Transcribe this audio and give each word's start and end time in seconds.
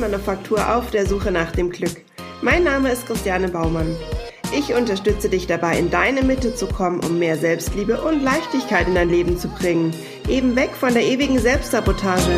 Erfolgsmanufaktur 0.00 0.76
auf 0.76 0.90
der 0.90 1.06
Suche 1.06 1.30
nach 1.30 1.52
dem 1.52 1.68
Glück. 1.70 2.02
Mein 2.40 2.64
Name 2.64 2.90
ist 2.90 3.06
Christiane 3.06 3.48
Baumann. 3.48 3.94
Ich 4.56 4.72
unterstütze 4.72 5.28
dich 5.28 5.46
dabei, 5.46 5.78
in 5.78 5.90
deine 5.90 6.22
Mitte 6.22 6.54
zu 6.54 6.66
kommen, 6.66 7.00
um 7.00 7.18
mehr 7.18 7.36
Selbstliebe 7.36 8.00
und 8.00 8.22
Leichtigkeit 8.22 8.88
in 8.88 8.94
dein 8.94 9.10
Leben 9.10 9.36
zu 9.36 9.48
bringen. 9.48 9.92
Eben 10.26 10.56
weg 10.56 10.70
von 10.70 10.94
der 10.94 11.04
ewigen 11.04 11.38
Selbstsabotage. 11.38 12.30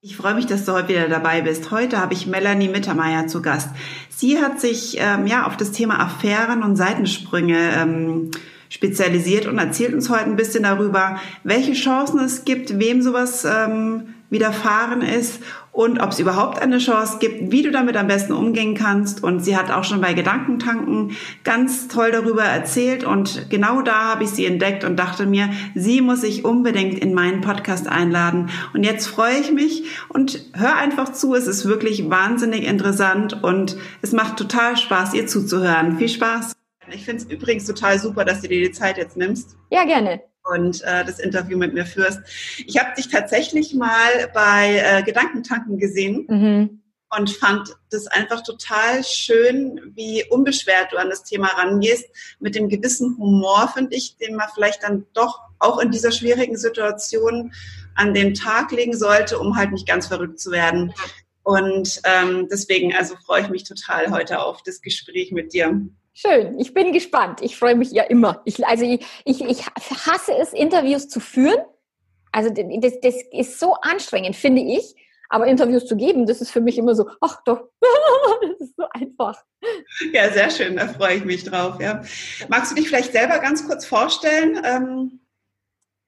Ich 0.00 0.16
freue 0.16 0.34
mich, 0.34 0.46
dass 0.46 0.64
du 0.64 0.72
heute 0.72 0.90
wieder 0.90 1.08
dabei 1.08 1.40
bist. 1.40 1.72
Heute 1.72 2.00
habe 2.00 2.14
ich 2.14 2.28
Melanie 2.28 2.68
Mittermeier 2.68 3.26
zu 3.26 3.42
Gast. 3.42 3.70
Sie 4.08 4.40
hat 4.40 4.60
sich 4.60 4.96
ähm, 5.00 5.26
ja 5.26 5.46
auf 5.46 5.56
das 5.56 5.72
Thema 5.72 5.98
Affären 5.98 6.62
und 6.62 6.76
Seitensprünge 6.76 7.58
ähm, 7.76 8.30
spezialisiert 8.68 9.46
und 9.46 9.58
erzählt 9.58 9.92
uns 9.92 10.08
heute 10.08 10.24
ein 10.24 10.36
bisschen 10.36 10.62
darüber, 10.62 11.18
welche 11.42 11.72
Chancen 11.72 12.20
es 12.20 12.44
gibt, 12.44 12.78
wem 12.78 13.02
sowas 13.02 13.44
ähm, 13.44 14.14
widerfahren 14.30 15.02
ist 15.02 15.40
und 15.76 16.00
ob 16.00 16.12
es 16.12 16.18
überhaupt 16.18 16.58
eine 16.58 16.78
Chance 16.78 17.18
gibt, 17.20 17.52
wie 17.52 17.62
du 17.62 17.70
damit 17.70 17.96
am 17.96 18.06
besten 18.06 18.32
umgehen 18.32 18.74
kannst. 18.74 19.22
Und 19.22 19.40
sie 19.40 19.56
hat 19.56 19.70
auch 19.70 19.84
schon 19.84 20.00
bei 20.00 20.14
Gedankentanken 20.14 21.14
ganz 21.44 21.88
toll 21.88 22.10
darüber 22.12 22.44
erzählt 22.44 23.04
und 23.04 23.50
genau 23.50 23.82
da 23.82 24.04
habe 24.04 24.24
ich 24.24 24.30
sie 24.30 24.46
entdeckt 24.46 24.84
und 24.84 24.96
dachte 24.96 25.26
mir, 25.26 25.50
sie 25.74 26.00
muss 26.00 26.22
ich 26.22 26.46
unbedingt 26.46 26.98
in 26.98 27.12
meinen 27.12 27.42
Podcast 27.42 27.88
einladen. 27.88 28.48
Und 28.72 28.84
jetzt 28.84 29.06
freue 29.06 29.38
ich 29.38 29.52
mich 29.52 29.84
und 30.08 30.40
hör 30.54 30.76
einfach 30.76 31.12
zu. 31.12 31.34
Es 31.34 31.46
ist 31.46 31.66
wirklich 31.66 32.08
wahnsinnig 32.08 32.66
interessant 32.66 33.42
und 33.44 33.76
es 34.00 34.12
macht 34.12 34.38
total 34.38 34.78
Spaß, 34.78 35.12
ihr 35.12 35.26
zuzuhören. 35.26 35.98
Viel 35.98 36.08
Spaß! 36.08 36.52
Ich 36.90 37.04
finde 37.04 37.22
es 37.22 37.30
übrigens 37.30 37.64
total 37.66 37.98
super, 37.98 38.24
dass 38.24 38.40
du 38.40 38.48
dir 38.48 38.60
die 38.60 38.72
Zeit 38.72 38.96
jetzt 38.96 39.16
nimmst. 39.16 39.56
Ja, 39.70 39.84
gerne. 39.84 40.22
Und 40.52 40.82
äh, 40.82 41.04
das 41.04 41.18
Interview 41.18 41.58
mit 41.58 41.74
mir 41.74 41.84
führst. 41.84 42.20
Ich 42.66 42.78
habe 42.78 42.94
dich 42.96 43.08
tatsächlich 43.08 43.74
mal 43.74 44.30
bei 44.32 44.80
äh, 44.84 45.02
Gedankentanken 45.02 45.78
gesehen 45.78 46.26
mhm. 46.28 46.82
und 47.16 47.30
fand 47.30 47.74
das 47.90 48.06
einfach 48.06 48.42
total 48.44 49.02
schön, 49.02 49.80
wie 49.94 50.24
unbeschwert 50.30 50.92
du 50.92 50.98
an 50.98 51.10
das 51.10 51.24
Thema 51.24 51.48
rangehst. 51.48 52.06
Mit 52.38 52.54
dem 52.54 52.68
gewissen 52.68 53.16
Humor, 53.18 53.72
finde 53.74 53.96
ich, 53.96 54.16
den 54.18 54.36
man 54.36 54.46
vielleicht 54.54 54.84
dann 54.84 55.04
doch 55.14 55.40
auch 55.58 55.78
in 55.78 55.90
dieser 55.90 56.12
schwierigen 56.12 56.56
Situation 56.56 57.52
an 57.96 58.14
den 58.14 58.34
Tag 58.34 58.70
legen 58.70 58.96
sollte, 58.96 59.38
um 59.38 59.56
halt 59.56 59.72
nicht 59.72 59.88
ganz 59.88 60.06
verrückt 60.06 60.38
zu 60.38 60.50
werden. 60.50 60.92
Und 61.42 62.00
ähm, 62.04 62.48
deswegen, 62.50 62.94
also 62.94 63.14
freue 63.24 63.42
ich 63.42 63.48
mich 63.48 63.64
total 63.64 64.10
heute 64.10 64.40
auf 64.40 64.62
das 64.62 64.80
Gespräch 64.80 65.32
mit 65.32 65.52
dir. 65.52 65.80
Schön, 66.18 66.58
ich 66.58 66.72
bin 66.72 66.94
gespannt. 66.94 67.42
Ich 67.42 67.58
freue 67.58 67.74
mich 67.74 67.90
ja 67.92 68.02
immer. 68.04 68.40
Ich, 68.46 68.66
also 68.66 68.86
ich, 68.86 69.04
ich, 69.26 69.42
ich 69.42 69.66
hasse 69.66 70.32
es, 70.40 70.54
Interviews 70.54 71.10
zu 71.10 71.20
führen. 71.20 71.58
Also 72.32 72.48
das, 72.48 73.00
das 73.02 73.16
ist 73.32 73.60
so 73.60 73.74
anstrengend, 73.74 74.34
finde 74.34 74.62
ich. 74.62 74.94
Aber 75.28 75.46
Interviews 75.46 75.84
zu 75.84 75.94
geben, 75.94 76.24
das 76.24 76.40
ist 76.40 76.50
für 76.50 76.62
mich 76.62 76.78
immer 76.78 76.94
so, 76.94 77.06
ach 77.20 77.42
doch, 77.44 77.68
das 78.40 78.60
ist 78.60 78.76
so 78.76 78.84
einfach. 78.92 79.42
Ja, 80.14 80.30
sehr 80.30 80.50
schön, 80.50 80.76
da 80.76 80.88
freue 80.88 81.16
ich 81.16 81.24
mich 81.26 81.44
drauf. 81.44 81.78
Ja. 81.82 82.02
Magst 82.48 82.70
du 82.70 82.76
dich 82.76 82.88
vielleicht 82.88 83.12
selber 83.12 83.38
ganz 83.40 83.66
kurz 83.66 83.84
vorstellen? 83.84 84.58
Ähm, 84.64 85.20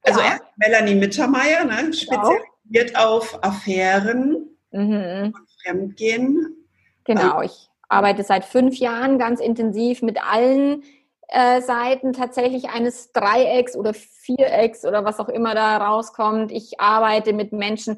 also 0.01 0.21
ja. 0.21 0.39
Melanie 0.55 0.95
Mittermeier, 0.95 1.65
ne, 1.65 1.93
spezialisiert 1.93 2.93
genau. 2.93 3.17
auf 3.17 3.43
Affären 3.43 4.57
mhm. 4.71 5.33
und 5.35 5.49
Fremdgehen. 5.61 6.65
Genau, 7.03 7.41
ähm, 7.41 7.45
ich 7.45 7.68
arbeite 7.89 8.23
seit 8.23 8.45
fünf 8.45 8.77
Jahren 8.77 9.17
ganz 9.17 9.41
intensiv 9.41 10.01
mit 10.01 10.23
allen 10.23 10.83
äh, 11.27 11.61
Seiten 11.61 12.13
tatsächlich 12.13 12.69
eines 12.69 13.11
Dreiecks 13.11 13.75
oder 13.75 13.93
Vierecks 13.93 14.85
oder 14.85 15.05
was 15.05 15.19
auch 15.19 15.29
immer 15.29 15.53
da 15.53 15.77
rauskommt. 15.77 16.51
Ich 16.51 16.79
arbeite 16.79 17.33
mit 17.33 17.51
Menschen, 17.53 17.97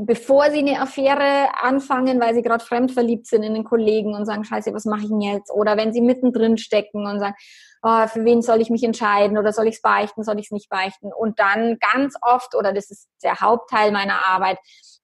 bevor 0.00 0.50
sie 0.50 0.58
eine 0.58 0.80
Affäre 0.80 1.48
anfangen, 1.60 2.20
weil 2.20 2.34
sie 2.34 2.42
gerade 2.42 2.64
fremdverliebt 2.64 3.26
sind 3.26 3.42
in 3.42 3.54
den 3.54 3.64
Kollegen 3.64 4.14
und 4.14 4.26
sagen, 4.26 4.44
scheiße, 4.44 4.74
was 4.74 4.84
mache 4.84 5.02
ich 5.02 5.08
denn 5.08 5.20
jetzt? 5.20 5.52
Oder 5.52 5.76
wenn 5.76 5.92
sie 5.92 6.00
mittendrin 6.00 6.58
stecken 6.58 7.06
und 7.06 7.20
sagen, 7.20 7.34
oh, 7.82 8.06
für 8.08 8.24
wen 8.24 8.42
soll 8.42 8.60
ich 8.60 8.70
mich 8.70 8.82
entscheiden 8.82 9.38
oder 9.38 9.52
soll 9.52 9.66
ich 9.66 9.76
es 9.76 9.82
beichten, 9.82 10.24
soll 10.24 10.38
ich 10.38 10.46
es 10.46 10.52
nicht 10.52 10.68
beichten? 10.68 11.12
Und 11.12 11.38
dann 11.38 11.78
ganz 11.78 12.14
oft, 12.22 12.54
oder 12.54 12.72
das 12.72 12.90
ist 12.90 13.08
der 13.22 13.40
Hauptteil 13.40 13.92
meiner 13.92 14.26
Arbeit, 14.26 14.58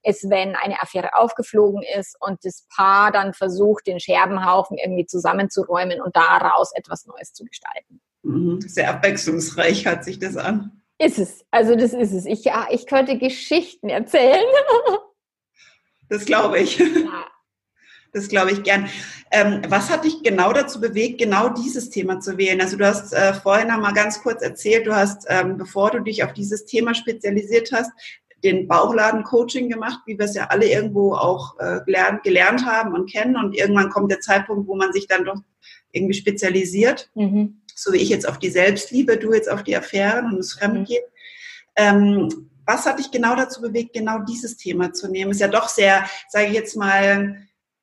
ist, 0.08 0.30
wenn 0.30 0.56
eine 0.56 0.80
Affäre 0.80 1.14
aufgeflogen 1.14 1.82
ist 1.98 2.16
und 2.20 2.44
das 2.44 2.66
Paar 2.74 3.12
dann 3.12 3.34
versucht, 3.34 3.86
den 3.86 4.00
Scherbenhaufen 4.00 4.78
irgendwie 4.78 5.06
zusammenzuräumen 5.06 6.00
und 6.00 6.16
daraus 6.16 6.72
etwas 6.74 7.06
Neues 7.06 7.32
zu 7.32 7.44
gestalten. 7.44 8.00
Mhm. 8.22 8.60
Sehr 8.62 8.90
abwechslungsreich 8.90 9.86
hört 9.86 10.04
sich 10.04 10.18
das 10.18 10.36
an. 10.36 10.82
Ist 10.98 11.18
es. 11.18 11.44
Also 11.50 11.76
das 11.76 11.92
ist 11.92 12.12
es. 12.12 12.26
Ich, 12.26 12.44
ja, 12.44 12.66
ich 12.70 12.86
könnte 12.86 13.18
Geschichten 13.18 13.88
erzählen. 13.88 14.44
Das 16.10 16.24
glaube 16.24 16.58
ich. 16.58 16.78
Ja. 16.78 17.26
Das 18.12 18.28
glaube 18.28 18.52
ich 18.52 18.62
gern. 18.62 18.88
Ähm, 19.30 19.60
was 19.68 19.90
hat 19.90 20.04
dich 20.04 20.22
genau 20.22 20.54
dazu 20.54 20.80
bewegt, 20.80 21.18
genau 21.18 21.50
dieses 21.50 21.90
Thema 21.90 22.18
zu 22.20 22.38
wählen? 22.38 22.62
Also 22.62 22.78
du 22.78 22.86
hast 22.86 23.12
äh, 23.12 23.34
vorhin 23.34 23.70
einmal 23.70 23.92
ganz 23.92 24.22
kurz 24.22 24.40
erzählt, 24.40 24.86
du 24.86 24.96
hast, 24.96 25.26
ähm, 25.28 25.58
bevor 25.58 25.90
du 25.90 26.00
dich 26.00 26.24
auf 26.24 26.32
dieses 26.32 26.64
Thema 26.64 26.94
spezialisiert 26.94 27.70
hast, 27.72 27.90
den 28.44 28.68
Bauchladen-Coaching 28.68 29.68
gemacht, 29.68 30.00
wie 30.06 30.18
wir 30.18 30.26
es 30.26 30.34
ja 30.34 30.46
alle 30.46 30.70
irgendwo 30.70 31.14
auch 31.14 31.58
äh, 31.58 31.80
gelernt, 31.84 32.22
gelernt 32.22 32.64
haben 32.64 32.94
und 32.94 33.10
kennen. 33.10 33.36
Und 33.36 33.56
irgendwann 33.56 33.90
kommt 33.90 34.10
der 34.10 34.20
Zeitpunkt, 34.20 34.68
wo 34.68 34.76
man 34.76 34.92
sich 34.92 35.06
dann 35.06 35.24
doch 35.24 35.40
irgendwie 35.92 36.14
spezialisiert. 36.14 37.10
Mhm. 37.14 37.62
So 37.74 37.92
wie 37.92 37.98
ich 37.98 38.08
jetzt 38.08 38.28
auf 38.28 38.38
die 38.38 38.50
Selbstliebe, 38.50 39.16
du 39.16 39.32
jetzt 39.32 39.50
auf 39.50 39.62
die 39.62 39.76
Affären 39.76 40.26
und 40.26 40.38
das 40.38 40.52
Fremdgehen. 40.52 41.02
Mhm. 41.04 41.18
Ähm, 41.76 42.50
was 42.66 42.86
hat 42.86 42.98
dich 42.98 43.10
genau 43.10 43.34
dazu 43.34 43.60
bewegt, 43.60 43.94
genau 43.94 44.18
dieses 44.20 44.56
Thema 44.56 44.92
zu 44.92 45.08
nehmen? 45.08 45.30
Ist 45.30 45.40
ja 45.40 45.48
doch 45.48 45.68
sehr, 45.68 46.04
sage 46.28 46.48
ich 46.48 46.52
jetzt 46.52 46.76
mal, 46.76 47.36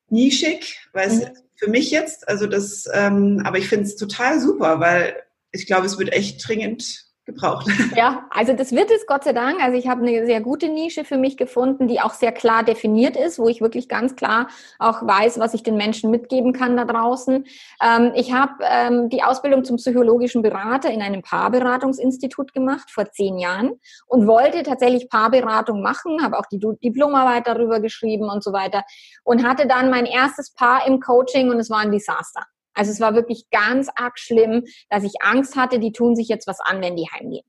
nischig, 0.09 0.79
weil 0.93 1.07
es 1.07 1.19
mhm. 1.19 1.37
für 1.55 1.69
mich 1.69 1.91
jetzt, 1.91 2.27
also 2.27 2.45
das, 2.45 2.87
ähm, 2.93 3.41
aber 3.43 3.57
ich 3.57 3.67
finde 3.67 3.85
es 3.85 3.95
total 3.95 4.39
super, 4.39 4.79
weil 4.79 5.15
ich 5.51 5.65
glaube, 5.65 5.85
es 5.85 5.97
wird 5.97 6.13
echt 6.13 6.47
dringend 6.47 7.04
gebraucht. 7.25 7.67
Ja, 7.95 8.25
also 8.29 8.53
das 8.53 8.71
wird 8.71 8.91
es 8.91 9.05
Gott 9.05 9.23
sei 9.23 9.31
Dank. 9.31 9.61
Also 9.61 9.77
ich 9.77 9.87
habe 9.87 10.01
eine 10.01 10.25
sehr 10.25 10.41
gute 10.41 10.67
Nische 10.67 11.05
für 11.05 11.17
mich 11.17 11.37
gefunden, 11.37 11.87
die 11.87 12.01
auch 12.01 12.13
sehr 12.13 12.31
klar 12.31 12.63
definiert 12.63 13.15
ist, 13.15 13.39
wo 13.39 13.47
ich 13.47 13.61
wirklich 13.61 13.87
ganz 13.87 14.15
klar 14.15 14.47
auch 14.79 15.05
weiß, 15.05 15.39
was 15.39 15.53
ich 15.53 15.63
den 15.63 15.77
Menschen 15.77 16.11
mitgeben 16.11 16.51
kann 16.51 16.75
da 16.75 16.83
draußen. 16.83 17.45
Ähm, 17.81 18.11
ich 18.15 18.33
habe 18.33 18.53
ähm, 18.63 19.09
die 19.09 19.23
Ausbildung 19.23 19.63
zum 19.63 19.77
psychologischen 19.77 20.41
Berater 20.41 20.89
in 20.89 21.01
einem 21.01 21.21
Paarberatungsinstitut 21.21 22.53
gemacht 22.53 22.91
vor 22.91 23.05
zehn 23.11 23.37
Jahren 23.37 23.79
und 24.07 24.27
wollte 24.27 24.63
tatsächlich 24.63 25.09
Paarberatung 25.09 25.81
machen, 25.81 26.23
habe 26.23 26.37
auch 26.37 26.45
die 26.51 26.59
Diplomarbeit 26.59 27.47
darüber 27.47 27.79
geschrieben 27.79 28.29
und 28.29 28.43
so 28.43 28.51
weiter 28.51 28.83
und 29.23 29.47
hatte 29.47 29.67
dann 29.67 29.89
mein 29.89 30.05
erstes 30.05 30.51
Paar 30.51 30.85
im 30.85 30.99
Coaching 30.99 31.49
und 31.49 31.59
es 31.59 31.69
war 31.69 31.79
ein 31.79 31.91
Desaster. 31.91 32.41
Also 32.75 32.91
es 32.91 32.99
war 32.99 33.15
wirklich 33.15 33.49
ganz 33.49 33.89
arg 33.95 34.19
schlimm, 34.19 34.63
dass 34.89 35.03
ich 35.03 35.13
Angst 35.21 35.55
hatte, 35.55 35.79
die 35.79 35.91
tun 35.91 36.15
sich 36.15 36.27
jetzt 36.27 36.47
was 36.47 36.59
an, 36.59 36.81
wenn 36.81 36.95
die 36.95 37.09
heimgehen. 37.11 37.45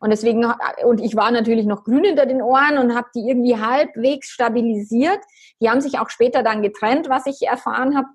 Und 0.00 0.10
deswegen, 0.10 0.44
und 0.84 1.00
ich 1.00 1.14
war 1.14 1.30
natürlich 1.30 1.66
noch 1.66 1.84
grün 1.84 2.04
hinter 2.04 2.26
den 2.26 2.42
Ohren 2.42 2.78
und 2.78 2.96
habe 2.96 3.08
die 3.14 3.28
irgendwie 3.28 3.56
halbwegs 3.56 4.28
stabilisiert. 4.28 5.20
Die 5.60 5.70
haben 5.70 5.80
sich 5.80 5.98
auch 5.98 6.10
später 6.10 6.42
dann 6.42 6.62
getrennt, 6.62 7.08
was 7.08 7.26
ich 7.26 7.42
erfahren 7.42 7.96
habe. 7.96 8.08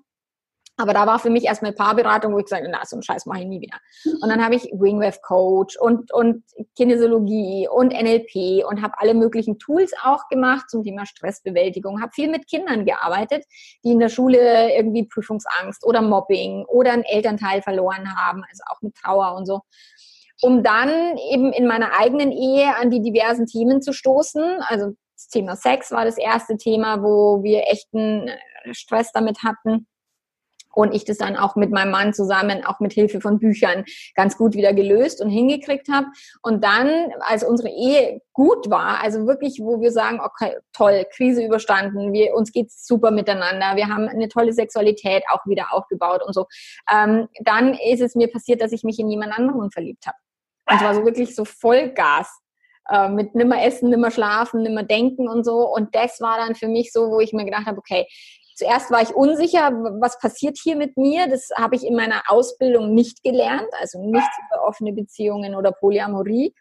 Aber 0.76 0.92
da 0.92 1.06
war 1.06 1.20
für 1.20 1.30
mich 1.30 1.44
erstmal 1.44 1.72
Paarberatung, 1.72 2.34
wo 2.34 2.38
ich 2.38 2.46
gesagt 2.46 2.62
habe, 2.62 2.72
na, 2.72 2.84
so 2.84 2.96
einen 2.96 3.02
Scheiß 3.02 3.26
mache 3.26 3.40
ich 3.40 3.46
nie 3.46 3.60
wieder. 3.60 3.78
Und 4.04 4.28
dann 4.28 4.44
habe 4.44 4.56
ich 4.56 4.64
Wingwave 4.72 5.20
Coach 5.22 5.76
und, 5.78 6.12
und 6.12 6.42
Kinesiologie 6.76 7.68
und 7.68 7.92
NLP 7.92 8.66
und 8.68 8.82
habe 8.82 8.94
alle 8.98 9.14
möglichen 9.14 9.58
Tools 9.60 9.92
auch 10.02 10.28
gemacht 10.28 10.68
zum 10.68 10.82
Thema 10.82 11.06
Stressbewältigung. 11.06 12.02
Habe 12.02 12.10
viel 12.12 12.28
mit 12.28 12.48
Kindern 12.48 12.84
gearbeitet, 12.84 13.44
die 13.84 13.92
in 13.92 14.00
der 14.00 14.08
Schule 14.08 14.74
irgendwie 14.74 15.06
Prüfungsangst 15.06 15.86
oder 15.86 16.02
Mobbing 16.02 16.64
oder 16.66 16.92
einen 16.92 17.04
Elternteil 17.04 17.62
verloren 17.62 18.16
haben, 18.16 18.42
also 18.50 18.64
auch 18.68 18.82
mit 18.82 18.96
Trauer 18.96 19.36
und 19.36 19.46
so. 19.46 19.60
Um 20.42 20.64
dann 20.64 21.16
eben 21.30 21.52
in 21.52 21.68
meiner 21.68 21.92
eigenen 21.96 22.32
Ehe 22.32 22.76
an 22.76 22.90
die 22.90 23.00
diversen 23.00 23.46
Themen 23.46 23.80
zu 23.80 23.92
stoßen. 23.92 24.60
Also 24.62 24.94
das 25.14 25.28
Thema 25.28 25.54
Sex 25.54 25.92
war 25.92 26.04
das 26.04 26.18
erste 26.18 26.56
Thema, 26.56 27.00
wo 27.00 27.44
wir 27.44 27.68
echten 27.68 28.28
Stress 28.72 29.12
damit 29.12 29.44
hatten 29.44 29.86
und 30.76 30.94
ich 30.94 31.04
das 31.04 31.18
dann 31.18 31.36
auch 31.36 31.56
mit 31.56 31.70
meinem 31.70 31.90
Mann 31.90 32.14
zusammen, 32.14 32.64
auch 32.64 32.80
mit 32.80 32.92
Hilfe 32.92 33.20
von 33.20 33.38
Büchern, 33.38 33.84
ganz 34.14 34.36
gut 34.36 34.54
wieder 34.54 34.72
gelöst 34.72 35.20
und 35.20 35.30
hingekriegt 35.30 35.88
habe. 35.88 36.06
Und 36.42 36.64
dann, 36.64 37.10
als 37.20 37.44
unsere 37.44 37.68
Ehe 37.68 38.20
gut 38.32 38.70
war, 38.70 39.02
also 39.02 39.26
wirklich, 39.26 39.60
wo 39.60 39.80
wir 39.80 39.90
sagen, 39.90 40.20
okay, 40.20 40.56
toll, 40.72 41.06
Krise 41.14 41.44
überstanden, 41.44 42.12
wir, 42.12 42.34
uns 42.34 42.52
geht's 42.52 42.86
super 42.86 43.10
miteinander, 43.10 43.76
wir 43.76 43.88
haben 43.88 44.08
eine 44.08 44.28
tolle 44.28 44.52
Sexualität 44.52 45.22
auch 45.30 45.44
wieder 45.46 45.72
aufgebaut 45.72 46.22
und 46.26 46.34
so, 46.34 46.46
ähm, 46.92 47.28
dann 47.40 47.74
ist 47.74 48.00
es 48.00 48.14
mir 48.14 48.30
passiert, 48.30 48.60
dass 48.60 48.72
ich 48.72 48.84
mich 48.84 48.98
in 48.98 49.08
jemand 49.08 49.36
anderen 49.38 49.70
verliebt 49.70 50.06
habe. 50.06 50.16
Und 50.70 50.78
zwar 50.80 50.94
so 50.94 51.04
wirklich 51.04 51.34
so 51.34 51.44
Vollgas 51.44 52.30
äh, 52.88 53.08
mit 53.08 53.34
nimmer 53.34 53.62
essen, 53.62 53.90
nimmer 53.90 54.10
schlafen, 54.10 54.62
nimmer 54.62 54.82
denken 54.82 55.28
und 55.28 55.44
so. 55.44 55.68
Und 55.68 55.94
das 55.94 56.20
war 56.20 56.38
dann 56.38 56.54
für 56.54 56.68
mich 56.68 56.92
so, 56.92 57.10
wo 57.10 57.20
ich 57.20 57.32
mir 57.32 57.44
gedacht 57.44 57.66
habe, 57.66 57.78
okay, 57.78 58.06
Zuerst 58.54 58.90
war 58.90 59.02
ich 59.02 59.14
unsicher, 59.14 59.72
was 60.00 60.18
passiert 60.18 60.58
hier 60.62 60.76
mit 60.76 60.96
mir. 60.96 61.28
Das 61.28 61.50
habe 61.56 61.74
ich 61.74 61.84
in 61.84 61.96
meiner 61.96 62.22
Ausbildung 62.28 62.94
nicht 62.94 63.22
gelernt, 63.22 63.68
also 63.80 63.98
nichts 64.00 64.36
über 64.46 64.62
offene 64.64 64.92
Beziehungen 64.92 65.54
oder 65.54 65.72
Polyamorie. 65.72 66.54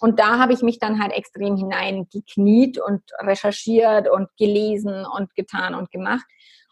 Und 0.00 0.20
da 0.20 0.38
habe 0.38 0.52
ich 0.52 0.62
mich 0.62 0.78
dann 0.78 1.02
halt 1.02 1.12
extrem 1.12 1.56
hineingekniet 1.56 2.78
und 2.78 3.02
recherchiert 3.20 4.08
und 4.08 4.28
gelesen 4.36 5.06
und 5.06 5.34
getan 5.34 5.74
und 5.74 5.90
gemacht, 5.90 6.26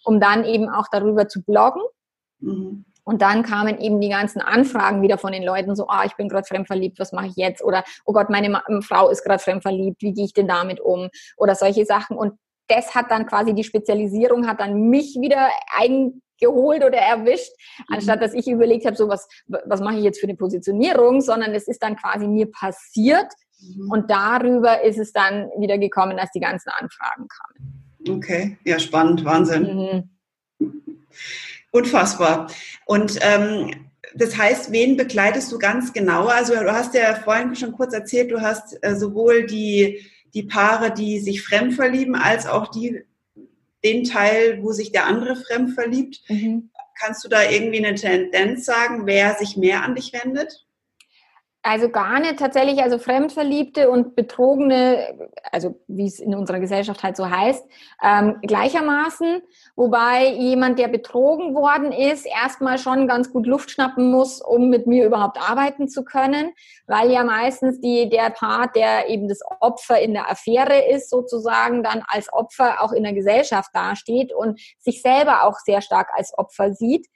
um 0.04 0.20
dann 0.20 0.44
eben 0.44 0.68
auch 0.68 0.86
darüber 0.90 1.28
zu 1.28 1.42
bloggen. 1.42 1.82
Mhm. 2.40 2.84
Und 3.04 3.20
dann 3.20 3.42
kamen 3.42 3.80
eben 3.80 4.00
die 4.00 4.10
ganzen 4.10 4.40
Anfragen 4.40 5.02
wieder 5.02 5.18
von 5.18 5.32
den 5.32 5.42
Leuten, 5.42 5.74
so, 5.74 5.88
ah, 5.88 6.04
ich 6.04 6.14
bin 6.14 6.28
gerade 6.28 6.46
fremdverliebt, 6.46 7.00
was 7.00 7.12
mache 7.12 7.26
ich 7.26 7.36
jetzt? 7.36 7.62
Oder, 7.64 7.82
oh 8.04 8.12
Gott, 8.12 8.30
meine 8.30 8.48
Ma 8.48 8.62
Frau 8.82 9.08
ist 9.08 9.24
gerade 9.24 9.42
fremdverliebt, 9.42 10.02
wie 10.02 10.12
gehe 10.12 10.24
ich 10.24 10.34
denn 10.34 10.46
damit 10.46 10.80
um? 10.80 11.08
Oder 11.36 11.56
solche 11.56 11.84
Sachen. 11.84 12.16
Und 12.16 12.38
das 12.68 12.94
hat 12.94 13.10
dann 13.10 13.26
quasi 13.26 13.54
die 13.54 13.64
Spezialisierung, 13.64 14.46
hat 14.46 14.60
dann 14.60 14.88
mich 14.88 15.16
wieder 15.20 15.48
eingeholt 15.76 16.84
oder 16.84 16.98
erwischt, 16.98 17.52
mhm. 17.78 17.96
anstatt 17.96 18.22
dass 18.22 18.34
ich 18.34 18.48
überlegt 18.48 18.86
habe, 18.86 18.96
so 18.96 19.08
was, 19.08 19.28
was 19.46 19.80
mache 19.80 19.96
ich 19.96 20.04
jetzt 20.04 20.20
für 20.20 20.26
eine 20.26 20.36
Positionierung, 20.36 21.20
sondern 21.20 21.54
es 21.54 21.68
ist 21.68 21.82
dann 21.82 21.96
quasi 21.96 22.26
mir 22.26 22.50
passiert. 22.50 23.32
Mhm. 23.60 23.90
Und 23.90 24.10
darüber 24.10 24.82
ist 24.82 24.98
es 24.98 25.12
dann 25.12 25.50
wieder 25.58 25.78
gekommen, 25.78 26.16
dass 26.16 26.30
die 26.32 26.40
ganzen 26.40 26.70
Anfragen 26.70 27.26
kamen. 27.28 27.82
Okay, 28.08 28.58
ja, 28.64 28.78
spannend, 28.78 29.24
Wahnsinn. 29.24 30.08
Mhm. 30.58 30.80
Unfassbar. 31.70 32.48
Und 32.84 33.18
ähm, 33.22 33.70
das 34.14 34.36
heißt, 34.36 34.72
wen 34.72 34.96
begleitest 34.96 35.50
du 35.52 35.58
ganz 35.58 35.92
genau? 35.92 36.26
Also 36.26 36.54
du 36.54 36.72
hast 36.72 36.94
ja 36.94 37.14
vorhin 37.14 37.54
schon 37.54 37.72
kurz 37.72 37.94
erzählt, 37.94 38.30
du 38.30 38.40
hast 38.40 38.76
äh, 38.82 38.96
sowohl 38.96 39.46
die, 39.46 40.04
die 40.34 40.44
Paare, 40.44 40.92
die 40.92 41.20
sich 41.20 41.42
fremd 41.42 41.74
verlieben, 41.74 42.14
als 42.14 42.46
auch 42.46 42.68
die, 42.68 43.04
den 43.84 44.04
Teil, 44.04 44.62
wo 44.62 44.72
sich 44.72 44.92
der 44.92 45.06
andere 45.06 45.36
fremd 45.36 45.72
verliebt. 45.72 46.22
Mhm. 46.28 46.70
Kannst 46.98 47.24
du 47.24 47.28
da 47.28 47.42
irgendwie 47.42 47.84
eine 47.84 47.94
Tendenz 47.94 48.64
sagen, 48.64 49.06
wer 49.06 49.34
sich 49.34 49.56
mehr 49.56 49.82
an 49.82 49.94
dich 49.94 50.12
wendet? 50.12 50.66
Also 51.64 51.88
gar 51.90 52.18
nicht 52.18 52.38
tatsächlich, 52.38 52.82
also 52.82 52.98
Fremdverliebte 52.98 53.88
und 53.88 54.16
Betrogene, 54.16 55.30
also 55.52 55.80
wie 55.86 56.06
es 56.06 56.18
in 56.18 56.34
unserer 56.34 56.58
Gesellschaft 56.58 57.04
halt 57.04 57.16
so 57.16 57.30
heißt, 57.30 57.64
ähm, 58.02 58.38
gleichermaßen. 58.42 59.42
Wobei 59.74 60.28
jemand, 60.28 60.78
der 60.78 60.88
betrogen 60.88 61.54
worden 61.54 61.92
ist, 61.92 62.26
erstmal 62.26 62.78
schon 62.78 63.08
ganz 63.08 63.32
gut 63.32 63.46
Luft 63.46 63.70
schnappen 63.70 64.10
muss, 64.10 64.42
um 64.42 64.68
mit 64.68 64.86
mir 64.86 65.06
überhaupt 65.06 65.38
arbeiten 65.40 65.88
zu 65.88 66.04
können, 66.04 66.52
weil 66.86 67.10
ja 67.10 67.24
meistens 67.24 67.80
die, 67.80 68.10
der 68.10 68.28
Part, 68.30 68.76
der 68.76 69.08
eben 69.08 69.28
das 69.28 69.40
Opfer 69.60 69.98
in 69.98 70.12
der 70.12 70.30
Affäre 70.30 70.84
ist, 70.90 71.08
sozusagen 71.08 71.82
dann 71.82 72.02
als 72.06 72.30
Opfer 72.30 72.82
auch 72.82 72.92
in 72.92 73.02
der 73.02 73.14
Gesellschaft 73.14 73.70
dasteht 73.72 74.32
und 74.34 74.60
sich 74.78 75.00
selber 75.00 75.44
auch 75.44 75.58
sehr 75.58 75.80
stark 75.80 76.10
als 76.14 76.36
Opfer 76.36 76.74
sieht. 76.74 77.06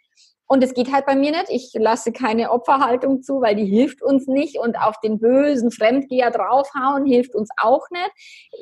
Und 0.48 0.62
es 0.62 0.74
geht 0.74 0.92
halt 0.92 1.06
bei 1.06 1.16
mir 1.16 1.32
nicht. 1.32 1.48
Ich 1.48 1.72
lasse 1.74 2.12
keine 2.12 2.52
Opferhaltung 2.52 3.22
zu, 3.22 3.40
weil 3.40 3.56
die 3.56 3.64
hilft 3.64 4.00
uns 4.00 4.28
nicht. 4.28 4.58
Und 4.58 4.78
auf 4.78 4.94
den 5.00 5.18
bösen 5.18 5.72
Fremdgeher 5.72 6.30
draufhauen 6.30 7.04
hilft 7.04 7.34
uns 7.34 7.48
auch 7.60 7.82
nicht. 7.90 8.10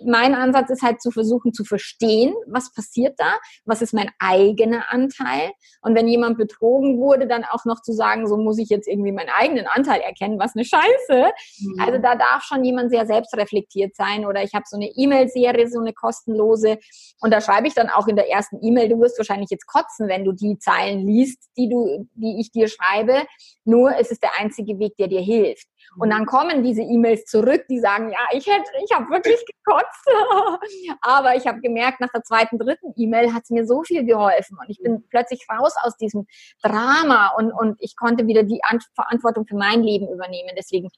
Mein 0.06 0.34
Ansatz 0.34 0.70
ist 0.70 0.82
halt 0.82 1.02
zu 1.02 1.10
versuchen 1.10 1.52
zu 1.52 1.64
verstehen, 1.64 2.34
was 2.46 2.72
passiert 2.72 3.14
da, 3.18 3.34
was 3.66 3.82
ist 3.82 3.92
mein 3.92 4.10
eigener 4.18 4.90
Anteil. 4.90 5.52
Und 5.82 5.94
wenn 5.94 6.08
jemand 6.08 6.38
betrogen 6.38 6.98
wurde, 6.98 7.26
dann 7.26 7.44
auch 7.44 7.66
noch 7.66 7.82
zu 7.82 7.92
sagen, 7.92 8.26
so 8.26 8.38
muss 8.38 8.58
ich 8.58 8.70
jetzt 8.70 8.88
irgendwie 8.88 9.12
meinen 9.12 9.30
eigenen 9.30 9.66
Anteil 9.66 10.00
erkennen, 10.00 10.38
was 10.38 10.56
eine 10.56 10.64
Scheiße. 10.64 11.32
Mhm. 11.60 11.80
Also 11.80 11.98
da 11.98 12.14
darf 12.14 12.44
schon 12.44 12.64
jemand 12.64 12.90
sehr 12.90 13.04
selbstreflektiert 13.04 13.94
sein. 13.94 14.24
Oder 14.24 14.42
ich 14.42 14.54
habe 14.54 14.64
so 14.66 14.76
eine 14.76 14.88
E-Mail-Serie, 14.88 15.68
so 15.68 15.80
eine 15.80 15.92
kostenlose. 15.92 16.78
Und 17.20 17.30
da 17.32 17.42
schreibe 17.42 17.68
ich 17.68 17.74
dann 17.74 17.90
auch 17.90 18.08
in 18.08 18.16
der 18.16 18.30
ersten 18.30 18.58
E-Mail, 18.64 18.88
du 18.88 18.98
wirst 19.00 19.18
wahrscheinlich 19.18 19.50
jetzt 19.50 19.66
kotzen, 19.66 20.08
wenn 20.08 20.24
du 20.24 20.32
die 20.32 20.58
Zeilen 20.58 21.06
liest, 21.06 21.50
die 21.58 21.68
du 21.68 21.73
du, 21.74 22.08
die 22.14 22.40
ich 22.40 22.50
dir 22.50 22.68
schreibe, 22.68 23.24
nur 23.64 23.96
es 23.98 24.10
ist 24.10 24.22
der 24.22 24.30
einzige 24.38 24.78
Weg, 24.78 24.96
der 24.96 25.08
dir 25.08 25.20
hilft. 25.20 25.66
Und 25.98 26.10
dann 26.10 26.26
kommen 26.26 26.62
diese 26.62 26.82
E-Mails 26.82 27.24
zurück, 27.26 27.66
die 27.68 27.78
sagen, 27.78 28.10
ja, 28.10 28.18
ich 28.32 28.46
hätte, 28.46 28.70
ich 28.84 28.94
habe 28.94 29.08
wirklich 29.10 29.44
gekotzt. 29.46 30.06
Aber 31.00 31.36
ich 31.36 31.46
habe 31.46 31.60
gemerkt, 31.60 32.00
nach 32.00 32.10
der 32.12 32.22
zweiten, 32.22 32.58
dritten 32.58 32.92
E-Mail 32.96 33.32
hat 33.32 33.44
es 33.44 33.50
mir 33.50 33.66
so 33.66 33.82
viel 33.82 34.04
geholfen. 34.04 34.58
Und 34.60 34.68
ich 34.70 34.80
bin 34.80 35.04
plötzlich 35.08 35.46
raus 35.50 35.74
aus 35.82 35.96
diesem 35.96 36.26
Drama 36.62 37.34
und, 37.36 37.52
und 37.52 37.76
ich 37.80 37.96
konnte 37.96 38.26
wieder 38.26 38.42
die 38.42 38.60
Verantwortung 38.94 39.46
für 39.46 39.56
mein 39.56 39.82
Leben 39.82 40.08
übernehmen. 40.08 40.50
Deswegen 40.56 40.88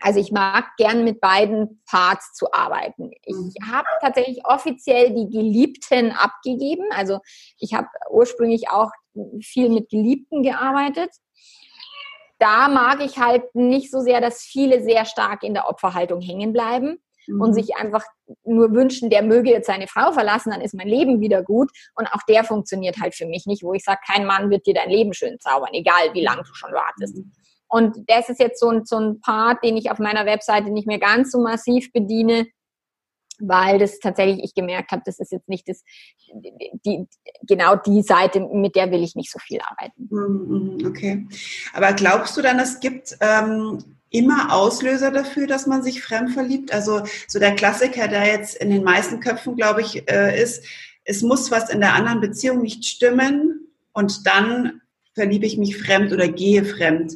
also 0.00 0.20
ich 0.20 0.30
mag 0.30 0.76
gern 0.76 1.04
mit 1.04 1.20
beiden 1.20 1.82
Parts 1.90 2.32
zu 2.34 2.52
arbeiten. 2.52 3.10
Ich 3.24 3.34
mhm. 3.34 3.72
habe 3.72 3.88
tatsächlich 4.00 4.44
offiziell 4.44 5.12
die 5.12 5.28
Geliebten 5.28 6.12
abgegeben. 6.12 6.84
Also 6.92 7.18
ich 7.58 7.74
habe 7.74 7.88
ursprünglich 8.10 8.70
auch 8.70 8.90
viel 9.42 9.68
mit 9.70 9.88
Geliebten 9.88 10.42
gearbeitet. 10.42 11.10
Da 12.38 12.68
mag 12.68 13.04
ich 13.04 13.18
halt 13.18 13.54
nicht 13.54 13.90
so 13.90 14.00
sehr, 14.00 14.20
dass 14.20 14.42
viele 14.42 14.82
sehr 14.82 15.04
stark 15.04 15.42
in 15.42 15.54
der 15.54 15.68
Opferhaltung 15.68 16.20
hängen 16.20 16.52
bleiben 16.52 16.98
mhm. 17.26 17.40
und 17.40 17.54
sich 17.54 17.76
einfach 17.76 18.04
nur 18.44 18.72
wünschen, 18.72 19.10
der 19.10 19.22
möge 19.22 19.50
jetzt 19.50 19.66
seine 19.66 19.88
Frau 19.88 20.12
verlassen, 20.12 20.50
dann 20.50 20.60
ist 20.60 20.74
mein 20.74 20.88
Leben 20.88 21.20
wieder 21.20 21.42
gut. 21.42 21.70
Und 21.96 22.06
auch 22.12 22.22
der 22.28 22.44
funktioniert 22.44 22.98
halt 23.00 23.14
für 23.14 23.26
mich 23.26 23.46
nicht, 23.46 23.62
wo 23.62 23.74
ich 23.74 23.84
sage, 23.84 24.00
kein 24.06 24.24
Mann 24.24 24.50
wird 24.50 24.66
dir 24.66 24.74
dein 24.74 24.90
Leben 24.90 25.12
schön 25.14 25.38
zaubern, 25.40 25.70
egal 25.72 26.14
wie 26.14 26.24
lange 26.24 26.42
du 26.42 26.54
schon 26.54 26.72
wartest. 26.72 27.16
Mhm. 27.16 27.32
Und 27.68 27.96
das 28.06 28.28
ist 28.30 28.40
jetzt 28.40 28.60
so 28.60 28.70
ein, 28.70 28.86
so 28.86 28.98
ein 28.98 29.20
Part, 29.20 29.62
den 29.62 29.76
ich 29.76 29.90
auf 29.90 29.98
meiner 29.98 30.24
Webseite 30.24 30.70
nicht 30.70 30.86
mehr 30.86 30.98
ganz 30.98 31.30
so 31.30 31.40
massiv 31.40 31.92
bediene, 31.92 32.46
weil 33.40 33.78
das 33.78 33.98
tatsächlich 34.00 34.42
ich 34.44 34.54
gemerkt 34.54 34.90
habe, 34.90 35.02
das 35.04 35.18
ist 35.18 35.32
jetzt 35.32 35.48
nicht 35.48 35.68
das, 35.68 35.84
die, 36.84 37.06
genau 37.42 37.76
die 37.76 38.02
Seite, 38.02 38.40
mit 38.40 38.76
der 38.76 38.90
will 38.90 39.02
ich 39.02 39.14
nicht 39.14 39.30
so 39.30 39.38
viel 39.38 39.60
arbeiten. 39.60 40.08
Mhm, 40.10 40.76
mhm, 40.78 40.86
okay. 40.86 41.26
Aber 41.72 41.92
glaubst 41.92 42.36
du 42.36 42.42
dann, 42.42 42.58
es 42.58 42.80
gibt 42.80 43.16
ähm, 43.20 43.78
immer 44.10 44.52
Auslöser 44.54 45.10
dafür, 45.10 45.46
dass 45.46 45.66
man 45.66 45.82
sich 45.82 46.02
fremd 46.02 46.32
verliebt? 46.32 46.72
Also 46.72 47.02
so 47.26 47.38
der 47.38 47.54
Klassiker, 47.54 48.08
der 48.08 48.26
jetzt 48.26 48.56
in 48.56 48.70
den 48.70 48.84
meisten 48.84 49.20
Köpfen, 49.20 49.56
glaube 49.56 49.82
ich, 49.82 50.10
äh, 50.10 50.40
ist, 50.40 50.64
es 51.04 51.22
muss 51.22 51.50
was 51.50 51.70
in 51.70 51.80
der 51.80 51.94
anderen 51.94 52.20
Beziehung 52.20 52.62
nicht 52.62 52.84
stimmen 52.84 53.68
und 53.92 54.26
dann 54.26 54.82
verliebe 55.14 55.46
ich 55.46 55.58
mich 55.58 55.76
fremd 55.76 56.12
oder 56.12 56.28
gehe 56.28 56.64
fremd 56.64 57.14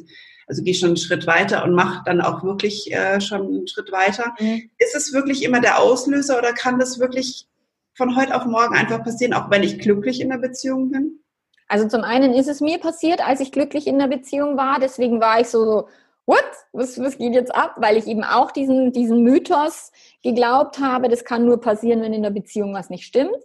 also 0.53 0.63
gehe 0.63 0.75
schon 0.75 0.89
einen 0.89 0.97
Schritt 0.97 1.25
weiter 1.25 1.63
und 1.63 1.73
mache 1.73 2.03
dann 2.05 2.21
auch 2.21 2.43
wirklich 2.43 2.93
äh, 2.93 3.19
schon 3.19 3.41
einen 3.41 3.67
Schritt 3.67 3.91
weiter. 3.91 4.35
Mhm. 4.39 4.69
Ist 4.77 4.95
es 4.95 5.11
wirklich 5.11 5.43
immer 5.43 5.59
der 5.59 5.79
Auslöser 5.79 6.37
oder 6.37 6.53
kann 6.53 6.77
das 6.77 6.99
wirklich 6.99 7.47
von 7.95 8.15
heute 8.15 8.35
auf 8.35 8.45
morgen 8.45 8.75
einfach 8.75 9.03
passieren, 9.03 9.33
auch 9.33 9.49
wenn 9.49 9.63
ich 9.63 9.79
glücklich 9.79 10.21
in 10.21 10.29
der 10.29 10.37
Beziehung 10.37 10.91
bin? 10.91 11.23
Also 11.67 11.87
zum 11.87 12.03
einen 12.03 12.35
ist 12.35 12.47
es 12.47 12.61
mir 12.61 12.77
passiert, 12.77 13.27
als 13.27 13.39
ich 13.39 13.51
glücklich 13.51 13.87
in 13.87 13.97
der 13.97 14.05
Beziehung 14.05 14.55
war. 14.55 14.79
Deswegen 14.79 15.19
war 15.19 15.41
ich 15.41 15.47
so, 15.47 15.87
what? 16.27 16.45
Was, 16.71 16.99
was 16.99 17.17
geht 17.17 17.33
jetzt 17.33 17.55
ab? 17.55 17.77
Weil 17.77 17.97
ich 17.97 18.05
eben 18.05 18.23
auch 18.23 18.51
diesen, 18.51 18.91
diesen 18.91 19.23
Mythos 19.23 19.91
geglaubt 20.21 20.77
habe, 20.77 21.09
das 21.09 21.25
kann 21.25 21.45
nur 21.45 21.59
passieren, 21.59 22.03
wenn 22.03 22.13
in 22.13 22.21
der 22.21 22.29
Beziehung 22.29 22.75
was 22.75 22.91
nicht 22.91 23.05
stimmt. 23.05 23.37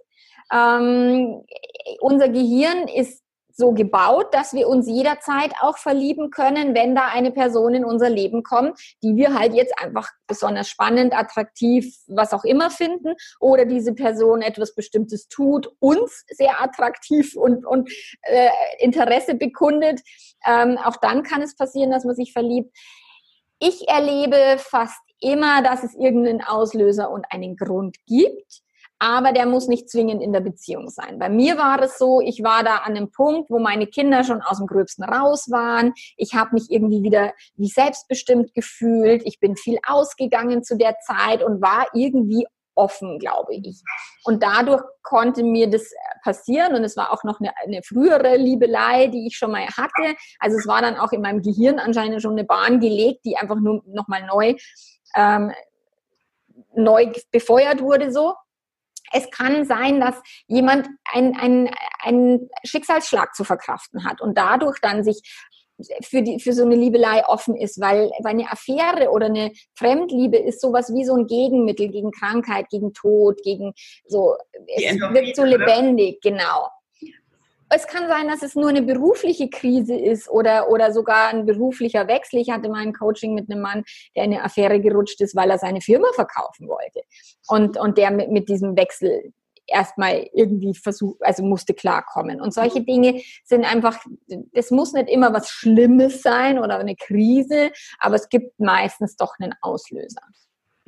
Ähm, 0.53 1.43
unser 2.01 2.29
Gehirn 2.29 2.87
ist 2.87 3.23
so 3.59 3.73
gebaut, 3.73 4.33
dass 4.33 4.55
wir 4.55 4.69
uns 4.69 4.87
jederzeit 4.87 5.53
auch 5.61 5.79
verlieben 5.79 6.31
können, 6.31 6.77
wenn 6.77 6.95
da 6.95 7.09
eine 7.09 7.33
Person 7.33 7.75
in 7.75 7.85
unser 7.85 8.09
Leben 8.09 8.45
kommt, 8.45 8.79
die 9.03 9.17
wir 9.17 9.35
halt 9.35 9.53
jetzt 9.53 9.77
einfach 9.83 10.09
besonders 10.29 10.69
spannend, 10.69 11.13
attraktiv, 11.13 11.93
was 12.07 12.33
auch 12.33 12.45
immer 12.45 12.71
finden, 12.71 13.15
oder 13.41 13.65
diese 13.65 13.95
Person 13.95 14.43
etwas 14.43 14.77
Bestimmtes 14.77 15.27
tut, 15.27 15.69
uns 15.81 16.25
sehr 16.29 16.63
attraktiv 16.63 17.35
und, 17.35 17.67
und 17.67 17.91
äh, 18.23 18.49
Interesse 18.79 19.35
bekundet. 19.35 20.01
Ähm, 20.47 20.79
auch 20.79 20.97
dann 20.97 21.25
kann 21.25 21.43
es 21.43 21.57
passieren, 21.57 21.91
dass 21.91 22.05
man 22.05 22.15
sich 22.15 22.33
verliebt. 22.33 22.71
Ich 23.59 23.89
erlebe 23.89 24.37
fast 24.59 25.03
immer, 25.21 25.63
dass 25.63 25.83
es 25.83 25.97
irgendeinen 25.97 26.45
Auslöser 26.45 27.11
und 27.11 27.27
einen 27.31 27.57
Grund 27.57 27.97
gibt 28.07 28.63
aber 28.99 29.33
der 29.33 29.47
muss 29.47 29.69
nicht 29.69 29.89
zwingend 29.89 30.23
in 30.23 30.33
der 30.33 30.41
Beziehung 30.41 30.89
sein. 30.89 31.19
Bei 31.19 31.29
mir 31.29 31.57
war 31.57 31.81
es 31.83 31.99
so, 31.99 32.21
ich 32.21 32.43
war 32.43 32.65
da 32.65 32.79
an 32.79 32.97
einem 32.97 33.11
Punkt, 33.11 33.51
wo 33.51 33.59
meine 33.59 33.87
Kinder 33.87 34.25
schon 34.25 34.43
aus 34.43 34.59
dem 34.59 34.67
Gröbsten 34.67 35.05
raus 35.05 35.51
waren. 35.51 35.93
Ich 36.17 36.35
habe 36.35 36.55
mich 36.55 36.71
irgendwie 36.71 37.03
wieder 37.03 37.33
wie 37.57 37.69
selbstbestimmt 37.69 38.55
gefühlt. 38.55 39.23
Ich 39.25 39.39
bin 39.39 39.57
viel 39.57 39.79
ausgegangen 39.87 40.65
zu 40.65 40.77
der 40.77 40.99
Zeit 41.01 41.43
und 41.43 41.63
war 41.63 41.87
irgendwie 41.95 42.47
offen, 42.75 43.19
glaube 43.19 43.55
ich. 43.55 43.83
Und 44.25 44.43
dadurch 44.43 44.83
konnte 45.03 45.43
mir 45.43 45.69
das 45.69 45.93
passieren 46.23 46.75
und 46.75 46.85
es 46.85 46.97
war 46.97 47.13
auch 47.13 47.25
noch 47.25 47.41
eine, 47.41 47.51
eine, 47.65 47.83
frühere 47.83 48.37
Liebelei, 48.37 49.09
die 49.09 49.27
ich 49.27 49.37
schon 49.37 49.51
mal 49.51 49.67
hatte. 49.67 50.17
Also 50.39 50.57
es 50.59 50.67
war 50.67 50.81
dann 50.81 50.97
auch 50.97 51.13
in 51.13 51.21
meinem 51.21 51.43
Gehirn 51.43 51.79
anscheinend 51.79 52.23
schon 52.23 52.33
eine 52.33 52.45
Bahn 52.45 52.79
gelegt, 52.79 53.25
die 53.25 53.37
einfach 53.37 53.57
nur 53.57 53.83
nochmal 53.87 54.27
neu 54.27 54.55
ähm, 55.17 55.53
neu 56.75 57.13
befeuert 57.33 57.81
wurde 57.81 58.13
so 58.13 58.35
es 59.13 59.31
kann 59.31 59.65
sein, 59.65 60.01
dass 60.01 60.17
jemand 60.47 60.89
einen 61.13 61.71
ein 62.03 62.49
Schicksalsschlag 62.65 63.35
zu 63.35 63.45
verkraften 63.45 64.05
hat 64.05 64.21
und 64.21 64.37
dadurch 64.37 64.79
dann 64.81 65.05
sich 65.05 65.23
für, 66.03 66.23
die, 66.23 66.41
für 66.41 66.53
so 66.53 66.65
eine 66.65 66.75
Liebelei 66.75 67.25
offen 67.27 67.57
ist, 67.57 67.81
weil, 67.81 68.11
weil 68.23 68.33
eine 68.33 68.51
Affäre 68.51 69.11
oder 69.11 69.27
eine 69.27 69.53
Fremdliebe 69.77 70.37
ist 70.37 70.61
sowas 70.61 70.93
wie 70.93 71.05
so 71.05 71.15
ein 71.15 71.27
Gegenmittel 71.27 71.89
gegen 71.89 72.11
Krankheit, 72.11 72.69
gegen 72.71 72.93
Tod, 72.93 73.41
gegen 73.43 73.73
so, 74.07 74.37
es 74.67 74.83
wirkt 74.83 75.37
so 75.37 75.45
lebendig, 75.45 76.21
genau. 76.21 76.69
Es 77.71 77.87
kann 77.87 78.09
sein, 78.09 78.29
dass 78.29 78.43
es 78.43 78.55
nur 78.55 78.69
eine 78.69 78.83
berufliche 78.83 79.51
Krise 79.51 79.95
ist 79.95 80.29
oder, 80.29 80.71
oder 80.71 80.93
sogar 80.93 81.29
ein 81.29 81.47
beruflicher 81.47 82.09
Wechsel. 82.09 82.41
Ich 82.41 82.51
hatte 82.51 82.69
mal 82.69 82.83
ein 82.83 82.93
Coaching 82.93 83.35
mit 83.35 83.51
einem 83.51 83.63
Mann, 83.63 83.85
der 84.17 84.25
in 84.25 84.33
eine 84.33 84.45
Affäre 84.45 84.81
gerutscht 84.81 85.21
ist, 85.21 85.37
weil 85.37 85.51
er 85.51 85.59
seine 85.59 85.81
Firma 85.81 86.09
verkaufen 86.15 86.69
wollte. 86.69 87.01
Und, 87.49 87.77
und 87.77 87.99
der 87.99 88.11
mit, 88.11 88.31
mit 88.31 88.49
diesem 88.49 88.77
Wechsel 88.77 89.33
erstmal 89.67 90.27
irgendwie 90.33 90.75
versucht, 90.75 91.23
also 91.23 91.45
musste 91.45 91.75
klarkommen. 91.75 92.41
Und 92.41 92.55
solche 92.55 92.83
Dinge 92.83 93.21
sind 93.45 93.65
einfach, 93.65 94.03
das 94.53 94.71
muss 94.71 94.93
nicht 94.95 95.09
immer 95.09 95.33
was 95.33 95.51
Schlimmes 95.51 96.23
sein 96.23 96.59
oder 96.59 96.79
eine 96.79 96.97
Krise, 96.97 97.71
aber 97.99 98.17
es 98.17 98.29
gibt 98.29 98.59
meistens 98.59 99.17
doch 99.17 99.35
einen 99.39 99.55
Auslöser. 99.61 100.23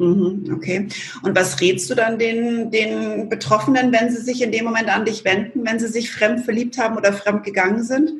Mhm, 0.00 0.54
okay. 0.54 0.88
Und 1.22 1.36
was 1.36 1.60
rätst 1.60 1.90
du 1.90 1.94
dann 1.94 2.18
den, 2.18 2.70
den 2.70 3.28
Betroffenen, 3.28 3.92
wenn 3.92 4.10
sie 4.10 4.22
sich 4.22 4.40
in 4.40 4.50
dem 4.50 4.64
Moment 4.64 4.88
an 4.88 5.04
dich 5.04 5.24
wenden, 5.26 5.66
wenn 5.66 5.78
sie 5.78 5.88
sich 5.88 6.10
fremd 6.10 6.40
verliebt 6.40 6.78
haben 6.78 6.96
oder 6.96 7.12
fremd 7.12 7.44
gegangen 7.44 7.82
sind? 7.82 8.10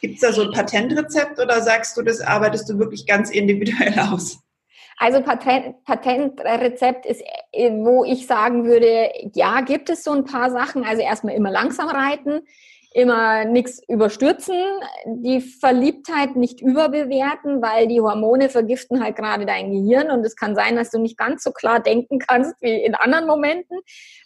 Gibt 0.00 0.16
es 0.16 0.20
da 0.20 0.32
so 0.32 0.42
ein 0.42 0.52
Patentrezept 0.52 1.38
oder 1.38 1.62
sagst 1.62 1.96
du, 1.96 2.02
das 2.02 2.20
arbeitest 2.20 2.68
du 2.68 2.78
wirklich 2.78 3.06
ganz 3.06 3.30
individuell 3.30 3.96
aus? 4.12 4.40
Also 4.96 5.20
Patent, 5.22 5.84
Patentrezept 5.84 7.06
ist, 7.06 7.22
äh, 7.52 7.70
wo 7.70 8.04
ich 8.04 8.26
sagen 8.26 8.64
würde, 8.64 9.10
ja, 9.34 9.60
gibt 9.60 9.90
es 9.90 10.02
so 10.02 10.10
ein 10.10 10.24
paar 10.24 10.50
Sachen. 10.50 10.84
Also 10.84 11.02
erstmal 11.02 11.36
immer 11.36 11.52
langsam 11.52 11.88
reiten 11.88 12.40
immer 12.98 13.44
nichts 13.44 13.80
überstürzen, 13.86 14.56
die 15.06 15.40
Verliebtheit 15.40 16.34
nicht 16.34 16.60
überbewerten, 16.60 17.62
weil 17.62 17.86
die 17.86 18.00
Hormone 18.00 18.48
vergiften 18.48 19.00
halt 19.04 19.14
gerade 19.14 19.46
dein 19.46 19.70
Gehirn 19.70 20.10
und 20.10 20.26
es 20.26 20.34
kann 20.34 20.56
sein, 20.56 20.74
dass 20.74 20.90
du 20.90 20.98
nicht 20.98 21.16
ganz 21.16 21.44
so 21.44 21.52
klar 21.52 21.78
denken 21.78 22.18
kannst 22.18 22.60
wie 22.60 22.82
in 22.82 22.96
anderen 22.96 23.28
Momenten. 23.28 23.78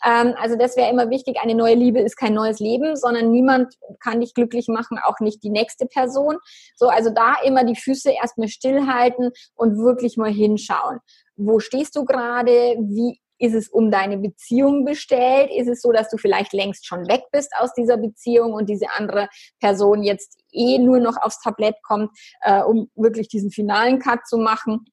Ähm, 0.02 0.34
also 0.40 0.56
das 0.56 0.78
wäre 0.78 0.90
immer 0.90 1.10
wichtig. 1.10 1.36
Eine 1.42 1.54
neue 1.54 1.74
Liebe 1.74 2.00
ist 2.00 2.16
kein 2.16 2.32
neues 2.32 2.60
Leben, 2.60 2.96
sondern 2.96 3.30
niemand 3.30 3.74
kann 4.00 4.20
dich 4.20 4.32
glücklich 4.32 4.68
machen, 4.68 4.98
auch 5.04 5.20
nicht 5.20 5.42
die 5.42 5.50
nächste 5.50 5.84
Person. 5.84 6.38
So, 6.74 6.88
also 6.88 7.10
da 7.10 7.34
immer 7.44 7.64
die 7.64 7.76
Füße 7.76 8.10
erstmal 8.10 8.48
stillhalten 8.48 9.32
und 9.54 9.76
wirklich 9.76 10.16
mal 10.16 10.32
hinschauen. 10.32 11.00
Wo 11.36 11.60
stehst 11.60 11.94
du 11.94 12.06
gerade? 12.06 12.50
Wie 12.50 13.21
ist 13.42 13.54
es 13.54 13.68
um 13.68 13.90
deine 13.90 14.18
Beziehung 14.18 14.84
bestellt? 14.84 15.50
Ist 15.50 15.68
es 15.68 15.82
so, 15.82 15.90
dass 15.90 16.08
du 16.08 16.16
vielleicht 16.16 16.52
längst 16.52 16.86
schon 16.86 17.08
weg 17.08 17.24
bist 17.32 17.52
aus 17.58 17.74
dieser 17.74 17.96
Beziehung 17.96 18.52
und 18.52 18.68
diese 18.68 18.86
andere 18.96 19.28
Person 19.60 20.04
jetzt 20.04 20.38
eh 20.52 20.78
nur 20.78 21.00
noch 21.00 21.16
aufs 21.20 21.40
Tablett 21.40 21.74
kommt, 21.82 22.10
äh, 22.42 22.62
um 22.62 22.88
wirklich 22.94 23.26
diesen 23.26 23.50
finalen 23.50 23.98
Cut 23.98 24.20
zu 24.28 24.38
machen? 24.38 24.84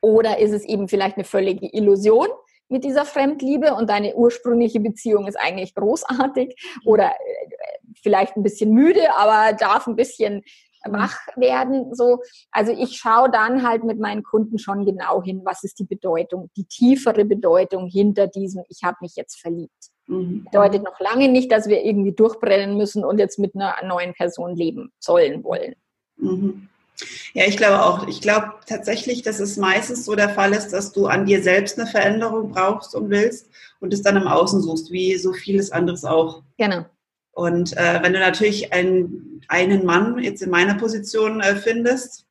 Oder 0.00 0.38
ist 0.38 0.52
es 0.52 0.64
eben 0.64 0.88
vielleicht 0.88 1.16
eine 1.16 1.24
völlige 1.24 1.68
Illusion? 1.72 2.28
mit 2.68 2.82
dieser 2.82 3.04
Fremdliebe 3.04 3.74
und 3.74 3.88
deine 3.88 4.16
ursprüngliche 4.16 4.80
Beziehung 4.80 5.28
ist 5.28 5.38
eigentlich 5.38 5.72
großartig 5.76 6.56
oder 6.84 7.10
äh, 7.10 7.92
vielleicht 8.02 8.36
ein 8.36 8.42
bisschen 8.42 8.72
müde, 8.72 9.14
aber 9.14 9.56
darf 9.56 9.86
ein 9.86 9.94
bisschen 9.94 10.34
Mhm. 10.36 10.65
Wach 10.92 11.18
werden. 11.36 11.94
So, 11.94 12.20
also 12.50 12.72
ich 12.72 12.96
schaue 12.96 13.30
dann 13.30 13.66
halt 13.66 13.84
mit 13.84 13.98
meinen 13.98 14.22
Kunden 14.22 14.58
schon 14.58 14.84
genau 14.84 15.22
hin, 15.22 15.42
was 15.44 15.64
ist 15.64 15.78
die 15.78 15.84
Bedeutung, 15.84 16.50
die 16.56 16.64
tiefere 16.64 17.24
Bedeutung 17.24 17.86
hinter 17.86 18.26
diesem, 18.26 18.64
ich 18.68 18.82
habe 18.84 18.96
mich 19.00 19.16
jetzt 19.16 19.40
verliebt. 19.40 19.90
Mhm. 20.06 20.44
Bedeutet 20.44 20.84
noch 20.84 21.00
lange 21.00 21.28
nicht, 21.28 21.50
dass 21.50 21.68
wir 21.68 21.84
irgendwie 21.84 22.12
durchbrennen 22.12 22.76
müssen 22.76 23.04
und 23.04 23.18
jetzt 23.18 23.38
mit 23.38 23.54
einer 23.54 23.74
neuen 23.84 24.14
Person 24.14 24.54
leben 24.54 24.92
sollen 24.98 25.42
wollen. 25.44 25.74
Mhm. 26.16 26.68
Ja, 27.34 27.44
ich 27.46 27.56
glaube 27.56 27.84
auch. 27.84 28.06
Ich 28.06 28.20
glaube 28.20 28.54
tatsächlich, 28.66 29.22
dass 29.22 29.38
es 29.38 29.56
meistens 29.56 30.04
so 30.04 30.14
der 30.14 30.30
Fall 30.30 30.52
ist, 30.52 30.72
dass 30.72 30.92
du 30.92 31.06
an 31.06 31.26
dir 31.26 31.42
selbst 31.42 31.78
eine 31.78 31.88
Veränderung 31.88 32.52
brauchst 32.52 32.94
und 32.94 33.10
willst 33.10 33.50
und 33.80 33.92
es 33.92 34.02
dann 34.02 34.16
im 34.16 34.26
Außen 34.26 34.62
suchst, 34.62 34.90
wie 34.90 35.16
so 35.16 35.32
vieles 35.32 35.72
anderes 35.72 36.04
auch. 36.04 36.42
Genau. 36.56 36.86
Und 37.36 37.76
äh, 37.76 38.00
wenn 38.02 38.14
du 38.14 38.18
natürlich 38.18 38.72
einen, 38.72 39.42
einen 39.48 39.84
Mann 39.84 40.18
jetzt 40.20 40.40
in 40.40 40.48
meiner 40.48 40.74
Position 40.74 41.42
äh, 41.42 41.54
findest, 41.54 42.24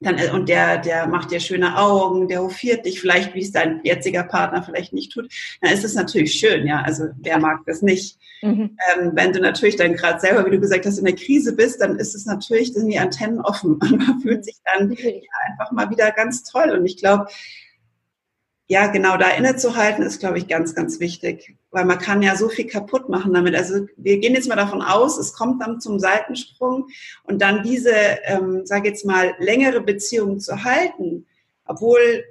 dann, 0.00 0.18
äh, 0.18 0.28
und 0.30 0.46
der, 0.46 0.76
der 0.76 1.06
macht 1.06 1.30
dir 1.30 1.40
schöne 1.40 1.78
Augen, 1.78 2.28
der 2.28 2.42
hofiert 2.42 2.84
dich 2.84 3.00
vielleicht, 3.00 3.34
wie 3.34 3.40
es 3.40 3.52
dein 3.52 3.80
jetziger 3.82 4.24
Partner 4.24 4.62
vielleicht 4.62 4.92
nicht 4.92 5.10
tut, 5.10 5.32
dann 5.62 5.72
ist 5.72 5.84
es 5.84 5.94
natürlich 5.94 6.34
schön, 6.34 6.66
ja. 6.66 6.82
Also 6.82 7.04
wer 7.22 7.38
mag 7.38 7.60
das 7.64 7.80
nicht? 7.80 8.18
Mhm. 8.42 8.76
Ähm, 8.94 9.12
wenn 9.14 9.32
du 9.32 9.40
natürlich 9.40 9.76
dann 9.76 9.94
gerade 9.94 10.20
selber, 10.20 10.44
wie 10.44 10.50
du 10.50 10.60
gesagt 10.60 10.84
hast, 10.84 10.98
in 10.98 11.06
der 11.06 11.16
Krise 11.16 11.56
bist, 11.56 11.80
dann 11.80 11.98
ist 11.98 12.14
es 12.14 12.26
natürlich, 12.26 12.74
sind 12.74 12.88
die 12.88 12.98
Antennen 12.98 13.40
offen 13.40 13.76
und 13.80 14.06
man 14.06 14.20
fühlt 14.20 14.44
sich 14.44 14.58
dann 14.66 14.92
ja, 14.92 15.12
einfach 15.48 15.72
mal 15.72 15.88
wieder 15.88 16.10
ganz 16.10 16.42
toll. 16.42 16.72
Und 16.72 16.84
ich 16.84 16.98
glaube, 16.98 17.24
ja, 18.66 18.88
genau, 18.88 19.16
da 19.16 19.30
innezuhalten 19.30 20.02
ist, 20.02 20.20
glaube 20.20 20.36
ich, 20.36 20.46
ganz, 20.46 20.74
ganz 20.74 21.00
wichtig, 21.00 21.56
weil 21.72 21.86
man 21.86 21.98
kann 21.98 22.22
ja 22.22 22.36
so 22.36 22.48
viel 22.48 22.66
kaputt 22.66 23.08
machen 23.08 23.32
damit. 23.32 23.56
Also 23.56 23.86
wir 23.96 24.18
gehen 24.18 24.34
jetzt 24.34 24.48
mal 24.48 24.56
davon 24.56 24.82
aus, 24.82 25.18
es 25.18 25.32
kommt 25.32 25.60
dann 25.62 25.80
zum 25.80 25.98
Seitensprung 25.98 26.86
und 27.24 27.40
dann 27.40 27.62
diese, 27.62 27.94
ähm, 28.24 28.64
sage 28.64 28.88
jetzt 28.88 29.04
mal, 29.04 29.34
längere 29.38 29.80
Beziehung 29.80 30.38
zu 30.38 30.62
halten, 30.62 31.26
obwohl 31.64 32.24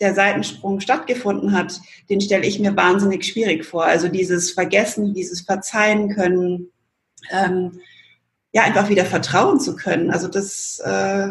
der 0.00 0.14
Seitensprung 0.14 0.80
stattgefunden 0.80 1.52
hat, 1.52 1.80
den 2.10 2.20
stelle 2.20 2.46
ich 2.46 2.58
mir 2.58 2.76
wahnsinnig 2.76 3.24
schwierig 3.24 3.64
vor. 3.64 3.84
Also 3.84 4.08
dieses 4.08 4.50
Vergessen, 4.50 5.14
dieses 5.14 5.42
Verzeihen 5.42 6.14
können, 6.14 6.72
ähm, 7.30 7.80
ja, 8.52 8.62
einfach 8.62 8.88
wieder 8.88 9.04
vertrauen 9.04 9.60
zu 9.60 9.76
können. 9.76 10.10
Also 10.10 10.26
das, 10.26 10.80
äh, 10.84 11.28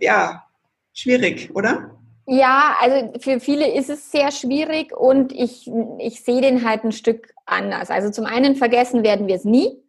ja, 0.00 0.44
schwierig, 0.92 1.50
oder? 1.54 1.96
Ja, 2.34 2.76
also 2.80 3.12
für 3.20 3.40
viele 3.40 3.74
ist 3.74 3.90
es 3.90 4.10
sehr 4.10 4.30
schwierig 4.30 4.96
und 4.96 5.32
ich, 5.32 5.70
ich 5.98 6.24
sehe 6.24 6.40
den 6.40 6.66
halt 6.66 6.82
ein 6.82 6.92
Stück 6.92 7.34
anders. 7.44 7.90
Also 7.90 8.10
zum 8.10 8.24
einen 8.24 8.56
vergessen 8.56 9.02
werden 9.02 9.26
wir 9.26 9.34
es 9.34 9.44
nie. 9.44 9.81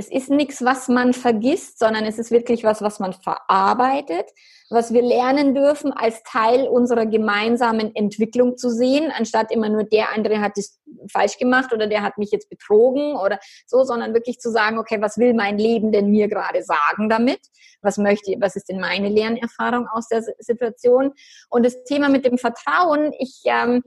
Es 0.00 0.08
ist 0.08 0.30
nichts, 0.30 0.64
was 0.64 0.88
man 0.88 1.12
vergisst, 1.12 1.78
sondern 1.78 2.04
es 2.04 2.18
ist 2.18 2.30
wirklich 2.30 2.62
was, 2.62 2.80
was 2.82 3.00
man 3.00 3.12
verarbeitet 3.12 4.30
was 4.70 4.92
wir 4.92 5.02
lernen 5.02 5.54
dürfen, 5.54 5.92
als 5.92 6.22
Teil 6.24 6.68
unserer 6.68 7.06
gemeinsamen 7.06 7.94
Entwicklung 7.94 8.56
zu 8.56 8.70
sehen, 8.70 9.10
anstatt 9.16 9.50
immer 9.50 9.68
nur 9.68 9.84
der 9.84 10.12
andere 10.14 10.40
hat 10.40 10.58
es 10.58 10.78
falsch 11.10 11.38
gemacht 11.38 11.72
oder 11.72 11.86
der 11.86 12.02
hat 12.02 12.18
mich 12.18 12.30
jetzt 12.30 12.50
betrogen 12.50 13.16
oder 13.16 13.38
so, 13.66 13.82
sondern 13.84 14.12
wirklich 14.12 14.40
zu 14.40 14.50
sagen, 14.50 14.78
okay, 14.78 15.00
was 15.00 15.16
will 15.16 15.32
mein 15.32 15.58
Leben 15.58 15.90
denn 15.90 16.10
mir 16.10 16.28
gerade 16.28 16.62
sagen 16.62 17.08
damit? 17.08 17.40
Was 17.80 17.96
möchte, 17.96 18.34
was 18.40 18.56
ist 18.56 18.68
denn 18.68 18.80
meine 18.80 19.08
Lernerfahrung 19.08 19.86
aus 19.88 20.08
der 20.08 20.22
Situation? 20.38 21.12
Und 21.48 21.64
das 21.64 21.84
Thema 21.84 22.08
mit 22.08 22.26
dem 22.26 22.36
Vertrauen, 22.36 23.12
ich 23.18 23.40
ähm, 23.44 23.82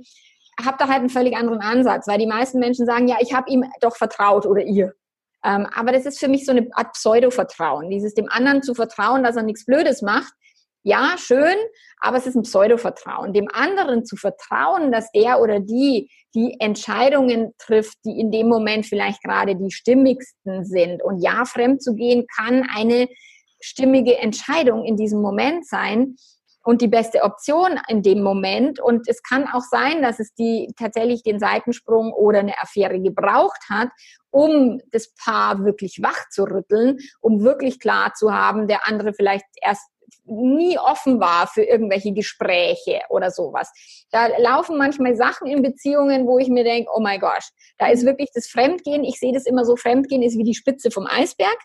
habe 0.64 0.78
da 0.80 0.88
halt 0.88 1.00
einen 1.00 1.10
völlig 1.10 1.36
anderen 1.36 1.62
Ansatz, 1.62 2.08
weil 2.08 2.18
die 2.18 2.28
meisten 2.28 2.60
Menschen 2.60 2.86
sagen, 2.86 3.08
ja, 3.08 3.18
ich 3.20 3.34
habe 3.34 3.50
ihm 3.52 3.66
doch 3.82 3.96
vertraut 3.96 4.46
oder 4.46 4.64
ihr. 4.64 4.94
Ähm, 5.44 5.68
aber 5.74 5.92
das 5.92 6.06
ist 6.06 6.20
für 6.20 6.28
mich 6.28 6.46
so 6.46 6.52
eine 6.52 6.68
Art 6.74 6.94
Pseudo-Vertrauen. 6.94 7.90
Dieses 7.90 8.14
dem 8.14 8.30
anderen 8.30 8.62
zu 8.62 8.74
vertrauen, 8.74 9.24
dass 9.24 9.36
er 9.36 9.44
nichts 9.44 9.66
Blödes 9.66 10.02
macht, 10.02 10.34
ja, 10.84 11.16
schön, 11.18 11.56
aber 12.00 12.18
es 12.18 12.26
ist 12.26 12.36
ein 12.36 12.42
Pseudo-Vertrauen. 12.42 13.34
Dem 13.34 13.48
anderen 13.54 14.04
zu 14.04 14.16
vertrauen, 14.16 14.92
dass 14.92 15.12
der 15.12 15.40
oder 15.40 15.60
die 15.60 16.10
die 16.34 16.56
Entscheidungen 16.60 17.54
trifft, 17.60 17.98
die 18.06 18.20
in 18.20 18.32
dem 18.32 18.48
Moment 18.48 18.86
vielleicht 18.86 19.22
gerade 19.22 19.56
die 19.56 19.70
stimmigsten 19.70 20.66
sind. 20.66 21.04
Und 21.04 21.22
ja, 21.22 21.46
fremd 21.46 21.84
zu 21.84 21.94
gehen 21.94 22.26
kann 22.36 22.68
eine 22.74 23.10
stimmige 23.60 24.18
Entscheidung 24.18 24.86
in 24.86 24.98
diesem 24.98 25.22
Moment 25.22 25.68
sein 25.68 26.16
und 26.64 26.82
die 26.82 26.88
beste 26.88 27.24
Option 27.24 27.80
in 27.88 28.02
dem 28.04 28.22
Moment. 28.22 28.80
Und 28.80 29.08
es 29.08 29.24
kann 29.24 29.48
auch 29.48 29.62
sein, 29.62 30.02
dass 30.02 30.20
es 30.20 30.34
die 30.34 30.74
tatsächlich 30.78 31.24
den 31.24 31.40
Seitensprung 31.40 32.14
oder 32.14 32.40
eine 32.40 32.60
Affäre 32.62 33.00
gebraucht 33.00 33.62
hat, 33.70 33.90
um 34.30 34.80
das 34.92 35.14
Paar 35.16 35.64
wirklich 35.66 36.00
wach 36.02 36.30
zu 36.30 36.44
rütteln, 36.44 36.98
um 37.20 37.44
wirklich 37.44 37.80
klar 37.80 38.14
zu 38.14 38.34
haben, 38.34 38.68
der 38.68 38.88
andere 38.88 39.14
vielleicht 39.14 39.46
erst 39.62 39.88
nie 40.26 40.78
offen 40.78 41.20
war 41.20 41.48
für 41.48 41.64
irgendwelche 41.64 42.14
Gespräche 42.14 43.02
oder 43.10 43.32
sowas. 43.32 43.72
Da 44.12 44.28
laufen 44.38 44.78
manchmal 44.78 45.16
Sachen 45.16 45.48
in 45.48 45.62
Beziehungen, 45.62 46.28
wo 46.28 46.38
ich 46.38 46.50
mir 46.50 46.64
denke, 46.64 46.92
oh 46.94 47.00
mein 47.00 47.20
Gott, 47.20 47.44
da 47.78 47.88
ist 47.88 48.06
wirklich 48.06 48.30
das 48.34 48.48
Fremdgehen, 48.48 49.04
ich 49.04 49.20
sehe 49.20 49.34
das 49.34 49.46
immer 49.46 49.66
so, 49.66 49.76
Fremdgehen 49.76 50.22
ist 50.22 50.38
wie 50.38 50.44
die 50.44 50.56
Spitze 50.56 50.92
vom 50.92 51.08
Eisberg. 51.08 51.58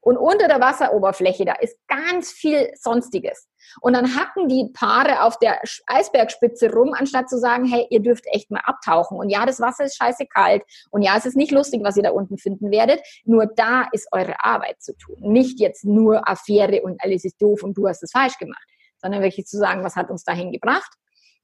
Und 0.00 0.16
unter 0.16 0.48
der 0.48 0.60
Wasseroberfläche, 0.60 1.44
da 1.44 1.54
ist 1.54 1.76
ganz 1.88 2.30
viel 2.30 2.70
Sonstiges. 2.74 3.48
Und 3.80 3.94
dann 3.94 4.16
hacken 4.16 4.48
die 4.48 4.70
Paare 4.72 5.22
auf 5.22 5.38
der 5.38 5.60
Eisbergspitze 5.86 6.72
rum, 6.72 6.94
anstatt 6.94 7.28
zu 7.28 7.38
sagen, 7.38 7.64
hey, 7.66 7.86
ihr 7.90 8.00
dürft 8.00 8.24
echt 8.32 8.50
mal 8.50 8.62
abtauchen. 8.64 9.18
Und 9.18 9.28
ja, 9.30 9.44
das 9.44 9.60
Wasser 9.60 9.84
ist 9.84 9.96
scheiße 9.96 10.26
kalt. 10.26 10.62
Und 10.90 11.02
ja, 11.02 11.16
es 11.16 11.26
ist 11.26 11.36
nicht 11.36 11.52
lustig, 11.52 11.82
was 11.82 11.96
ihr 11.96 12.02
da 12.02 12.10
unten 12.10 12.38
finden 12.38 12.70
werdet. 12.70 13.00
Nur 13.24 13.46
da 13.46 13.86
ist 13.92 14.08
eure 14.12 14.42
Arbeit 14.42 14.80
zu 14.80 14.96
tun. 14.96 15.16
Nicht 15.20 15.60
jetzt 15.60 15.84
nur 15.84 16.28
Affäre 16.28 16.82
und 16.82 17.02
alles 17.02 17.24
ist 17.24 17.40
doof 17.42 17.62
und 17.62 17.76
du 17.76 17.88
hast 17.88 18.02
es 18.02 18.12
falsch 18.12 18.38
gemacht. 18.38 18.64
Sondern 19.00 19.22
wirklich 19.22 19.46
zu 19.46 19.58
sagen, 19.58 19.84
was 19.84 19.96
hat 19.96 20.10
uns 20.10 20.24
dahin 20.24 20.52
gebracht? 20.52 20.90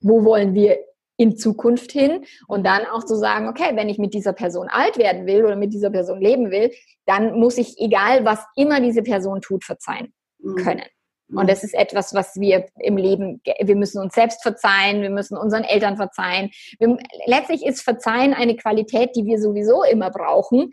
Wo 0.00 0.24
wollen 0.24 0.54
wir 0.54 0.78
in 1.16 1.36
Zukunft 1.36 1.92
hin 1.92 2.24
und 2.48 2.66
dann 2.66 2.86
auch 2.86 3.04
zu 3.04 3.16
sagen, 3.16 3.48
okay, 3.48 3.72
wenn 3.74 3.88
ich 3.88 3.98
mit 3.98 4.14
dieser 4.14 4.32
Person 4.32 4.68
alt 4.68 4.98
werden 4.98 5.26
will 5.26 5.44
oder 5.44 5.56
mit 5.56 5.72
dieser 5.72 5.90
Person 5.90 6.20
leben 6.20 6.50
will, 6.50 6.72
dann 7.06 7.38
muss 7.38 7.58
ich, 7.58 7.78
egal 7.78 8.24
was 8.24 8.40
immer 8.56 8.80
diese 8.80 9.02
Person 9.02 9.40
tut, 9.40 9.64
verzeihen 9.64 10.12
mhm. 10.38 10.56
können. 10.56 10.84
Und 11.32 11.48
das 11.48 11.64
ist 11.64 11.74
etwas, 11.74 12.14
was 12.14 12.36
wir 12.36 12.66
im 12.78 12.96
Leben, 12.96 13.40
wir 13.60 13.76
müssen 13.76 14.00
uns 14.00 14.14
selbst 14.14 14.42
verzeihen, 14.42 15.02
wir 15.02 15.10
müssen 15.10 15.36
unseren 15.36 15.64
Eltern 15.64 15.96
verzeihen. 15.96 16.50
Wir, 16.78 16.98
letztlich 17.26 17.64
ist 17.64 17.82
Verzeihen 17.82 18.34
eine 18.34 18.56
Qualität, 18.56 19.16
die 19.16 19.24
wir 19.24 19.40
sowieso 19.40 19.82
immer 19.84 20.10
brauchen 20.10 20.70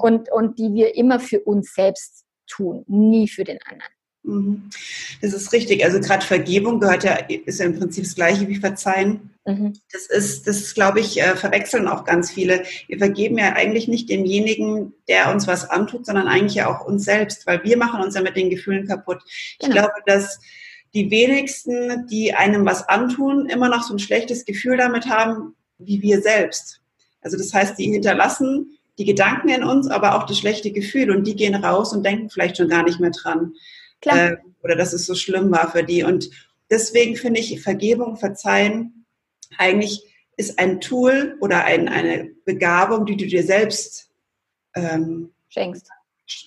und, 0.00 0.30
und 0.30 0.58
die 0.58 0.74
wir 0.74 0.96
immer 0.96 1.20
für 1.20 1.40
uns 1.40 1.72
selbst 1.74 2.24
tun, 2.48 2.84
nie 2.88 3.28
für 3.28 3.44
den 3.44 3.58
anderen. 3.64 3.92
Mhm. 4.24 4.70
Das 5.20 5.32
ist 5.32 5.52
richtig. 5.52 5.84
Also 5.84 6.00
gerade 6.00 6.24
Vergebung 6.24 6.80
gehört 6.80 7.04
ja, 7.04 7.14
ist 7.14 7.60
ja 7.60 7.66
im 7.66 7.78
Prinzip 7.78 8.04
das 8.04 8.14
Gleiche 8.14 8.48
wie 8.48 8.56
Verzeihen. 8.56 9.30
Mhm. 9.44 9.74
Das 9.92 10.06
ist, 10.06 10.46
das 10.46 10.74
glaube 10.74 11.00
ich, 11.00 11.20
äh, 11.20 11.36
verwechseln 11.36 11.88
auch 11.88 12.04
ganz 12.04 12.30
viele. 12.30 12.62
Wir 12.86 12.98
vergeben 12.98 13.38
ja 13.38 13.52
eigentlich 13.54 13.88
nicht 13.88 14.08
demjenigen, 14.08 14.92
der 15.08 15.32
uns 15.32 15.46
was 15.46 15.68
antut, 15.68 16.06
sondern 16.06 16.28
eigentlich 16.28 16.54
ja 16.54 16.68
auch 16.68 16.84
uns 16.86 17.04
selbst, 17.04 17.46
weil 17.46 17.62
wir 17.64 17.76
machen 17.76 18.00
uns 18.00 18.14
ja 18.14 18.22
mit 18.22 18.36
den 18.36 18.50
Gefühlen 18.50 18.86
kaputt. 18.86 19.20
Genau. 19.58 19.68
Ich 19.68 19.70
glaube, 19.70 19.94
dass 20.06 20.38
die 20.94 21.10
wenigsten, 21.10 22.06
die 22.06 22.34
einem 22.34 22.64
was 22.66 22.88
antun, 22.88 23.46
immer 23.46 23.68
noch 23.68 23.82
so 23.82 23.94
ein 23.94 23.98
schlechtes 23.98 24.44
Gefühl 24.44 24.76
damit 24.76 25.06
haben, 25.06 25.56
wie 25.78 26.02
wir 26.02 26.20
selbst. 26.20 26.80
Also 27.22 27.36
das 27.36 27.52
heißt, 27.52 27.78
die 27.78 27.90
hinterlassen 27.90 28.78
die 28.98 29.04
Gedanken 29.06 29.48
in 29.48 29.64
uns, 29.64 29.88
aber 29.88 30.16
auch 30.16 30.26
das 30.26 30.38
schlechte 30.38 30.70
Gefühl 30.70 31.10
und 31.10 31.26
die 31.26 31.34
gehen 31.34 31.54
raus 31.54 31.92
und 31.92 32.04
denken 32.04 32.28
vielleicht 32.28 32.58
schon 32.58 32.68
gar 32.68 32.82
nicht 32.82 33.00
mehr 33.00 33.10
dran. 33.10 33.54
Klar. 34.02 34.32
Äh, 34.32 34.36
oder 34.62 34.76
dass 34.76 34.92
es 34.92 35.06
so 35.06 35.14
schlimm 35.14 35.50
war 35.50 35.72
für 35.72 35.82
die. 35.82 36.04
Und 36.04 36.30
deswegen 36.70 37.16
finde 37.16 37.40
ich 37.40 37.62
Vergebung, 37.62 38.16
Verzeihen 38.16 39.06
eigentlich 39.58 40.04
ist 40.36 40.58
ein 40.58 40.80
Tool 40.80 41.36
oder 41.40 41.64
ein, 41.64 41.88
eine 41.88 42.30
Begabung, 42.44 43.06
die 43.06 43.16
du 43.16 43.26
dir 43.26 43.42
selbst 43.42 44.10
ähm, 44.74 45.30
schenkst 45.48 45.88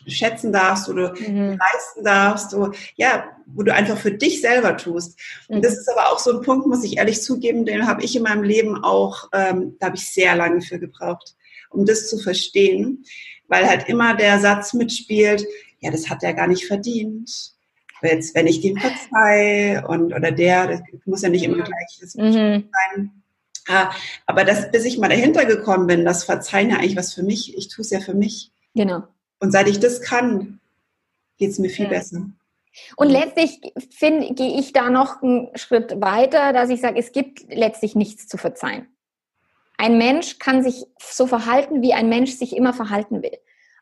schätzen 0.07 0.51
darfst 0.51 0.89
oder 0.89 1.13
mhm. 1.19 1.57
leisten 1.59 2.03
darfst, 2.03 2.51
so, 2.51 2.71
ja, 2.95 3.25
wo 3.45 3.63
du 3.63 3.73
einfach 3.73 3.97
für 3.97 4.11
dich 4.11 4.41
selber 4.41 4.77
tust. 4.77 5.19
Und 5.47 5.63
das 5.63 5.73
mhm. 5.73 5.79
ist 5.79 5.89
aber 5.89 6.11
auch 6.11 6.19
so 6.19 6.31
ein 6.31 6.41
Punkt, 6.41 6.67
muss 6.67 6.83
ich 6.83 6.97
ehrlich 6.97 7.21
zugeben, 7.21 7.65
den 7.65 7.87
habe 7.87 8.03
ich 8.03 8.15
in 8.15 8.23
meinem 8.23 8.43
Leben 8.43 8.83
auch, 8.83 9.29
ähm, 9.33 9.75
da 9.79 9.87
habe 9.87 9.97
ich 9.97 10.07
sehr 10.07 10.35
lange 10.35 10.61
für 10.61 10.79
gebraucht, 10.79 11.35
um 11.69 11.85
das 11.85 12.09
zu 12.09 12.17
verstehen, 12.17 13.05
weil 13.47 13.67
halt 13.67 13.87
immer 13.87 14.15
der 14.15 14.39
Satz 14.39 14.73
mitspielt, 14.73 15.45
ja, 15.85 15.91
das 15.91 16.09
hat 16.09 16.23
er 16.23 16.33
gar 16.33 16.47
nicht 16.47 16.65
verdient. 16.65 17.53
Jetzt, 18.01 18.35
wenn 18.35 18.47
ich 18.47 18.61
dem 18.61 18.77
verzeihe 18.77 19.87
und 19.87 20.13
oder 20.13 20.31
der, 20.31 20.67
das 20.67 20.81
muss 21.05 21.21
ja 21.21 21.29
nicht 21.29 21.43
immer 21.43 21.63
gleich 21.63 21.99
das 22.01 22.15
mhm. 22.15 22.31
sein. 22.33 23.23
Ah, 23.67 23.91
aber 24.25 24.43
das, 24.43 24.71
bis 24.71 24.85
ich 24.85 24.97
mal 24.97 25.09
dahinter 25.09 25.45
gekommen 25.45 25.87
bin, 25.87 26.05
das 26.05 26.23
Verzeihen 26.23 26.69
ja 26.69 26.77
eigentlich 26.77 26.97
was 26.97 27.13
für 27.13 27.23
mich, 27.23 27.57
ich 27.57 27.67
tue 27.67 27.81
es 27.81 27.89
ja 27.89 27.99
für 27.99 28.13
mich. 28.13 28.51
Genau. 28.75 29.03
Und 29.39 29.51
seit 29.51 29.67
ich 29.67 29.79
das 29.79 30.01
kann, 30.01 30.59
geht 31.37 31.51
es 31.51 31.59
mir 31.59 31.69
viel 31.69 31.85
ja. 31.85 31.91
besser. 31.91 32.25
Und 32.97 33.09
letztlich 33.09 33.61
gehe 33.61 34.59
ich 34.59 34.73
da 34.73 34.89
noch 34.89 35.21
einen 35.21 35.55
Schritt 35.55 36.01
weiter, 36.01 36.51
dass 36.51 36.69
ich 36.69 36.81
sage, 36.81 36.99
es 36.99 37.11
gibt 37.11 37.45
letztlich 37.47 37.95
nichts 37.95 38.27
zu 38.27 38.37
verzeihen. 38.37 38.87
Ein 39.77 39.97
Mensch 39.97 40.39
kann 40.39 40.63
sich 40.63 40.85
so 40.99 41.25
verhalten, 41.25 41.81
wie 41.81 41.93
ein 41.93 42.09
Mensch 42.09 42.31
sich 42.31 42.55
immer 42.55 42.73
verhalten 42.73 43.21
will 43.23 43.37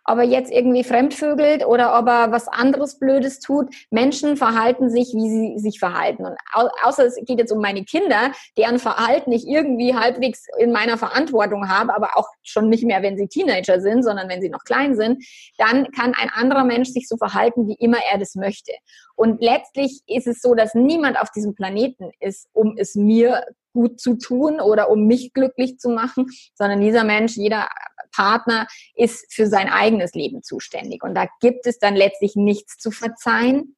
ob 0.06 0.18
er 0.18 0.24
jetzt 0.24 0.52
irgendwie 0.52 0.84
fremdvögelt 0.84 1.66
oder 1.66 1.98
ob 1.98 2.08
er 2.08 2.32
was 2.32 2.48
anderes 2.48 3.00
Blödes 3.00 3.40
tut. 3.40 3.74
Menschen 3.90 4.38
verhalten 4.38 4.90
sich, 4.90 5.14
wie 5.14 5.30
sie 5.30 5.60
sich 5.60 5.80
verhalten. 5.80 6.26
Und 6.26 6.36
au 6.54 6.70
außer 6.84 7.06
es 7.06 7.16
geht 7.16 7.40
jetzt 7.40 7.52
um 7.52 7.62
meine 7.62 7.84
Kinder, 7.84 8.32
deren 8.58 8.80
Verhalten 8.80 9.32
ich 9.32 9.48
irgendwie 9.48 9.96
halbwegs 9.96 10.46
in 10.58 10.72
meiner 10.72 10.98
Verantwortung 10.98 11.70
habe, 11.70 11.96
aber 11.96 12.18
auch 12.18 12.28
schon 12.44 12.70
nicht 12.70 12.84
mehr, 12.84 13.02
wenn 13.02 13.18
sie 13.18 13.28
Teenager 13.28 13.80
sind, 13.80 14.04
sondern 14.04 14.30
wenn 14.30 14.42
sie 14.42 14.50
noch 14.50 14.64
klein 14.64 14.96
sind, 14.96 15.24
dann 15.58 15.92
kann 15.92 16.14
ein 16.16 16.30
anderer 16.34 16.64
Mensch 16.64 16.90
sich 16.90 17.08
so 17.08 17.18
verhalten, 17.18 17.68
wie 17.68 17.78
immer 17.80 18.00
er 18.12 18.18
das 18.18 18.36
möchte. 18.36 18.74
Und 19.16 19.42
letztlich 19.42 20.02
ist 20.08 20.28
es 20.28 20.42
so, 20.42 20.56
dass 20.56 20.74
niemand 20.74 21.20
auf 21.20 21.30
diesem 21.32 21.56
Planeten 21.56 22.12
ist, 22.20 22.48
um 22.54 22.76
es 22.78 22.96
mir 22.96 23.44
gut 23.74 24.00
zu 24.00 24.16
tun 24.16 24.60
oder 24.62 24.90
um 24.90 25.06
mich 25.06 25.34
glücklich 25.34 25.78
zu 25.80 25.90
machen, 25.90 26.28
sondern 26.56 26.82
dieser 26.82 27.04
Mensch, 27.04 27.36
jeder 27.36 27.68
Partner 28.16 28.68
ist 28.96 29.34
für 29.34 29.48
sein 29.48 29.70
eigenes 29.70 30.14
Leben 30.14 30.44
zuständig. 30.44 31.04
Und 31.04 31.16
da 31.16 31.28
gibt 31.42 31.66
es 31.66 31.80
dann 31.80 31.96
letztlich 31.96 32.36
nichts 32.36 32.78
zu 32.78 32.92
verzeihen, 32.92 33.76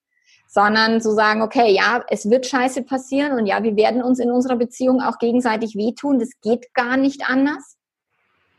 sondern 0.47 1.01
zu 1.01 1.11
sagen, 1.11 1.41
okay, 1.41 1.73
ja, 1.73 2.03
es 2.09 2.29
wird 2.29 2.45
scheiße 2.45 2.83
passieren 2.83 3.33
und 3.33 3.45
ja, 3.45 3.63
wir 3.63 3.75
werden 3.75 4.03
uns 4.03 4.19
in 4.19 4.31
unserer 4.31 4.55
Beziehung 4.55 5.01
auch 5.01 5.17
gegenseitig 5.17 5.75
wehtun. 5.75 6.19
Das 6.19 6.29
geht 6.41 6.73
gar 6.73 6.97
nicht 6.97 7.27
anders. 7.27 7.77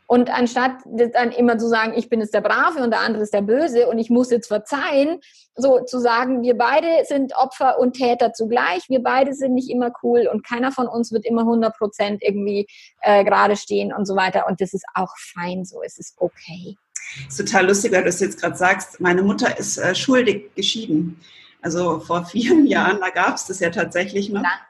Und 0.09 0.29
anstatt 0.29 0.77
dann 0.85 1.31
immer 1.31 1.57
zu 1.57 1.67
sagen, 1.67 1.93
ich 1.95 2.09
bin 2.09 2.21
jetzt 2.21 2.33
der 2.33 2.41
Brave 2.41 2.81
und 2.81 2.91
der 2.91 3.01
andere 3.01 3.23
ist 3.23 3.33
der 3.33 3.41
Böse 3.41 3.87
und 3.87 3.99
ich 3.99 4.09
muss 4.09 4.31
jetzt 4.31 4.47
verzeihen, 4.47 5.19
so 5.53 5.83
zu 5.83 5.99
sagen, 5.99 6.43
wir 6.43 6.57
beide 6.57 6.87
sind 7.05 7.35
Opfer 7.35 7.77
und 7.77 7.93
Täter 7.93 8.31
zugleich, 8.31 8.87
wir 8.87 9.03
beide 9.03 9.33
sind 9.33 9.53
nicht 9.53 9.69
immer 9.69 9.91
cool 10.03 10.29
und 10.31 10.47
keiner 10.47 10.71
von 10.71 10.87
uns 10.87 11.11
wird 11.11 11.25
immer 11.25 11.41
100 11.41 11.77
Prozent 11.77 12.23
irgendwie 12.23 12.67
äh, 13.01 13.25
gerade 13.25 13.57
stehen 13.57 13.91
und 13.91 14.05
so 14.05 14.15
weiter. 14.15 14.47
Und 14.47 14.61
das 14.61 14.73
ist 14.73 14.85
auch 14.93 15.13
fein 15.17 15.65
so, 15.65 15.81
es 15.83 15.97
ist 15.97 16.15
okay. 16.17 16.77
Das 17.25 17.39
ist 17.39 17.45
total 17.45 17.67
lustig, 17.67 17.91
weil 17.91 18.03
du 18.03 18.09
es 18.09 18.21
jetzt 18.21 18.39
gerade 18.39 18.55
sagst. 18.55 19.01
Meine 19.01 19.23
Mutter 19.23 19.57
ist 19.57 19.77
äh, 19.77 19.93
schuldig 19.93 20.55
geschieden. 20.55 21.19
Also 21.61 21.99
vor 21.99 22.25
vielen 22.25 22.65
Jahren, 22.65 22.99
da 23.01 23.09
gab 23.09 23.35
es 23.35 23.45
das 23.45 23.59
ja 23.59 23.71
tatsächlich 23.71 24.29
noch. 24.29 24.41
Klar. 24.41 24.61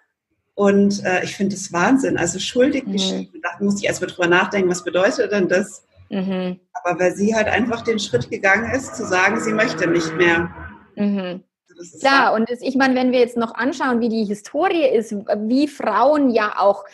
Und 0.57 1.05
äh, 1.05 1.23
ich 1.23 1.35
finde 1.35 1.53
das 1.53 1.71
Wahnsinn. 1.71 2.17
Also 2.17 2.39
schuldig 2.39 2.87
mhm. 2.87 2.93
geschieden. 2.93 3.41
Da 3.43 3.63
muss 3.63 3.79
ich 3.79 3.85
erstmal 3.85 4.09
drüber 4.09 4.27
nachdenken, 4.27 4.71
was 4.71 4.83
bedeutet 4.83 5.31
denn 5.31 5.47
das? 5.47 5.85
Mhm. 6.09 6.59
Aber 6.73 6.99
weil 6.99 7.13
sie 7.13 7.35
halt 7.35 7.47
einfach 7.47 7.83
den 7.83 7.99
Schritt 7.99 8.31
gegangen 8.31 8.73
ist, 8.73 8.95
zu 8.95 9.05
sagen, 9.05 9.39
sie 9.39 9.53
möchte 9.53 9.87
nicht 9.87 10.11
mehr. 10.17 10.49
Mhm. 10.95 11.43
Also 11.77 11.99
Klar, 11.99 12.33
und 12.33 12.49
ich 12.49 12.75
meine, 12.75 12.95
wenn 12.95 13.11
wir 13.11 13.19
jetzt 13.19 13.37
noch 13.37 13.53
anschauen, 13.53 13.99
wie 13.99 14.09
die 14.09 14.25
Historie 14.25 14.87
ist, 14.87 15.11
wie 15.11 15.67
Frauen 15.67 16.31
ja 16.31 16.55
auch 16.57 16.85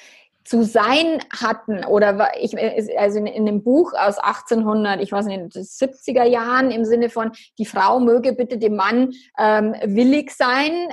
zu 0.44 0.64
sein 0.64 1.22
hatten 1.32 1.86
oder 1.86 2.32
ich 2.38 2.54
also 2.98 3.18
in, 3.18 3.28
in 3.28 3.46
dem 3.46 3.64
Buch 3.64 3.94
aus 3.94 4.18
1800 4.18 5.00
ich 5.02 5.10
weiß 5.10 5.26
nicht 5.28 5.56
70er 5.56 6.26
Jahren 6.26 6.70
im 6.70 6.84
Sinne 6.84 7.10
von 7.10 7.32
die 7.58 7.66
Frau 7.66 8.02
möge 8.02 8.34
bitte 8.34 8.58
dem 8.58 8.76
Mann 8.76 9.14
ähm, 9.40 9.74
willig 9.86 10.32
sein 10.32 10.90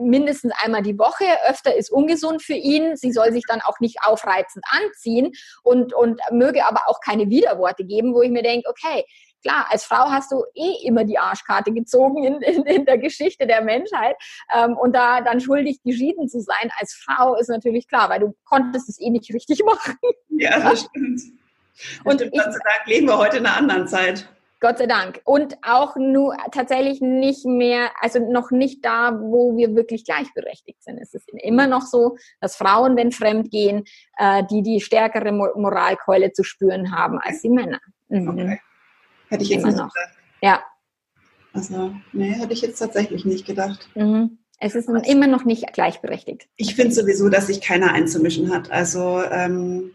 mindestens 0.00 0.52
einmal 0.62 0.82
die 0.82 0.98
Woche. 0.98 1.24
Öfter 1.48 1.74
ist 1.74 1.90
ungesund 1.90 2.42
für 2.42 2.54
ihn. 2.54 2.96
Sie 2.96 3.12
soll 3.12 3.32
sich 3.32 3.44
dann 3.46 3.60
auch 3.60 3.80
nicht 3.80 3.98
aufreizend 4.02 4.64
anziehen 4.70 5.32
und, 5.62 5.94
und 5.94 6.20
möge 6.30 6.66
aber 6.66 6.82
auch 6.86 7.00
keine 7.00 7.28
Widerworte 7.28 7.84
geben, 7.84 8.14
wo 8.14 8.22
ich 8.22 8.30
mir 8.30 8.42
denke, 8.42 8.68
okay, 8.68 9.04
klar, 9.42 9.66
als 9.70 9.84
Frau 9.84 10.10
hast 10.10 10.32
du 10.32 10.44
eh 10.54 10.86
immer 10.86 11.04
die 11.04 11.18
Arschkarte 11.18 11.72
gezogen 11.72 12.24
in, 12.24 12.42
in, 12.42 12.64
in 12.64 12.84
der 12.84 12.98
Geschichte 12.98 13.46
der 13.46 13.62
Menschheit. 13.62 14.16
Ähm, 14.54 14.76
und 14.76 14.94
da 14.94 15.20
dann 15.20 15.40
schuldig 15.40 15.82
geschieden 15.82 16.28
zu 16.28 16.40
sein 16.40 16.70
als 16.78 16.94
Frau 16.94 17.36
ist 17.36 17.48
natürlich 17.48 17.88
klar, 17.88 18.08
weil 18.10 18.20
du 18.20 18.34
konntest 18.44 18.88
es 18.88 19.00
eh 19.00 19.10
nicht 19.10 19.32
richtig 19.32 19.62
machen. 19.64 19.96
Ja, 20.28 20.60
das 20.60 20.80
stimmt. 20.80 21.20
und 22.04 22.20
stimmt, 22.20 22.34
ich, 22.34 22.86
leben 22.86 23.06
wir 23.06 23.18
heute 23.18 23.38
in 23.38 23.46
einer 23.46 23.56
anderen 23.56 23.88
Zeit. 23.88 24.28
Gott 24.60 24.78
sei 24.78 24.86
Dank. 24.86 25.20
Und 25.24 25.56
auch 25.62 25.96
nur 25.96 26.36
tatsächlich 26.52 27.00
nicht 27.00 27.46
mehr, 27.46 27.90
also 28.00 28.18
noch 28.18 28.50
nicht 28.50 28.84
da, 28.84 29.18
wo 29.18 29.56
wir 29.56 29.74
wirklich 29.74 30.04
gleichberechtigt 30.04 30.82
sind. 30.82 30.98
Es 30.98 31.14
ist 31.14 31.28
immer 31.32 31.66
noch 31.66 31.82
so, 31.82 32.16
dass 32.40 32.56
Frauen, 32.56 32.96
wenn 32.96 33.10
fremd 33.10 33.50
gehen, 33.50 33.84
äh, 34.18 34.44
die 34.50 34.62
die 34.62 34.80
stärkere 34.80 35.32
Moralkeule 35.32 36.32
zu 36.32 36.44
spüren 36.44 36.94
haben 36.94 37.18
als 37.18 37.40
die 37.40 37.48
Männer. 37.48 37.80
Mhm. 38.08 38.28
Okay. 38.28 38.60
Hätte 39.28 39.44
ich 39.44 39.48
jetzt 39.48 39.62
immer 39.62 39.68
nicht 39.68 39.78
noch. 39.78 39.92
gedacht. 39.92 40.16
Ja. 40.42 40.62
Also, 41.52 41.94
nee, 42.12 42.30
hätte 42.30 42.52
ich 42.52 42.60
jetzt 42.60 42.78
tatsächlich 42.78 43.24
nicht 43.24 43.46
gedacht. 43.46 43.88
Mhm. 43.94 44.38
Es 44.58 44.74
ist 44.74 44.90
immer 44.90 45.26
noch 45.26 45.46
nicht 45.46 45.72
gleichberechtigt. 45.72 46.46
Ich 46.56 46.74
finde 46.74 46.92
sowieso, 46.92 47.30
dass 47.30 47.46
sich 47.46 47.62
keiner 47.62 47.92
einzumischen 47.92 48.52
hat. 48.52 48.70
Also 48.70 49.22
ähm, 49.30 49.92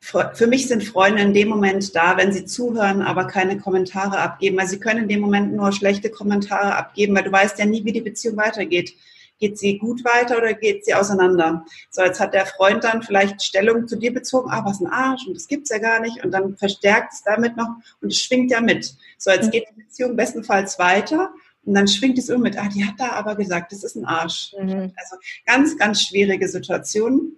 für 0.00 0.46
mich 0.46 0.66
sind 0.66 0.82
Freunde 0.82 1.22
in 1.22 1.34
dem 1.34 1.48
Moment 1.48 1.94
da, 1.94 2.16
wenn 2.16 2.32
sie 2.32 2.46
zuhören, 2.46 3.02
aber 3.02 3.26
keine 3.26 3.58
Kommentare 3.58 4.18
abgeben. 4.18 4.56
Weil 4.56 4.66
sie 4.66 4.80
können 4.80 5.02
in 5.02 5.08
dem 5.08 5.20
Moment 5.20 5.52
nur 5.52 5.72
schlechte 5.72 6.10
Kommentare 6.10 6.74
abgeben, 6.74 7.14
weil 7.14 7.24
du 7.24 7.32
weißt 7.32 7.58
ja 7.58 7.66
nie, 7.66 7.84
wie 7.84 7.92
die 7.92 8.00
Beziehung 8.00 8.36
weitergeht. 8.36 8.94
Geht 9.38 9.58
sie 9.58 9.78
gut 9.78 10.04
weiter 10.04 10.38
oder 10.38 10.52
geht 10.54 10.84
sie 10.84 10.94
auseinander? 10.94 11.64
So, 11.90 12.02
jetzt 12.02 12.20
hat 12.20 12.34
der 12.34 12.46
Freund 12.46 12.84
dann 12.84 13.02
vielleicht 13.02 13.42
Stellung 13.42 13.88
zu 13.88 13.96
dir 13.96 14.12
bezogen, 14.12 14.50
ah, 14.50 14.62
was 14.64 14.80
ein 14.80 14.86
Arsch 14.86 15.26
und 15.26 15.34
das 15.34 15.48
gibt's 15.48 15.70
ja 15.70 15.78
gar 15.78 16.00
nicht 16.00 16.22
und 16.22 16.30
dann 16.30 16.56
verstärkt 16.56 17.14
es 17.14 17.22
damit 17.22 17.56
noch 17.56 17.68
und 18.02 18.12
es 18.12 18.20
schwingt 18.20 18.50
ja 18.50 18.60
mit. 18.60 18.94
So, 19.16 19.30
jetzt 19.30 19.46
mhm. 19.46 19.50
geht 19.52 19.64
die 19.70 19.82
Beziehung 19.82 20.14
bestenfalls 20.14 20.78
weiter 20.78 21.30
und 21.64 21.74
dann 21.74 21.88
schwingt 21.88 22.18
es 22.18 22.28
immer 22.28 22.40
mit, 22.40 22.58
ah, 22.58 22.68
die 22.68 22.84
hat 22.84 22.94
da 22.98 23.12
aber 23.12 23.34
gesagt, 23.34 23.72
das 23.72 23.82
ist 23.82 23.96
ein 23.96 24.04
Arsch. 24.04 24.54
Mhm. 24.60 24.92
Also 24.96 25.16
ganz, 25.46 25.78
ganz 25.78 26.02
schwierige 26.02 26.48
Situation, 26.48 27.36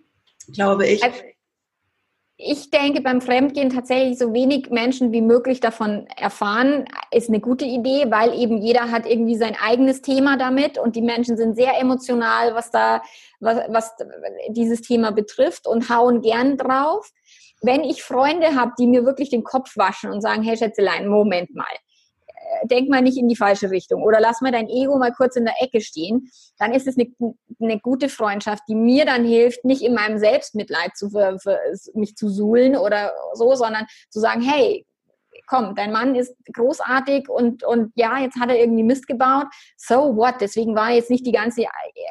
glaube 0.52 0.88
ich. 0.88 1.04
Also 1.04 1.20
ich 2.44 2.70
denke 2.70 3.00
beim 3.00 3.20
Fremdgehen 3.20 3.70
tatsächlich 3.70 4.18
so 4.18 4.32
wenig 4.32 4.70
Menschen 4.70 5.12
wie 5.12 5.20
möglich 5.20 5.60
davon 5.60 6.06
erfahren, 6.16 6.86
ist 7.12 7.28
eine 7.28 7.40
gute 7.40 7.64
Idee, 7.64 8.06
weil 8.10 8.34
eben 8.34 8.58
jeder 8.58 8.90
hat 8.90 9.06
irgendwie 9.06 9.36
sein 9.36 9.56
eigenes 9.62 10.02
Thema 10.02 10.36
damit 10.36 10.76
und 10.76 10.96
die 10.96 11.02
Menschen 11.02 11.36
sind 11.36 11.54
sehr 11.54 11.78
emotional, 11.78 12.54
was 12.54 12.70
da, 12.70 13.02
was, 13.40 13.58
was 13.68 13.92
dieses 14.48 14.82
Thema 14.82 15.12
betrifft 15.12 15.66
und 15.66 15.88
hauen 15.88 16.20
gern 16.20 16.56
drauf. 16.56 17.10
Wenn 17.60 17.84
ich 17.84 18.02
Freunde 18.02 18.56
habe, 18.56 18.72
die 18.78 18.88
mir 18.88 19.04
wirklich 19.04 19.30
den 19.30 19.44
Kopf 19.44 19.76
waschen 19.76 20.10
und 20.10 20.20
sagen, 20.20 20.42
hey 20.42 20.56
Schätzelein, 20.56 21.06
Moment 21.06 21.54
mal, 21.54 21.66
denk 22.64 22.88
mal 22.88 23.02
nicht 23.02 23.18
in 23.18 23.28
die 23.28 23.36
falsche 23.36 23.70
Richtung 23.70 24.02
oder 24.02 24.20
lass 24.20 24.40
mal 24.40 24.52
dein 24.52 24.68
Ego 24.68 24.98
mal 24.98 25.12
kurz 25.12 25.36
in 25.36 25.44
der 25.44 25.60
Ecke 25.60 25.80
stehen, 25.80 26.30
dann 26.58 26.72
ist 26.72 26.86
es 26.86 26.96
eine, 26.98 27.10
eine 27.60 27.80
gute 27.80 28.08
Freundschaft, 28.08 28.62
die 28.68 28.74
mir 28.74 29.04
dann 29.04 29.24
hilft, 29.24 29.64
nicht 29.64 29.82
in 29.82 29.94
meinem 29.94 30.18
Selbstmitleid 30.18 30.96
zu, 30.96 31.10
für, 31.10 31.38
für, 31.38 31.58
mich 31.94 32.16
zu 32.16 32.28
suhlen 32.28 32.76
oder 32.76 33.12
so, 33.34 33.54
sondern 33.54 33.86
zu 34.10 34.20
sagen, 34.20 34.42
hey, 34.42 34.86
komm, 35.46 35.74
dein 35.74 35.92
Mann 35.92 36.14
ist 36.14 36.34
großartig 36.52 37.28
und, 37.28 37.64
und 37.64 37.92
ja, 37.94 38.18
jetzt 38.18 38.38
hat 38.38 38.48
er 38.48 38.58
irgendwie 38.58 38.82
Mist 38.82 39.06
gebaut. 39.06 39.46
So 39.76 40.16
what? 40.16 40.36
Deswegen 40.40 40.74
war 40.74 40.92
jetzt 40.92 41.10
nicht 41.10 41.26
die 41.26 41.32
ganze 41.32 41.64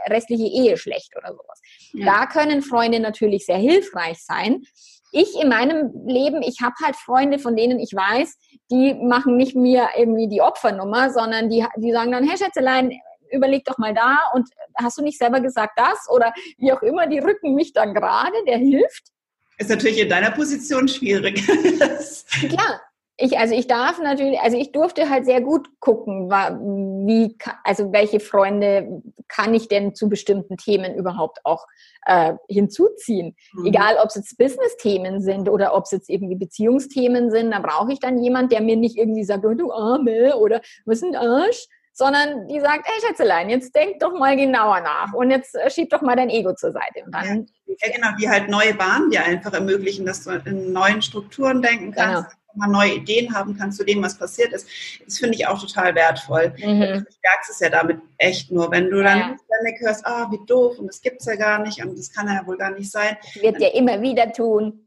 restliche 0.08 0.46
Ehe 0.46 0.78
schlecht 0.78 1.15
oder 1.17 1.32
sowas. 1.32 1.62
Ja. 1.94 2.06
Da 2.06 2.26
können 2.28 2.62
Freunde 2.62 3.00
natürlich 3.00 3.46
sehr 3.46 3.58
hilfreich 3.58 4.24
sein. 4.24 4.63
Ich 5.12 5.36
in 5.41 5.50
meinem 5.50 5.91
Leben, 6.06 6.41
ich 6.41 6.62
habe 6.62 6.76
halt 6.84 6.95
Freunde, 6.95 7.38
von 7.38 7.56
denen 7.56 7.80
ich 7.80 7.93
weiß, 7.93 8.38
die 8.71 8.93
machen 8.93 9.38
nicht 9.38 9.56
mir 9.56 9.89
irgendwie 9.97 10.28
die 10.28 10.41
Opfernummer, 10.41 11.12
sondern 11.12 11.50
die, 11.50 11.65
die 11.78 11.91
sagen 11.91 12.12
dann, 12.12 12.28
hey 12.28 12.38
Schätzelein, 12.38 12.91
überleg 13.32 13.65
doch 13.65 13.78
mal 13.78 13.93
da 13.93 14.17
und 14.34 14.50
hast 14.76 14.97
du 14.97 15.04
nicht 15.04 15.17
selber 15.17 15.41
gesagt 15.41 15.74
das 15.78 16.08
oder 16.10 16.34
wie 16.58 16.71
auch 16.71 16.82
immer, 16.82 17.08
die 17.08 17.19
rücken 17.19 17.56
mich 17.56 17.74
dann 17.74 17.93
gerade, 17.93 18.36
der 18.47 18.58
hilft. 18.58 19.10
Ist 19.58 19.69
natürlich 19.69 20.00
in 20.00 20.10
deiner 20.10 20.32
Position 20.32 20.88
schwierig. 20.88 21.45
Klar, 21.45 22.82
ich, 23.22 23.38
also 23.38 23.54
ich 23.54 23.68
darf 23.68 24.00
natürlich, 24.00 24.40
also 24.40 24.58
ich 24.58 24.72
durfte 24.72 25.10
halt 25.10 25.26
sehr 25.26 25.42
gut 25.42 25.70
gucken, 25.80 26.30
wie, 26.30 27.38
also 27.64 27.92
welche 27.94 28.20
Freunde 28.20 29.02
kann 29.28 29.54
ich 29.54 29.68
denn 29.68 29.94
zu 29.94 30.10
bestimmten 30.10 30.58
Themen 30.58 30.96
überhaupt 30.96 31.40
auch 31.46 31.68
äh, 32.06 32.34
hinzuziehen. 32.50 33.36
Mhm. 33.54 33.66
Egal, 33.68 33.98
ob 34.02 34.08
es 34.08 34.16
jetzt 34.16 34.38
Business-Themen 34.38 35.22
sind 35.22 35.50
oder 35.50 35.76
ob 35.76 35.86
es 35.86 35.92
jetzt 35.92 36.10
irgendwie 36.10 36.36
Beziehungsthemen 36.36 37.30
sind, 37.30 37.52
da 37.52 37.60
brauche 37.60 37.94
ich 37.94 38.00
dann 38.00 38.22
jemand, 38.22 38.52
der 38.52 38.62
mir 38.62 38.76
nicht 38.76 38.98
irgendwie 38.98 39.24
sagt, 39.24 39.46
oh, 39.46 39.54
du 39.54 39.72
Arme 39.72 40.36
oder 40.38 40.62
was 40.86 40.98
ist 40.98 41.04
ein 41.04 41.16
Arsch, 41.16 41.68
sondern 41.94 42.48
die 42.48 42.60
sagt, 42.60 42.88
ey 42.88 43.08
Schätzelein, 43.08 43.50
jetzt 43.50 43.76
denk 43.76 44.00
doch 44.00 44.18
mal 44.18 44.36
genauer 44.36 44.80
nach 44.82 45.14
und 45.14 45.30
jetzt 45.30 45.56
äh, 45.56 45.70
schieb 45.70 45.90
doch 45.92 46.02
mal 46.02 46.16
dein 46.16 46.30
Ego 46.30 46.56
zur 46.56 46.72
Seite. 46.72 47.04
Und 47.06 47.14
dann 47.14 47.48
ja, 47.66 47.76
ja 47.88 47.94
genau, 47.94 48.08
die 48.20 48.30
halt 48.30 48.50
neue 48.50 48.74
Bahnen 48.74 49.12
dir 49.12 49.24
einfach 49.24 49.54
ermöglichen, 49.54 50.06
dass 50.06 50.24
du 50.24 50.32
in 50.32 50.74
neuen 50.74 51.02
Strukturen 51.02 51.62
denken 51.62 51.92
kannst. 51.92 52.30
Genau 52.30 52.41
mal 52.56 52.68
neue 52.68 52.96
Ideen 52.96 53.34
haben 53.34 53.58
kann 53.58 53.72
zu 53.72 53.84
dem, 53.84 54.02
was 54.04 54.18
passiert 54.18 54.54
ist. 54.54 54.68
Das 55.06 55.18
finde 55.18 55.36
ich 55.36 55.48
auch 55.48 55.60
total 55.60 55.96
wertvoll. 55.96 56.54
Mhm. 56.58 56.82
Du 56.82 57.06
merkst 57.24 57.50
es 57.50 57.60
ja 57.60 57.70
damit 57.70 58.00
echt 58.18 58.52
nur, 58.52 58.72
wenn 58.72 58.90
du 58.90 59.02
dann 59.04 59.18
ja. 59.18 59.36
ständig 59.46 59.82
hörst, 59.82 60.06
ah, 60.06 60.28
wie 60.32 60.46
doof 60.46 60.80
und 60.80 60.88
das 60.88 61.02
gibt 61.02 61.22
es 61.22 61.26
ja 61.26 61.36
gar 61.36 61.60
nicht 61.60 61.84
und 61.84 61.98
das 61.98 62.12
kann 62.12 62.28
ja 62.28 62.46
wohl 62.46 62.58
gar 62.58 62.72
nicht 62.72 62.92
sein. 62.92 63.18
Das 63.34 63.44
wird 63.44 63.62
ja 63.62 63.70
immer 63.70 64.02
wieder 64.02 64.32
tun. 64.32 64.86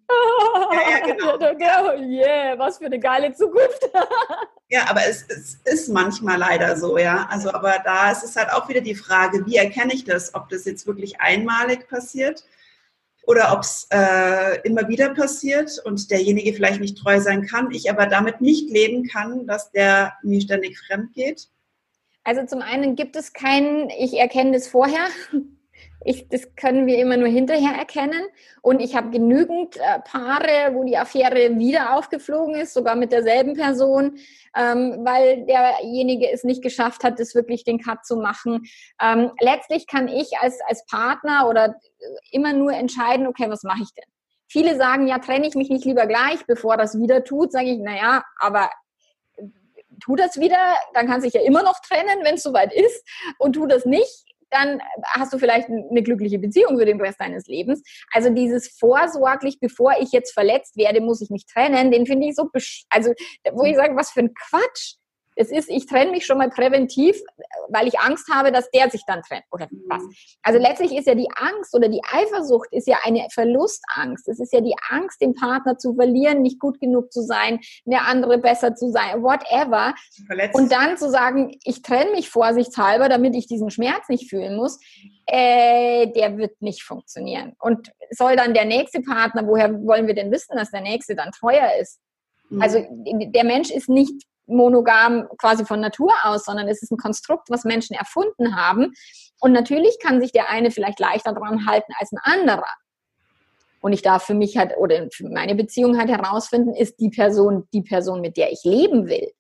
Ja, 0.72 0.81
ja, 0.90 1.07
genau. 1.07 1.38
yeah, 2.00 2.59
was 2.59 2.79
für 2.79 2.87
eine 2.87 2.98
geile 2.98 3.33
Zukunft. 3.33 3.88
ja, 4.68 4.83
aber 4.88 5.00
es, 5.09 5.24
es, 5.29 5.55
ist 5.64 5.88
manchmal 5.88 6.38
leider 6.38 6.77
so, 6.77 6.98
ja. 6.98 7.27
Also, 7.31 7.53
aber 7.53 7.79
da 7.85 8.11
ist 8.11 8.22
es 8.22 8.37
halt 8.37 8.53
auch 8.53 8.68
wieder 8.68 8.81
die 8.81 8.94
Frage, 8.94 9.46
wie 9.46 9.57
erkenne 9.57 9.94
ich 9.94 10.05
das, 10.05 10.35
ob 10.35 10.48
das 10.48 10.64
jetzt 10.64 10.87
wirklich 10.87 11.20
einmalig 11.20 11.88
passiert 11.88 12.44
oder 13.26 13.52
ob 13.52 13.60
es 13.60 13.87
äh, 13.90 14.60
immer 14.64 14.88
wieder 14.88 15.14
passiert 15.14 15.80
und 15.84 16.10
derjenige 16.10 16.52
vielleicht 16.52 16.80
nicht 16.80 16.98
treu 16.98 17.20
sein 17.20 17.46
kann, 17.46 17.70
ich 17.70 17.90
aber 17.90 18.06
damit 18.06 18.40
nicht 18.40 18.70
leben 18.70 19.04
kann, 19.04 19.46
dass 19.46 19.70
der 19.70 20.14
mir 20.22 20.40
ständig 20.40 20.78
fremd 20.78 21.12
geht? 21.14 21.48
Also 22.24 22.44
zum 22.46 22.62
einen 22.62 22.96
gibt 22.96 23.16
es 23.16 23.32
keinen, 23.32 23.90
ich 23.90 24.18
erkenne 24.18 24.52
das 24.52 24.68
vorher. 24.68 25.06
Ich, 26.06 26.28
das 26.28 26.54
können 26.54 26.87
wir 26.87 26.98
immer 26.98 27.16
nur 27.16 27.28
hinterher 27.28 27.72
erkennen. 27.72 28.26
Und 28.60 28.80
ich 28.80 28.94
habe 28.94 29.10
genügend 29.10 29.78
äh, 29.78 30.00
Paare, 30.04 30.74
wo 30.74 30.84
die 30.84 30.98
Affäre 30.98 31.58
wieder 31.58 31.96
aufgeflogen 31.96 32.56
ist, 32.56 32.74
sogar 32.74 32.94
mit 32.94 33.10
derselben 33.10 33.54
Person, 33.54 34.18
ähm, 34.57 35.01
weil 35.05 35.45
derjenige 35.47 36.31
es 36.31 36.45
nicht 36.45 36.62
geschafft 36.62 37.05
hat, 37.05 37.19
das 37.21 37.35
wirklich 37.35 37.64
den 37.64 37.79
Cut 37.79 38.05
zu 38.05 38.17
machen. 38.17 38.62
Ähm, 39.01 39.33
letztlich 39.40 39.87
kann 39.87 40.09
ich 40.09 40.38
als, 40.38 40.61
als 40.67 40.85
Partner 40.87 41.49
oder 41.49 41.77
immer 42.31 42.53
nur 42.53 42.73
entscheiden, 42.73 43.27
okay, 43.27 43.49
was 43.49 43.62
mache 43.62 43.83
ich 43.83 43.93
denn? 43.95 44.05
Viele 44.47 44.77
sagen, 44.77 45.09
ja, 45.09 45.19
trenne 45.19 45.49
ich 45.49 45.55
mich 45.55 45.71
nicht 45.71 45.85
lieber 45.85 46.07
gleich, 46.07 46.47
bevor 46.47 46.77
das 46.77 46.99
wieder 46.99 47.25
tut. 47.25 47.51
Sage 47.51 47.71
ich, 47.71 47.79
naja, 47.79 48.23
aber 48.38 48.71
tu 50.01 50.17
das 50.17 50.38
wieder, 50.38 50.59
dann 50.93 51.07
kann 51.07 51.21
sich 51.21 51.33
ja 51.33 51.43
immer 51.43 51.62
noch 51.62 51.81
trennen, 51.81 52.23
wenn 52.23 52.35
es 52.35 52.43
soweit 52.43 52.73
ist. 52.73 53.05
Und 53.38 53.55
tu 53.55 53.67
das 53.67 53.85
nicht, 53.85 54.25
dann 54.55 54.81
hast 55.09 55.33
du 55.33 55.38
vielleicht 55.38 55.69
eine 55.69 56.03
glückliche 56.03 56.38
Beziehung 56.38 56.79
für 56.79 56.87
den 56.87 57.01
Rest 57.01 57.21
deines 57.21 57.47
Lebens. 57.47 57.83
Also 58.12 58.31
dieses 58.31 58.69
vorsorglich, 58.79 59.59
bevor 59.61 59.95
ich 60.01 60.12
jetzt 60.12 60.33
verletzt 60.33 60.77
werde, 60.77 61.01
muss 61.01 61.21
ich 61.21 61.31
mich 61.31 61.47
trennen, 61.47 61.90
den 61.90 62.07
finde 62.07 62.29
ich 62.29 62.35
so, 62.35 62.49
also 62.88 63.12
wo 63.53 63.64
ich 63.64 63.77
sage, 63.77 63.97
was 63.97 64.11
für 64.11 64.21
ein 64.21 64.35
Quatsch. 64.35 64.95
Es 65.37 65.51
ist, 65.51 65.68
ich 65.68 65.87
trenne 65.87 66.11
mich 66.12 66.27
schon 66.27 66.38
mal 66.38 66.51
präventiv, 66.51 67.20
weil 67.68 67.88
ich 67.88 67.99
Angst 67.99 68.29
habe, 68.33 68.53
dass 68.53 68.70
der 68.70 68.90
sich 68.90 69.03
dann 69.07 69.23
trennt 69.23 69.44
oder 69.51 69.66
mhm. 69.70 69.83
was. 69.88 70.03
Also 70.42 70.59
letztlich 70.59 70.94
ist 70.94 71.07
ja 71.07 71.14
die 71.14 71.29
Angst 71.35 71.75
oder 71.75 71.88
die 71.88 72.01
Eifersucht 72.12 72.68
ist 72.73 72.87
ja 72.87 72.99
eine 73.05 73.27
Verlustangst. 73.33 74.29
Es 74.29 74.38
ist 74.38 74.53
ja 74.53 74.61
die 74.61 74.75
Angst, 74.88 75.20
den 75.20 75.35
Partner 75.35 75.77
zu 75.79 75.94
verlieren, 75.94 76.42
nicht 76.42 76.61
gut 76.61 76.81
genug 76.81 77.12
zu 77.12 77.23
sein, 77.23 77.61
der 77.85 78.07
andere 78.07 78.38
besser 78.38 78.75
zu 78.75 78.90
sein, 78.90 79.23
whatever. 79.23 79.94
Verletzt. 80.27 80.55
Und 80.55 80.70
dann 80.70 80.97
zu 80.97 81.11
sagen, 81.11 81.57
ich 81.64 81.83
trenne 81.83 82.12
mich 82.12 82.31
vorsichtshalber, 82.31 83.09
damit 83.09 83.35
ich 83.35 83.47
diesen 83.47 83.70
Schmerz 83.70 84.09
nicht 84.09 84.29
fühlen 84.29 84.57
muss, 84.57 84.79
äh, 85.27 86.07
der 86.09 86.37
wird 86.37 86.61
nicht 86.61 86.83
funktionieren. 86.83 87.55
Und 87.59 87.90
soll 88.11 88.37
dann 88.37 88.55
der 88.55 88.66
nächste 88.66 89.01
Partner, 89.01 89.47
woher 89.47 89.73
wollen 89.85 90.07
wir 90.07 90.14
denn 90.14 90.31
wissen, 90.31 90.57
dass 90.57 90.70
der 90.70 90.83
nächste 90.83 91.14
dann 91.14 91.31
teuer 91.33 91.70
ist? 91.81 91.99
Mhm. 92.51 92.62
Also 92.62 92.85
der 93.05 93.44
Mensch 93.44 93.70
ist 93.70 93.88
nicht 93.88 94.23
monogam 94.46 95.28
quasi 95.38 95.64
von 95.64 95.80
Natur 95.80 96.12
aus, 96.22 96.44
sondern 96.44 96.68
es 96.68 96.83
ist 96.83 96.92
ein 96.92 96.98
Konstrukt, 96.98 97.50
was 97.50 97.64
Menschen 97.64 97.94
erfunden 97.94 98.57
haben. 98.57 98.92
Und 99.40 99.52
natürlich 99.52 99.98
kann 100.00 100.20
sich 100.20 100.33
der 100.33 100.50
eine 100.50 100.70
vielleicht 100.70 101.00
leichter 101.00 101.33
daran 101.33 101.66
halten 101.66 101.92
als 101.98 102.12
ein 102.12 102.18
anderer. 102.22 102.68
Und 103.80 103.92
ich 103.92 104.02
darf 104.02 104.24
für 104.24 104.35
mich 104.35 104.57
halt 104.57 104.72
oder 104.78 105.09
für 105.12 105.28
meine 105.28 105.54
Beziehung 105.54 105.98
halt 105.98 106.09
herausfinden, 106.09 106.74
ist 106.74 107.00
die 107.00 107.11
Person 107.11 107.68
die 107.74 107.83
Person, 107.83 108.22
mit 108.22 108.37
der 108.37 108.50
ich 108.50 108.64
leben 108.64 109.09
will. 109.09 109.30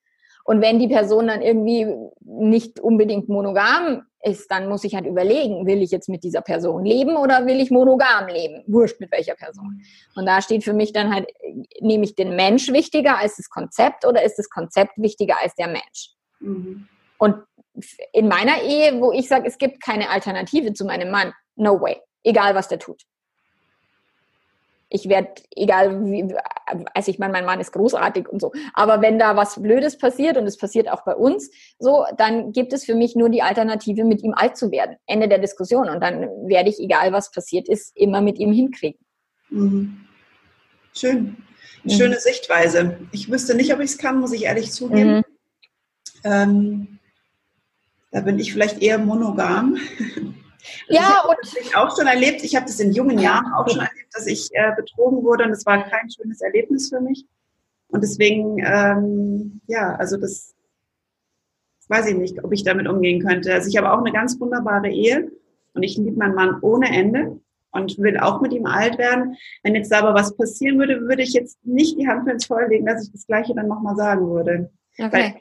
Und 0.44 0.60
wenn 0.60 0.78
die 0.78 0.88
Person 0.88 1.26
dann 1.26 1.40
irgendwie 1.40 1.86
nicht 2.20 2.78
unbedingt 2.78 3.28
monogam 3.28 4.02
ist, 4.22 4.50
dann 4.50 4.68
muss 4.68 4.84
ich 4.84 4.94
halt 4.94 5.06
überlegen, 5.06 5.66
will 5.66 5.82
ich 5.82 5.90
jetzt 5.90 6.08
mit 6.08 6.22
dieser 6.22 6.42
Person 6.42 6.84
leben 6.84 7.16
oder 7.16 7.46
will 7.46 7.60
ich 7.60 7.70
monogam 7.70 8.28
leben? 8.28 8.62
Wurscht 8.66 9.00
mit 9.00 9.10
welcher 9.10 9.34
Person. 9.34 9.82
Und 10.14 10.26
da 10.26 10.42
steht 10.42 10.62
für 10.62 10.74
mich 10.74 10.92
dann 10.92 11.14
halt, 11.14 11.26
nehme 11.80 12.04
ich 12.04 12.14
den 12.14 12.36
Mensch 12.36 12.70
wichtiger 12.70 13.18
als 13.18 13.36
das 13.36 13.48
Konzept 13.48 14.06
oder 14.06 14.22
ist 14.22 14.36
das 14.36 14.50
Konzept 14.50 14.92
wichtiger 14.96 15.36
als 15.42 15.54
der 15.54 15.68
Mensch? 15.68 16.10
Mhm. 16.40 16.88
Und 17.18 17.36
in 18.12 18.28
meiner 18.28 18.62
Ehe, 18.62 19.00
wo 19.00 19.12
ich 19.12 19.28
sage, 19.28 19.48
es 19.48 19.56
gibt 19.56 19.82
keine 19.82 20.10
Alternative 20.10 20.74
zu 20.74 20.84
meinem 20.84 21.10
Mann, 21.10 21.32
no 21.56 21.80
way, 21.80 21.96
egal 22.22 22.54
was 22.54 22.68
der 22.68 22.78
tut 22.78 23.02
ich 24.94 25.08
werde, 25.08 25.42
egal 25.56 26.04
wie, 26.04 26.32
also 26.94 27.10
ich 27.10 27.18
meine, 27.18 27.32
mein 27.32 27.44
Mann 27.44 27.58
ist 27.58 27.72
großartig 27.72 28.28
und 28.28 28.40
so, 28.40 28.52
aber 28.74 29.02
wenn 29.02 29.18
da 29.18 29.34
was 29.34 29.60
Blödes 29.60 29.98
passiert 29.98 30.36
und 30.36 30.46
es 30.46 30.56
passiert 30.56 30.88
auch 30.88 31.04
bei 31.04 31.16
uns, 31.16 31.50
so, 31.80 32.04
dann 32.16 32.52
gibt 32.52 32.72
es 32.72 32.84
für 32.84 32.94
mich 32.94 33.16
nur 33.16 33.28
die 33.28 33.42
Alternative, 33.42 34.04
mit 34.04 34.22
ihm 34.22 34.34
alt 34.34 34.56
zu 34.56 34.70
werden. 34.70 34.94
Ende 35.06 35.26
der 35.26 35.38
Diskussion. 35.38 35.88
Und 35.88 36.00
dann 36.00 36.20
werde 36.46 36.70
ich, 36.70 36.78
egal 36.78 37.12
was 37.12 37.32
passiert 37.32 37.68
ist, 37.68 37.96
immer 37.96 38.20
mit 38.20 38.38
ihm 38.38 38.52
hinkriegen. 38.52 39.00
Mhm. 39.50 39.96
Schön. 40.94 41.38
Mhm. 41.82 41.90
Schöne 41.90 42.14
mhm. 42.14 42.20
Sichtweise. 42.20 42.98
Ich 43.10 43.28
wüsste 43.28 43.56
nicht, 43.56 43.74
ob 43.74 43.80
ich 43.80 43.90
es 43.90 43.98
kann, 43.98 44.20
muss 44.20 44.32
ich 44.32 44.44
ehrlich 44.44 44.70
zugeben. 44.70 45.16
Mhm. 45.16 45.24
Ähm, 46.22 46.98
da 48.12 48.20
bin 48.20 48.38
ich 48.38 48.52
vielleicht 48.52 48.80
eher 48.80 48.98
monogam. 48.98 49.76
Ja, 50.88 51.24
und 51.28 51.36
ich 51.60 51.76
auch 51.76 51.96
schon 51.96 52.06
erlebt, 52.06 52.42
ich 52.42 52.56
habe 52.56 52.66
das 52.66 52.80
in 52.80 52.92
jungen 52.92 53.18
Jahren 53.18 53.52
auch 53.52 53.68
schon 53.68 53.80
erlebt, 53.80 54.12
dass 54.12 54.26
ich 54.26 54.50
äh, 54.52 54.72
betrogen 54.76 55.22
wurde 55.22 55.44
und 55.44 55.50
es 55.50 55.66
war 55.66 55.82
kein 55.88 56.10
schönes 56.10 56.40
Erlebnis 56.40 56.88
für 56.88 57.00
mich. 57.00 57.26
Und 57.88 58.02
deswegen, 58.02 58.58
ähm, 58.64 59.60
ja, 59.66 59.94
also 59.96 60.16
das 60.16 60.54
weiß 61.88 62.08
ich 62.08 62.16
nicht, 62.16 62.42
ob 62.42 62.52
ich 62.52 62.64
damit 62.64 62.88
umgehen 62.88 63.22
könnte. 63.22 63.52
Also 63.52 63.68
ich 63.68 63.76
habe 63.76 63.92
auch 63.92 63.98
eine 63.98 64.12
ganz 64.12 64.38
wunderbare 64.40 64.88
Ehe 64.88 65.30
und 65.74 65.82
ich 65.82 65.96
liebe 65.96 66.16
meinen 66.16 66.34
Mann 66.34 66.58
ohne 66.62 66.88
Ende 66.88 67.40
und 67.72 67.98
will 67.98 68.18
auch 68.18 68.40
mit 68.40 68.52
ihm 68.52 68.66
alt 68.66 68.98
werden. 68.98 69.36
Wenn 69.62 69.74
jetzt 69.74 69.92
aber 69.92 70.14
was 70.14 70.36
passieren 70.36 70.78
würde, 70.78 71.02
würde 71.02 71.22
ich 71.22 71.32
jetzt 71.32 71.58
nicht 71.64 71.98
die 71.98 72.08
Hand 72.08 72.24
für 72.24 72.32
ins 72.32 72.46
Feuer 72.46 72.68
legen, 72.68 72.86
dass 72.86 73.04
ich 73.04 73.12
das 73.12 73.26
Gleiche 73.26 73.54
dann 73.54 73.68
nochmal 73.68 73.96
sagen 73.96 74.28
würde. 74.28 74.70
Okay. 74.98 75.12
Weil 75.12 75.34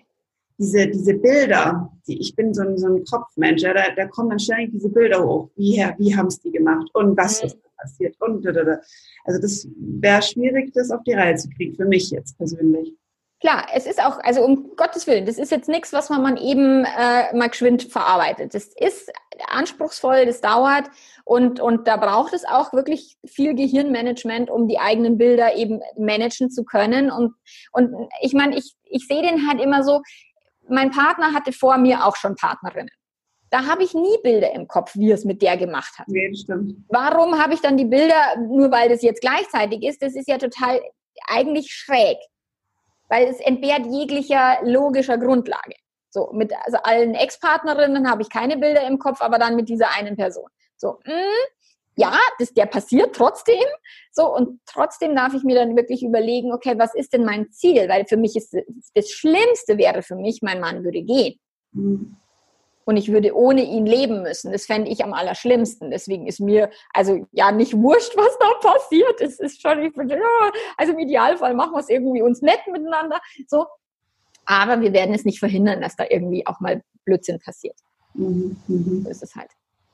diese, 0.58 0.88
diese 0.88 1.16
Bilder, 1.16 1.92
die, 2.08 2.20
ich 2.20 2.36
bin 2.36 2.54
so 2.54 2.62
ein, 2.62 2.78
so 2.78 2.88
ein 2.88 3.04
Kopfmensch, 3.04 3.62
ja, 3.62 3.74
da, 3.74 3.84
da 3.96 4.08
kommen 4.08 4.30
dann 4.30 4.40
ständig 4.40 4.72
diese 4.72 4.90
Bilder 4.90 5.24
hoch. 5.26 5.50
Wie, 5.56 5.86
wie 5.98 6.16
haben 6.16 6.28
es 6.28 6.40
die 6.40 6.52
gemacht 6.52 6.90
und 6.94 7.18
was 7.18 7.42
mhm. 7.42 7.48
ist 7.48 7.58
passiert 7.84 8.16
und 8.22 8.46
also 8.48 9.42
das 9.42 9.68
wäre 9.76 10.22
schwierig, 10.22 10.72
das 10.74 10.92
auf 10.92 11.04
die 11.04 11.14
Reihe 11.14 11.36
zu 11.36 11.50
kriegen, 11.50 11.76
für 11.76 11.86
mich 11.86 12.10
jetzt 12.12 12.38
persönlich. 12.38 12.94
Klar, 13.42 13.66
es 13.74 13.86
ist 13.86 14.02
auch, 14.02 14.20
also 14.24 14.42
um 14.42 14.72
Gottes 14.78 15.06
Willen, 15.06 15.26
das 15.26 15.38
ist 15.38 15.52
jetzt 15.52 15.68
nichts, 15.68 15.92
was 15.92 16.10
man, 16.10 16.22
man 16.22 16.38
eben 16.38 16.86
äh, 16.86 17.36
mal 17.36 17.50
geschwind 17.50 17.84
verarbeitet. 17.84 18.54
Das 18.54 18.68
ist 18.68 19.12
anspruchsvoll, 19.50 20.26
das 20.26 20.40
dauert 20.40 20.86
und, 21.26 21.60
und 21.60 21.86
da 21.86 21.98
braucht 21.98 22.32
es 22.32 22.46
auch 22.46 22.72
wirklich 22.72 23.18
viel 23.26 23.54
Gehirnmanagement, 23.54 24.50
um 24.50 24.70
die 24.70 24.80
eigenen 24.80 25.18
Bilder 25.18 25.58
eben 25.58 25.82
managen 25.98 26.52
zu 26.52 26.64
können. 26.64 27.12
Und, 27.12 27.34
und 27.74 28.10
ich 28.22 28.34
meine, 28.34 28.58
ich, 28.58 28.76
ich 28.86 29.08
sehe 29.08 29.22
den 29.22 29.46
halt 29.46 29.60
immer 29.60 29.84
so, 29.84 30.02
mein 30.74 30.92
Partner 30.92 31.34
hatte 31.34 31.54
vor 31.54 31.78
mir 31.78 32.06
auch 32.06 32.16
schon 32.16 32.36
Partnerinnen. 32.36 32.92
Da 33.50 33.68
habe 33.68 33.84
ich 33.84 33.94
nie 33.94 34.18
Bilder 34.24 34.52
im 34.54 34.68
Kopf, 34.68 34.96
wie 34.96 35.12
es 35.12 35.26
mit 35.26 35.44
der 35.44 35.58
gemacht 35.58 36.00
hat. 36.00 36.08
Nee, 36.08 36.34
stimmt. 36.34 36.76
Warum 36.90 37.40
habe 37.40 37.54
ich 37.54 37.62
dann 37.62 37.78
die 37.78 37.86
Bilder, 37.86 38.36
nur 38.38 38.72
weil 38.72 38.90
das 38.90 39.04
jetzt 39.04 39.22
gleichzeitig 39.22 39.84
ist? 39.84 40.02
Das 40.02 40.16
ist 40.16 40.28
ja 40.28 40.40
total 40.40 40.82
eigentlich 41.28 41.72
schräg, 41.72 42.18
weil 43.10 43.28
es 43.28 43.40
entbehrt 43.40 43.86
jeglicher 43.86 44.58
logischer 44.64 45.20
Grundlage. 45.20 45.76
So, 46.10 46.32
mit 46.34 46.52
also 46.64 46.78
allen 46.84 47.14
Ex-Partnerinnen 47.14 48.10
habe 48.10 48.24
ich 48.24 48.30
keine 48.30 48.58
Bilder 48.58 48.88
im 48.88 48.98
Kopf, 48.98 49.22
aber 49.22 49.38
dann 49.38 49.56
mit 49.56 49.70
dieser 49.70 49.96
einen 49.96 50.16
Person. 50.16 50.50
So, 50.78 51.00
mh, 51.06 51.14
hm, 51.14 51.48
ja, 51.96 52.18
das, 52.40 52.54
der 52.54 52.66
passiert 52.66 53.16
trotzdem. 53.16 53.64
So, 54.12 54.34
und 54.34 54.60
trotzdem 54.66 55.16
darf 55.16 55.34
ich 55.34 55.44
mir 55.44 55.56
dann 55.56 55.76
wirklich 55.76 56.04
überlegen, 56.04 56.54
okay, 56.54 56.74
was 56.78 56.96
ist 56.96 57.14
denn 57.14 57.26
mein 57.26 57.52
Ziel? 57.52 57.88
Weil 57.90 58.06
für 58.06 58.18
mich 58.18 58.36
ist 58.36 58.56
das 58.96 59.10
Schlimmste 59.10 59.78
wäre 59.78 60.02
für 60.02 60.16
mich, 60.16 60.42
mein 60.42 60.60
Mann 60.60 60.84
würde 60.84 61.02
gehen. 61.02 61.40
Mhm 61.72 62.18
und 62.86 62.98
ich 62.98 63.12
würde 63.12 63.36
ohne 63.36 63.64
ihn 63.64 63.86
leben 63.86 64.24
müssen. 64.24 64.52
Das 64.52 64.66
fände 64.66 64.90
ich 64.90 65.04
am 65.04 65.14
allerschlimmsten. 65.14 65.92
Deswegen 65.92 66.28
ist 66.28 66.40
mir 66.40 66.70
also 66.94 67.26
ja 67.32 67.52
nicht 67.52 67.74
wurscht, 67.74 68.16
was 68.16 68.38
da 68.40 68.70
passiert. 68.70 69.22
Es 69.22 69.40
ist 69.40 69.62
schon, 69.62 69.82
ich 69.82 69.94
bin, 69.94 70.10
ja, 70.10 70.18
also 70.78 70.94
im 70.94 71.00
Idealfall 71.00 71.54
machen 71.54 71.74
wir 71.74 71.80
es 71.80 71.90
irgendwie 71.90 72.22
uns 72.22 72.42
nett 72.42 72.60
miteinander. 72.72 73.22
So. 73.48 73.66
Aber 74.46 74.82
wir 74.82 74.92
werden 74.92 75.16
es 75.16 75.24
nicht 75.24 75.40
verhindern, 75.40 75.82
dass 75.82 75.96
da 75.96 76.06
irgendwie 76.10 76.46
auch 76.46 76.60
mal 76.60 76.82
Blödsinn 77.06 77.40
passiert. 77.40 77.78
Mhm. 78.14 78.58
mhm. 78.68 79.04
So 79.04 79.10
ist 79.10 79.24
es 79.24 79.36
halt. 79.36 79.52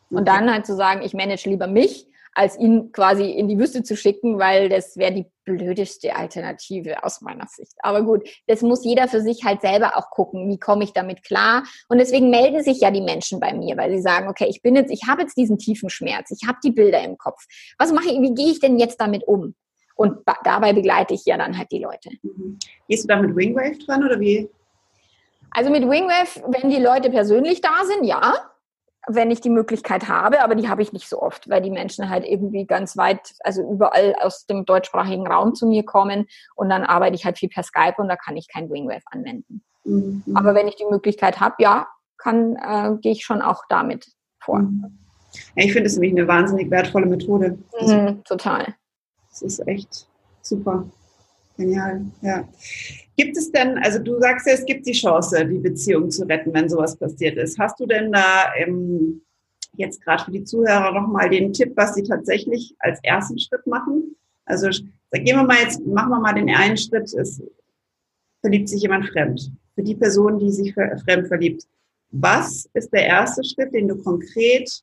Und 0.09 0.27
dann 0.27 0.51
halt 0.51 0.65
zu 0.65 0.75
sagen, 0.75 1.01
ich 1.03 1.13
manage 1.13 1.49
lieber 1.49 1.67
mich 1.67 2.07
als 2.33 2.57
ihn 2.57 2.91
quasi 2.91 3.31
in 3.31 3.47
die 3.47 3.59
Wüste 3.59 3.83
zu 3.83 3.97
schicken, 3.97 4.39
weil 4.39 4.69
das 4.69 4.97
wäre 4.97 5.11
die 5.11 5.25
blödeste 5.43 6.15
Alternative 6.15 7.03
aus 7.03 7.21
meiner 7.21 7.47
Sicht. 7.47 7.73
Aber 7.79 8.03
gut, 8.03 8.27
das 8.47 8.61
muss 8.61 8.85
jeder 8.85 9.07
für 9.07 9.21
sich 9.21 9.43
halt 9.43 9.61
selber 9.61 9.97
auch 9.97 10.09
gucken, 10.11 10.47
wie 10.49 10.59
komme 10.59 10.83
ich 10.83 10.93
damit 10.93 11.23
klar. 11.23 11.63
Und 11.89 11.97
deswegen 11.97 12.29
melden 12.29 12.63
sich 12.63 12.81
ja 12.81 12.91
die 12.91 13.01
Menschen 13.01 13.39
bei 13.39 13.53
mir, 13.53 13.75
weil 13.77 13.91
sie 13.91 14.01
sagen, 14.01 14.29
okay, 14.29 14.45
ich 14.47 14.61
bin 14.61 14.75
jetzt, 14.75 14.91
ich 14.91 15.07
habe 15.07 15.23
jetzt 15.23 15.37
diesen 15.37 15.57
tiefen 15.57 15.89
Schmerz, 15.89 16.31
ich 16.31 16.47
habe 16.47 16.59
die 16.63 16.71
Bilder 16.71 17.03
im 17.03 17.17
Kopf. 17.17 17.43
Was 17.77 17.91
mache 17.91 18.07
ich, 18.09 18.21
wie 18.21 18.33
gehe 18.33 18.51
ich 18.51 18.59
denn 18.59 18.77
jetzt 18.79 19.01
damit 19.01 19.27
um? 19.27 19.55
Und 19.95 20.19
dabei 20.45 20.71
begleite 20.71 21.13
ich 21.13 21.25
ja 21.25 21.37
dann 21.37 21.57
halt 21.57 21.69
die 21.71 21.79
Leute. 21.79 22.09
Mhm. 22.21 22.57
Gehst 22.87 23.03
du 23.03 23.07
da 23.09 23.21
mit 23.21 23.35
Wingwave 23.35 23.77
dran 23.85 24.05
oder 24.05 24.17
wie? 24.19 24.49
Also 25.51 25.71
mit 25.71 25.83
Wingwave, 25.83 26.41
wenn 26.47 26.69
die 26.69 26.81
Leute 26.81 27.09
persönlich 27.09 27.59
da 27.59 27.83
sind, 27.85 28.05
ja 28.05 28.49
wenn 29.09 29.31
ich 29.31 29.41
die 29.41 29.49
Möglichkeit 29.49 30.07
habe, 30.07 30.43
aber 30.43 30.55
die 30.55 30.69
habe 30.69 30.81
ich 30.81 30.93
nicht 30.93 31.09
so 31.09 31.21
oft, 31.21 31.49
weil 31.49 31.61
die 31.61 31.71
Menschen 31.71 32.09
halt 32.09 32.25
irgendwie 32.25 32.65
ganz 32.65 32.95
weit, 32.95 33.33
also 33.41 33.61
überall 33.61 34.15
aus 34.21 34.45
dem 34.45 34.65
deutschsprachigen 34.65 35.27
Raum 35.27 35.55
zu 35.55 35.67
mir 35.67 35.83
kommen 35.83 36.27
und 36.55 36.69
dann 36.69 36.83
arbeite 36.83 37.15
ich 37.15 37.25
halt 37.25 37.37
viel 37.37 37.49
per 37.49 37.63
Skype 37.63 37.95
und 37.97 38.07
da 38.07 38.15
kann 38.15 38.37
ich 38.37 38.47
kein 38.47 38.69
Wingwave 38.69 39.03
anwenden. 39.05 39.63
Mhm. 39.83 40.23
Aber 40.35 40.53
wenn 40.53 40.67
ich 40.67 40.75
die 40.75 40.85
Möglichkeit 40.85 41.39
habe, 41.39 41.55
ja, 41.59 41.87
kann, 42.17 42.55
äh, 42.55 42.97
gehe 43.01 43.13
ich 43.13 43.23
schon 43.23 43.41
auch 43.41 43.63
damit 43.69 44.07
vor. 44.39 44.59
Mhm. 44.59 44.97
Ja, 45.55 45.65
ich 45.65 45.73
finde 45.73 45.87
es 45.87 45.93
nämlich 45.95 46.13
eine 46.13 46.27
wahnsinnig 46.27 46.69
wertvolle 46.69 47.05
Methode. 47.05 47.57
Mhm, 47.81 48.23
total. 48.23 48.75
Das 49.29 49.41
ist 49.41 49.67
echt 49.67 50.07
super. 50.41 50.85
Genial, 51.59 52.05
ja. 52.21 52.47
Gibt 53.17 53.35
es 53.35 53.51
denn, 53.51 53.77
also 53.79 53.99
du 53.99 54.17
sagst 54.21 54.47
ja, 54.47 54.53
es 54.53 54.65
gibt 54.65 54.87
die 54.87 54.93
Chance, 54.93 55.45
die 55.45 55.57
Beziehung 55.57 56.09
zu 56.09 56.23
retten, 56.23 56.53
wenn 56.53 56.69
sowas 56.69 56.95
passiert 56.95 57.37
ist. 57.37 57.59
Hast 57.59 57.77
du 57.81 57.85
denn 57.85 58.13
da 58.13 58.53
ähm, 58.55 59.21
jetzt 59.73 60.01
gerade 60.01 60.23
für 60.23 60.31
die 60.31 60.45
Zuhörer 60.45 60.93
nochmal 60.93 61.29
den 61.29 61.51
Tipp, 61.51 61.73
was 61.75 61.95
sie 61.95 62.03
tatsächlich 62.03 62.73
als 62.79 63.01
ersten 63.03 63.37
Schritt 63.37 63.67
machen? 63.67 64.15
Also 64.45 64.69
gehen 65.11 65.35
wir 65.35 65.43
mal 65.43 65.57
jetzt, 65.61 65.85
machen 65.85 66.11
wir 66.11 66.21
mal 66.21 66.31
den 66.31 66.49
einen 66.49 66.77
Schritt, 66.77 67.13
es 67.13 67.43
verliebt 68.39 68.69
sich 68.69 68.81
jemand 68.81 69.09
fremd. 69.09 69.51
Für 69.75 69.83
die 69.83 69.95
Person, 69.95 70.39
die 70.39 70.51
sich 70.51 70.73
fremd 70.73 71.27
verliebt. 71.27 71.67
Was 72.11 72.69
ist 72.73 72.93
der 72.93 73.05
erste 73.05 73.43
Schritt, 73.43 73.73
den 73.73 73.89
du 73.89 74.01
konkret 74.01 74.81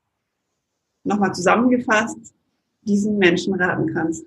nochmal 1.05 1.33
zusammengefasst 1.33 2.35
diesen 2.83 3.17
Menschen 3.17 3.55
raten 3.55 3.95
kannst? 3.95 4.27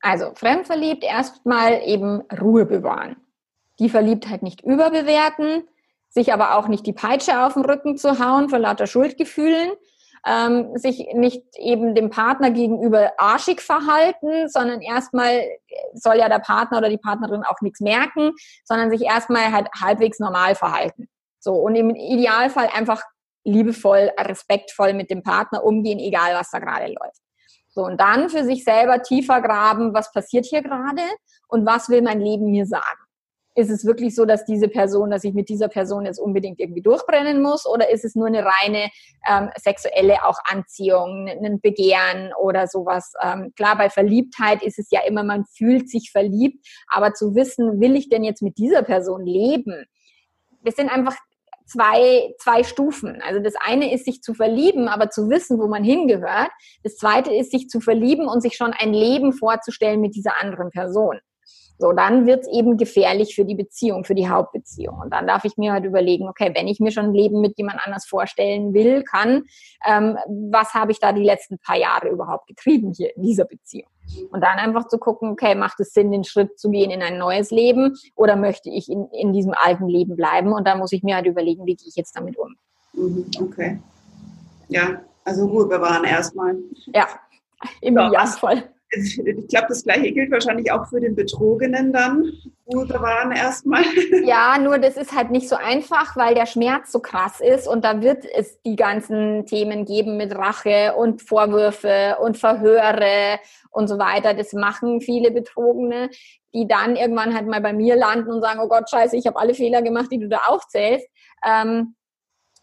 Also 0.00 0.32
fremdverliebt 0.34 1.04
erstmal 1.04 1.82
eben 1.84 2.22
Ruhe 2.40 2.66
bewahren. 2.66 3.16
Die 3.78 3.88
Verliebtheit 3.88 4.42
nicht 4.42 4.62
überbewerten, 4.62 5.68
sich 6.08 6.32
aber 6.32 6.56
auch 6.56 6.68
nicht 6.68 6.86
die 6.86 6.92
Peitsche 6.92 7.44
auf 7.44 7.54
den 7.54 7.64
Rücken 7.64 7.96
zu 7.96 8.18
hauen 8.18 8.48
vor 8.48 8.58
lauter 8.58 8.86
Schuldgefühlen, 8.86 9.72
ähm, 10.26 10.76
sich 10.76 11.06
nicht 11.14 11.42
eben 11.56 11.94
dem 11.94 12.10
Partner 12.10 12.50
gegenüber 12.50 13.12
arschig 13.18 13.60
verhalten, 13.60 14.48
sondern 14.48 14.80
erstmal 14.80 15.44
soll 15.94 16.16
ja 16.16 16.28
der 16.28 16.40
Partner 16.40 16.78
oder 16.78 16.88
die 16.88 16.98
Partnerin 16.98 17.44
auch 17.44 17.60
nichts 17.60 17.80
merken, 17.80 18.32
sondern 18.64 18.90
sich 18.90 19.02
erstmal 19.02 19.52
halt 19.52 19.68
halbwegs 19.80 20.18
normal 20.18 20.54
verhalten. 20.54 21.08
So 21.38 21.54
und 21.54 21.76
im 21.76 21.90
Idealfall 21.90 22.68
einfach 22.74 23.02
liebevoll, 23.44 24.10
respektvoll 24.18 24.92
mit 24.92 25.10
dem 25.10 25.22
Partner 25.22 25.64
umgehen, 25.64 25.98
egal 25.98 26.34
was 26.34 26.50
da 26.50 26.58
gerade 26.58 26.86
läuft. 26.86 27.22
So, 27.70 27.84
und 27.84 28.00
dann 28.00 28.28
für 28.30 28.44
sich 28.44 28.64
selber 28.64 29.02
tiefer 29.02 29.40
graben, 29.40 29.94
was 29.94 30.12
passiert 30.12 30.46
hier 30.46 30.62
gerade 30.62 31.02
und 31.48 31.66
was 31.66 31.88
will 31.88 32.02
mein 32.02 32.20
Leben 32.20 32.50
mir 32.50 32.66
sagen? 32.66 32.98
Ist 33.54 33.70
es 33.70 33.84
wirklich 33.84 34.14
so, 34.14 34.24
dass 34.24 34.44
diese 34.44 34.68
Person, 34.68 35.10
dass 35.10 35.24
ich 35.24 35.34
mit 35.34 35.48
dieser 35.48 35.68
Person 35.68 36.06
jetzt 36.06 36.20
unbedingt 36.20 36.60
irgendwie 36.60 36.80
durchbrennen 36.80 37.42
muss? 37.42 37.66
Oder 37.66 37.90
ist 37.90 38.04
es 38.04 38.14
nur 38.14 38.28
eine 38.28 38.44
reine 38.44 38.88
ähm, 39.28 39.50
sexuelle 39.56 40.24
auch 40.24 40.38
Anziehung, 40.44 41.28
ein 41.28 41.60
Begehren 41.60 42.32
oder 42.40 42.68
sowas? 42.68 43.12
Ähm, 43.20 43.52
klar, 43.56 43.76
bei 43.76 43.90
Verliebtheit 43.90 44.62
ist 44.62 44.78
es 44.78 44.92
ja 44.92 45.00
immer, 45.06 45.24
man 45.24 45.44
fühlt 45.44 45.90
sich 45.90 46.12
verliebt, 46.12 46.64
aber 46.86 47.14
zu 47.14 47.34
wissen, 47.34 47.80
will 47.80 47.96
ich 47.96 48.08
denn 48.08 48.22
jetzt 48.22 48.42
mit 48.42 48.58
dieser 48.58 48.82
Person 48.82 49.26
leben? 49.26 49.86
Das 50.62 50.76
sind 50.76 50.88
einfach 50.88 51.16
zwei, 51.68 52.34
zwei 52.38 52.64
Stufen. 52.64 53.20
Also 53.22 53.40
das 53.40 53.54
eine 53.64 53.92
ist, 53.92 54.04
sich 54.04 54.22
zu 54.22 54.34
verlieben, 54.34 54.88
aber 54.88 55.10
zu 55.10 55.28
wissen, 55.28 55.58
wo 55.58 55.68
man 55.68 55.84
hingehört. 55.84 56.50
Das 56.82 56.96
zweite 56.96 57.32
ist, 57.32 57.50
sich 57.50 57.68
zu 57.68 57.80
verlieben 57.80 58.26
und 58.26 58.40
sich 58.40 58.56
schon 58.56 58.72
ein 58.72 58.92
Leben 58.92 59.32
vorzustellen 59.32 60.00
mit 60.00 60.14
dieser 60.14 60.40
anderen 60.40 60.70
Person. 60.70 61.20
So, 61.78 61.92
dann 61.92 62.26
wird 62.26 62.40
es 62.42 62.48
eben 62.48 62.76
gefährlich 62.76 63.36
für 63.36 63.44
die 63.44 63.54
Beziehung, 63.54 64.04
für 64.04 64.16
die 64.16 64.28
Hauptbeziehung. 64.28 64.98
Und 64.98 65.12
dann 65.12 65.28
darf 65.28 65.44
ich 65.44 65.56
mir 65.56 65.72
halt 65.72 65.84
überlegen, 65.84 66.28
okay, 66.28 66.50
wenn 66.54 66.66
ich 66.66 66.80
mir 66.80 66.90
schon 66.90 67.06
ein 67.06 67.14
Leben 67.14 67.40
mit 67.40 67.56
jemand 67.56 67.78
anders 67.84 68.04
vorstellen 68.04 68.74
will, 68.74 69.04
kann, 69.04 69.44
ähm, 69.86 70.18
was 70.50 70.74
habe 70.74 70.90
ich 70.90 70.98
da 70.98 71.12
die 71.12 71.22
letzten 71.22 71.58
paar 71.58 71.76
Jahre 71.76 72.08
überhaupt 72.08 72.48
getrieben 72.48 72.92
hier 72.96 73.16
in 73.16 73.22
dieser 73.22 73.44
Beziehung? 73.44 73.88
Und 74.32 74.42
dann 74.42 74.58
einfach 74.58 74.88
zu 74.88 74.98
gucken, 74.98 75.30
okay, 75.30 75.54
macht 75.54 75.78
es 75.78 75.92
Sinn, 75.92 76.10
den 76.10 76.24
Schritt 76.24 76.58
zu 76.58 76.70
gehen 76.70 76.90
in 76.90 77.02
ein 77.02 77.16
neues 77.16 77.52
Leben 77.52 77.96
oder 78.16 78.34
möchte 78.34 78.70
ich 78.70 78.90
in, 78.90 79.06
in 79.12 79.32
diesem 79.32 79.54
alten 79.54 79.86
Leben 79.86 80.16
bleiben? 80.16 80.52
Und 80.52 80.66
dann 80.66 80.78
muss 80.78 80.92
ich 80.92 81.04
mir 81.04 81.14
halt 81.14 81.26
überlegen, 81.26 81.64
wie 81.64 81.76
gehe 81.76 81.88
ich 81.88 81.94
jetzt 81.94 82.16
damit 82.16 82.36
um. 82.36 82.56
Mhm, 82.94 83.26
okay. 83.40 83.78
Ja, 84.68 85.02
also 85.24 85.46
Ruhe 85.46 85.66
bewahren 85.66 86.04
erstmal. 86.04 86.56
Ja, 86.86 87.06
im 87.80 87.96
ja, 87.96 88.08
Idealfall 88.08 88.64
ich 88.90 89.48
glaube, 89.48 89.66
das 89.68 89.84
Gleiche 89.84 90.12
gilt 90.12 90.30
wahrscheinlich 90.30 90.72
auch 90.72 90.86
für 90.88 91.00
den 91.00 91.14
Betrogenen 91.14 91.92
dann. 91.92 92.32
Ruhe 92.72 92.86
bewahren 92.86 93.32
erstmal. 93.32 93.84
Ja, 94.24 94.58
nur 94.58 94.78
das 94.78 94.96
ist 94.96 95.14
halt 95.14 95.30
nicht 95.30 95.48
so 95.48 95.56
einfach, 95.56 96.16
weil 96.16 96.34
der 96.34 96.46
Schmerz 96.46 96.92
so 96.92 97.00
krass 97.00 97.40
ist 97.40 97.66
und 97.66 97.84
da 97.84 98.02
wird 98.02 98.24
es 98.24 98.60
die 98.62 98.76
ganzen 98.76 99.46
Themen 99.46 99.84
geben 99.84 100.16
mit 100.16 100.34
Rache 100.34 100.94
und 100.96 101.22
Vorwürfe 101.22 102.16
und 102.20 102.36
Verhöre 102.36 103.38
und 103.70 103.88
so 103.88 103.98
weiter. 103.98 104.34
Das 104.34 104.52
machen 104.52 105.00
viele 105.00 105.30
Betrogene, 105.30 106.10
die 106.54 106.66
dann 106.66 106.96
irgendwann 106.96 107.34
halt 107.34 107.46
mal 107.46 107.60
bei 107.60 107.72
mir 107.72 107.96
landen 107.96 108.30
und 108.30 108.42
sagen, 108.42 108.60
oh 108.62 108.68
Gott, 108.68 108.90
scheiße, 108.90 109.16
ich 109.16 109.26
habe 109.26 109.38
alle 109.38 109.54
Fehler 109.54 109.82
gemacht, 109.82 110.08
die 110.10 110.18
du 110.18 110.28
da 110.28 110.40
aufzählst. 110.46 111.06
Ähm, 111.46 111.94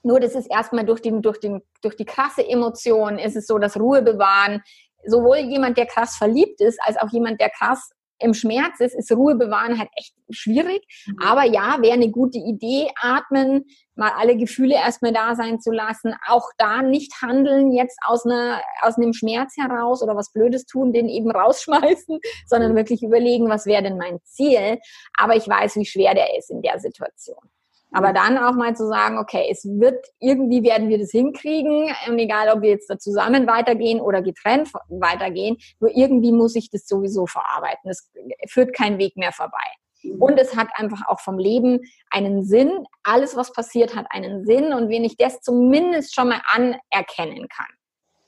nur 0.06 0.20
das 0.20 0.36
ist 0.36 0.52
erstmal 0.52 0.86
durch, 0.86 1.02
den, 1.02 1.24
durch, 1.24 1.40
den, 1.40 1.64
durch 1.82 1.96
die 1.96 2.06
krasse 2.06 2.48
Emotion, 2.48 3.18
ist 3.18 3.36
es 3.36 3.48
so, 3.48 3.58
das 3.58 3.76
Ruhe 3.76 4.04
bewahren, 4.04 4.62
sowohl 5.06 5.38
jemand, 5.38 5.78
der 5.78 5.86
krass 5.86 6.16
verliebt 6.16 6.62
ist, 6.62 6.80
als 6.82 6.98
auch 6.98 7.10
jemand, 7.12 7.40
der 7.42 7.50
krass 7.50 7.90
im 8.20 8.34
Schmerz 8.34 8.80
ist, 8.80 8.96
ist 8.96 9.12
Ruhe 9.12 9.36
bewahren 9.36 9.78
halt 9.78 9.90
echt 9.96 10.14
schwierig. 10.30 10.86
Mhm. 11.06 11.18
Aber 11.22 11.44
ja, 11.44 11.78
wäre 11.82 11.94
eine 11.94 12.10
gute 12.10 12.38
Idee, 12.38 12.90
atmen, 13.02 13.66
mal 13.96 14.12
alle 14.18 14.38
Gefühle 14.38 14.76
erstmal 14.76 15.14
da 15.14 15.36
sein 15.36 15.60
zu 15.60 15.72
lassen, 15.72 16.14
auch 16.28 16.50
da 16.58 16.82
nicht 16.82 17.22
handeln 17.22 17.72
jetzt 17.72 17.98
aus 18.06 18.26
einer, 18.26 18.62
aus 18.82 18.98
einem 18.98 19.14
Schmerz 19.14 19.56
heraus 19.58 20.02
oder 20.02 20.16
was 20.16 20.32
Blödes 20.32 20.66
tun, 20.66 20.94
den 20.94 21.10
eben 21.10 21.32
rausschmeißen, 21.32 22.20
sondern 22.48 22.72
mhm. 22.72 22.78
wirklich 22.78 23.04
überlegen, 23.04 23.50
was 23.50 23.66
wäre 23.66 23.84
denn 23.84 23.98
mein 23.98 24.20
Ziel. 24.24 24.80
Aber 25.18 25.36
ich 25.36 25.48
weiß, 25.48 25.76
wie 25.76 25.86
schwer 25.86 26.14
der 26.14 26.38
ist 26.38 26.50
in 26.50 26.62
der 26.62 26.80
Situation. 26.80 27.50
Aber 27.92 28.12
dann 28.12 28.38
auch 28.38 28.56
mal 28.56 28.76
zu 28.76 28.88
sagen, 28.88 29.18
okay, 29.18 29.48
es 29.50 29.64
wird, 29.64 30.06
irgendwie 30.20 30.64
werden 30.64 30.90
wir 30.90 30.98
das 30.98 31.12
hinkriegen, 31.12 31.90
und 32.08 32.20
egal 32.20 32.50
ob 32.50 32.62
wir 32.62 32.72
jetzt 32.72 32.90
da 32.90 32.98
zusammen 32.98 33.48
weitergehen 33.48 34.02
oder 34.02 34.22
getrennt 34.22 34.70
weitergehen, 34.90 35.58
nur 35.80 35.96
irgendwie 35.96 36.32
muss 36.32 36.56
ich 36.56 36.70
das 36.70 36.88
sowieso 36.88 37.26
verarbeiten. 37.26 37.90
Es 37.90 38.12
führt 38.50 38.76
kein 38.76 38.98
Weg 38.98 39.16
mehr 39.16 39.32
vorbei. 39.32 39.64
Mhm. 40.04 40.22
Und 40.22 40.40
es 40.40 40.56
hat 40.56 40.68
einfach 40.76 41.08
auch 41.08 41.22
vom 41.22 41.38
Leben 41.38 41.80
einen 42.10 42.44
Sinn. 42.44 42.86
Alles, 43.04 43.36
was 43.36 43.54
passiert, 43.54 43.96
hat 43.96 44.08
einen 44.10 44.46
Sinn. 44.46 44.74
Und 44.74 44.90
wenn 44.90 45.04
ich 45.04 45.16
das 45.18 45.42
zumindest 45.42 46.16
schon 46.16 46.30
mal 46.30 46.42
anerkennen 46.48 47.48
kann, 47.48 47.68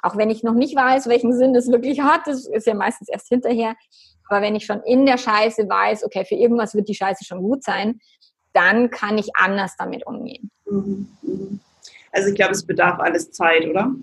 auch 0.03 0.15
wenn 0.15 0.29
ich 0.29 0.43
noch 0.43 0.53
nicht 0.53 0.75
weiß, 0.75 1.07
welchen 1.07 1.33
Sinn 1.33 1.53
das 1.53 1.69
wirklich 1.69 2.01
hat, 2.01 2.21
das 2.25 2.47
ist 2.47 2.67
ja 2.67 2.73
meistens 2.73 3.09
erst 3.09 3.27
hinterher, 3.27 3.75
aber 4.29 4.41
wenn 4.41 4.55
ich 4.55 4.65
schon 4.65 4.81
in 4.83 5.05
der 5.05 5.17
Scheiße 5.17 5.67
weiß, 5.67 6.03
okay, 6.03 6.25
für 6.25 6.35
irgendwas 6.35 6.75
wird 6.75 6.87
die 6.87 6.95
Scheiße 6.95 7.25
schon 7.25 7.41
gut 7.41 7.63
sein, 7.63 7.99
dann 8.53 8.89
kann 8.89 9.17
ich 9.17 9.35
anders 9.35 9.75
damit 9.77 10.05
umgehen. 10.05 10.49
Mhm. 10.69 11.59
Also 12.11 12.29
ich 12.29 12.35
glaube, 12.35 12.53
es 12.53 12.65
bedarf 12.65 12.99
alles 12.99 13.31
Zeit, 13.31 13.67
oder? 13.67 13.93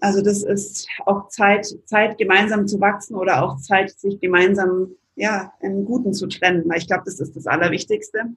Also 0.00 0.20
das 0.22 0.42
ist 0.42 0.86
auch 1.06 1.28
Zeit, 1.28 1.66
Zeit 1.86 2.18
gemeinsam 2.18 2.66
zu 2.66 2.80
wachsen 2.80 3.14
oder 3.14 3.42
auch 3.42 3.56
Zeit, 3.58 3.90
sich 3.90 4.20
gemeinsam 4.20 4.90
ja, 5.16 5.52
im 5.60 5.84
Guten 5.84 6.12
zu 6.12 6.26
trennen. 6.26 6.70
Ich 6.76 6.86
glaube, 6.86 7.04
das 7.06 7.20
ist 7.20 7.36
das 7.36 7.46
Allerwichtigste. 7.46 8.34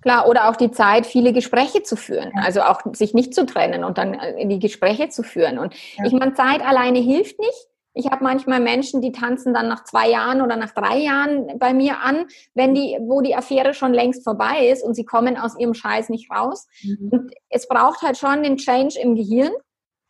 Klar, 0.00 0.28
oder 0.28 0.48
auch 0.48 0.56
die 0.56 0.70
Zeit, 0.70 1.06
viele 1.06 1.32
Gespräche 1.32 1.82
zu 1.82 1.96
führen. 1.96 2.30
Also 2.36 2.62
auch 2.62 2.82
sich 2.92 3.14
nicht 3.14 3.34
zu 3.34 3.46
trennen 3.46 3.82
und 3.82 3.98
dann 3.98 4.14
äh, 4.14 4.40
in 4.40 4.48
die 4.48 4.60
Gespräche 4.60 5.08
zu 5.08 5.22
führen. 5.22 5.58
Und 5.58 5.74
ja. 5.96 6.04
ich 6.04 6.12
meine, 6.12 6.34
Zeit 6.34 6.64
alleine 6.64 7.00
hilft 7.00 7.38
nicht. 7.40 7.68
Ich 7.98 8.06
habe 8.06 8.22
manchmal 8.22 8.60
Menschen, 8.60 9.02
die 9.02 9.10
tanzen 9.10 9.52
dann 9.52 9.66
nach 9.66 9.82
zwei 9.82 10.08
Jahren 10.08 10.40
oder 10.40 10.54
nach 10.54 10.70
drei 10.70 10.98
Jahren 10.98 11.58
bei 11.58 11.74
mir 11.74 11.98
an, 11.98 12.26
wenn 12.54 12.72
die, 12.72 12.96
wo 13.00 13.22
die 13.22 13.34
Affäre 13.34 13.74
schon 13.74 13.92
längst 13.92 14.22
vorbei 14.22 14.68
ist 14.68 14.84
und 14.84 14.94
sie 14.94 15.04
kommen 15.04 15.36
aus 15.36 15.58
ihrem 15.58 15.74
Scheiß 15.74 16.08
nicht 16.08 16.30
raus. 16.30 16.68
Mhm. 16.84 17.08
Und 17.10 17.32
es 17.48 17.66
braucht 17.66 18.02
halt 18.02 18.16
schon 18.16 18.44
den 18.44 18.56
Change 18.56 19.00
im 19.02 19.16
Gehirn 19.16 19.50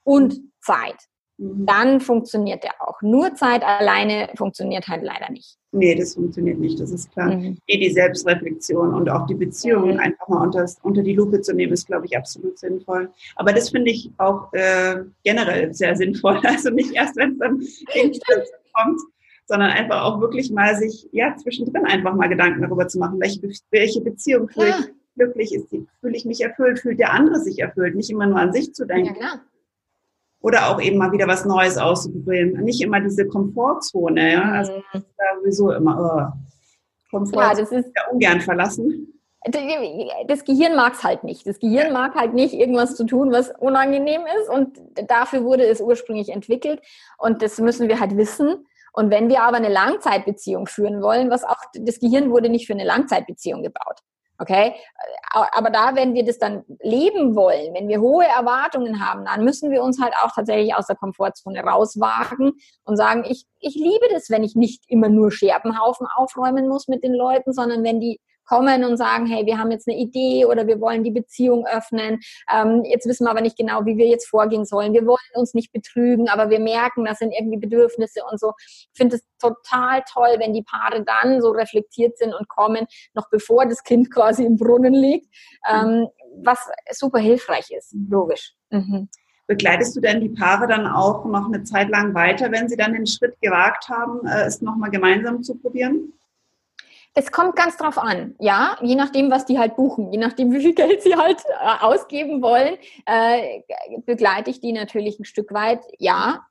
und 0.05 0.39
Zeit. 0.61 0.97
Mhm. 1.39 1.67
Dann 1.67 2.01
funktioniert 2.01 2.65
der 2.65 2.73
auch. 2.81 3.01
Nur 3.01 3.35
Zeit 3.35 3.63
alleine 3.63 4.29
funktioniert 4.37 4.89
halt 4.89 5.03
leider 5.03 5.31
nicht. 5.31 5.57
Nee, 5.71 5.95
das 5.95 6.15
funktioniert 6.15 6.59
nicht, 6.59 6.81
das 6.81 6.91
ist 6.91 7.13
klar. 7.13 7.35
Mhm. 7.35 7.59
Nee, 7.69 7.79
die 7.79 7.91
Selbstreflexion 7.91 8.93
und 8.93 9.09
auch 9.09 9.27
die 9.27 9.35
Beziehungen 9.35 9.95
mhm. 9.95 10.01
einfach 10.01 10.29
mal 10.29 10.43
unter, 10.43 10.67
unter 10.83 11.03
die 11.03 11.15
Lupe 11.15 11.41
zu 11.41 11.55
nehmen, 11.55 11.73
ist, 11.73 11.87
glaube 11.87 12.07
ich, 12.07 12.17
absolut 12.17 12.59
sinnvoll. 12.59 13.11
Aber 13.37 13.53
das 13.53 13.71
finde 13.71 13.91
ich 13.91 14.11
auch 14.19 14.53
äh, 14.53 15.05
generell 15.25 15.73
sehr 15.73 15.97
sinnvoll. 15.97 16.41
Also 16.49 16.71
nicht 16.71 16.95
erst, 16.95 17.17
wenn 17.17 17.33
es 17.61 17.85
dann 18.21 18.41
kommt, 18.73 19.01
sondern 19.47 19.71
einfach 19.71 20.03
auch 20.03 20.21
wirklich 20.21 20.51
mal 20.51 20.75
sich 20.77 21.09
ja 21.13 21.37
zwischendrin 21.37 21.85
einfach 21.85 22.15
mal 22.15 22.29
Gedanken 22.29 22.63
darüber 22.63 22.89
zu 22.89 22.99
machen, 22.99 23.21
welche, 23.21 23.41
welche 23.71 24.01
Beziehung 24.01 24.49
fühle 24.49 24.71
ich 24.71 24.95
glücklich 25.15 25.55
ist, 25.55 25.69
fühle 25.69 26.17
ich 26.17 26.25
mich 26.25 26.41
erfüllt, 26.41 26.79
fühlt 26.79 27.01
der 27.01 27.13
andere 27.13 27.41
sich 27.41 27.59
erfüllt, 27.59 27.97
nicht 27.97 28.09
immer 28.09 28.27
nur 28.27 28.39
an 28.39 28.53
sich 28.53 28.73
zu 28.73 28.87
denken. 28.87 29.15
Ja, 29.15 29.19
klar 29.19 29.41
oder 30.41 30.71
auch 30.71 30.81
eben 30.81 30.99
mal 30.99 31.13
wieder 31.13 31.27
was 31.27 31.45
Neues 31.45 31.77
auszuprobieren. 31.77 32.63
Nicht 32.63 32.81
immer 32.81 33.01
diese 33.01 33.27
Komfortzone, 33.27 34.33
ja. 34.33 34.43
Also 34.53 34.73
mhm. 34.73 34.83
das 34.93 35.03
ist 35.03 35.15
ja 35.19 35.39
sowieso 35.39 35.73
immer 35.73 36.35
oh, 36.35 37.11
Komfortzone 37.11 37.47
ja, 37.47 37.55
das 37.55 37.73
ist 37.73 37.91
ja 37.97 38.03
ungern 38.13 38.41
verlassen. 38.41 39.15
Das 40.27 40.45
Gehirn 40.45 40.75
mag 40.75 40.95
es 40.95 41.05
halt 41.05 41.25
nicht. 41.25 41.47
Das 41.47 41.59
Gehirn 41.59 41.93
mag 41.93 42.15
halt 42.15 42.35
nicht, 42.35 42.55
irgendwas 42.55 42.97
zu 42.97 43.05
tun, 43.05 43.31
was 43.31 43.51
unangenehm 43.59 44.23
ist. 44.41 44.51
Und 44.51 44.79
dafür 45.09 45.45
wurde 45.45 45.65
es 45.65 45.81
ursprünglich 45.81 46.31
entwickelt. 46.31 46.83
Und 47.19 47.41
das 47.41 47.59
müssen 47.59 47.89
wir 47.89 48.01
halt 48.01 48.17
wissen. 48.17 48.67
Und 48.93 49.11
wenn 49.11 49.29
wir 49.29 49.43
aber 49.43 49.59
eine 49.59 49.69
Langzeitbeziehung 49.69 50.67
führen 50.67 51.03
wollen, 51.03 51.31
was 51.31 51.45
auch, 51.45 51.61
das 51.73 52.01
Gehirn 52.01 52.31
wurde 52.31 52.49
nicht 52.49 52.67
für 52.67 52.73
eine 52.73 52.85
Langzeitbeziehung 52.85 53.63
gebaut. 53.63 54.01
Okay? 54.41 54.75
Aber 55.33 55.71
da, 55.71 55.97
wenn 55.97 56.15
wir 56.15 56.25
das 56.25 56.39
dann 56.39 56.65
leben 56.81 57.35
wollen, 57.35 57.75
wenn 57.75 57.89
wir 57.89 58.01
hohe 58.01 58.25
Erwartungen 58.25 59.05
haben, 59.05 59.25
dann 59.25 59.45
müssen 59.45 59.71
wir 59.71 59.83
uns 59.83 60.01
halt 60.01 60.15
auch 60.23 60.31
tatsächlich 60.33 60.75
aus 60.75 60.87
der 60.87 60.97
Komfortzone 60.97 61.61
rauswagen 61.61 62.53
und 62.85 62.97
sagen, 62.97 63.25
ich, 63.29 63.47
ich 63.59 63.75
liebe 63.75 64.07
das, 64.13 64.31
wenn 64.31 64.45
ich 64.45 64.55
nicht 64.55 64.85
immer 64.87 65.09
nur 65.09 65.33
Scherbenhaufen 65.33 66.07
aufräumen 66.15 66.69
muss 66.69 66.87
mit 66.87 67.03
den 67.03 67.15
Leuten, 67.15 67.53
sondern 67.53 67.83
wenn 67.83 67.99
die 67.99 68.21
kommen 68.49 68.85
und 68.85 68.97
sagen, 68.97 69.27
hey, 69.27 69.47
wir 69.47 69.59
haben 69.59 69.71
jetzt 69.71 69.89
eine 69.89 69.99
Idee 69.99 70.45
oder 70.47 70.67
wir 70.67 70.81
wollen 70.81 71.05
die 71.05 71.11
Beziehung 71.11 71.67
öffnen. 71.67 72.21
Ähm, 72.53 72.83
jetzt 72.85 73.07
wissen 73.07 73.27
wir 73.27 73.31
aber 73.31 73.41
nicht 73.41 73.57
genau, 73.57 73.85
wie 73.85 73.97
wir 73.97 74.07
jetzt 74.07 74.29
vorgehen 74.29 74.65
sollen. 74.65 74.93
Wir 74.93 75.07
wollen 75.07 75.19
uns 75.35 75.55
nicht 75.55 75.73
betrügen, 75.73 76.29
aber 76.29 76.51
wir 76.51 76.61
merken, 76.61 77.05
das 77.05 77.19
sind 77.19 77.33
irgendwie 77.33 77.59
Bedürfnisse 77.59 78.21
und 78.31 78.41
so. 78.41 78.53
Ich 78.59 78.89
finde 78.95 79.17
es 79.17 79.23
total 79.39 80.03
toll, 80.11 80.37
wenn 80.39 80.53
die 80.53 80.63
Paare 80.63 81.05
dann 81.05 81.41
so 81.43 81.51
reflektiert 81.51 82.17
sind 82.19 82.35
und 82.35 82.49
kommen, 82.49 82.87
noch 83.15 83.29
bevor 83.31 83.67
das 83.67 83.83
Kind 83.83 84.11
quasi 84.15 84.45
im 84.45 84.57
Brunnen 84.57 84.95
liegt, 84.95 85.27
ähm, 85.71 86.09
was 86.43 86.59
super 86.93 87.19
hilfreich 87.19 87.71
ist, 87.71 87.95
logisch. 88.09 88.55
Mhm. 88.71 89.09
Begleitest 89.47 89.97
du 89.97 90.01
denn 90.01 90.21
die 90.21 90.29
Paare 90.29 90.67
dann 90.67 90.87
auch 90.87 91.25
noch 91.25 91.47
eine 91.47 91.63
Zeit 91.65 91.89
lang 91.89 92.15
weiter, 92.15 92.53
wenn 92.53 92.69
sie 92.69 92.77
dann 92.77 92.93
den 92.93 93.07
Schritt 93.07 93.41
gewagt 93.41 93.89
haben, 93.89 94.27
äh, 94.27 94.45
es 94.45 94.61
nochmal 94.61 94.91
gemeinsam 94.91 95.43
zu 95.43 95.55
probieren? 95.55 96.13
Es 97.15 97.33
kommt 97.33 97.57
ganz 97.57 97.77
drauf 97.77 97.99
an, 97.99 98.35
ja, 98.39 98.77
je 98.81 98.95
nachdem, 98.95 99.31
was 99.31 99.45
die 99.45 99.59
halt 99.59 99.77
buchen, 99.77 100.13
je 100.13 100.19
nachdem, 100.19 100.53
wie 100.53 100.61
viel 100.61 100.75
Geld 100.75 101.03
sie 101.03 101.17
halt 101.17 101.43
äh, 101.47 101.85
ausgeben 101.85 102.43
wollen, 102.43 102.77
äh, 103.07 103.63
begleite 104.07 104.51
ich 104.51 104.61
die 104.61 104.73
natürlich 104.73 105.19
ein 105.19 105.25
Stück 105.25 105.53
weit, 105.53 105.85
ja, 105.99 106.47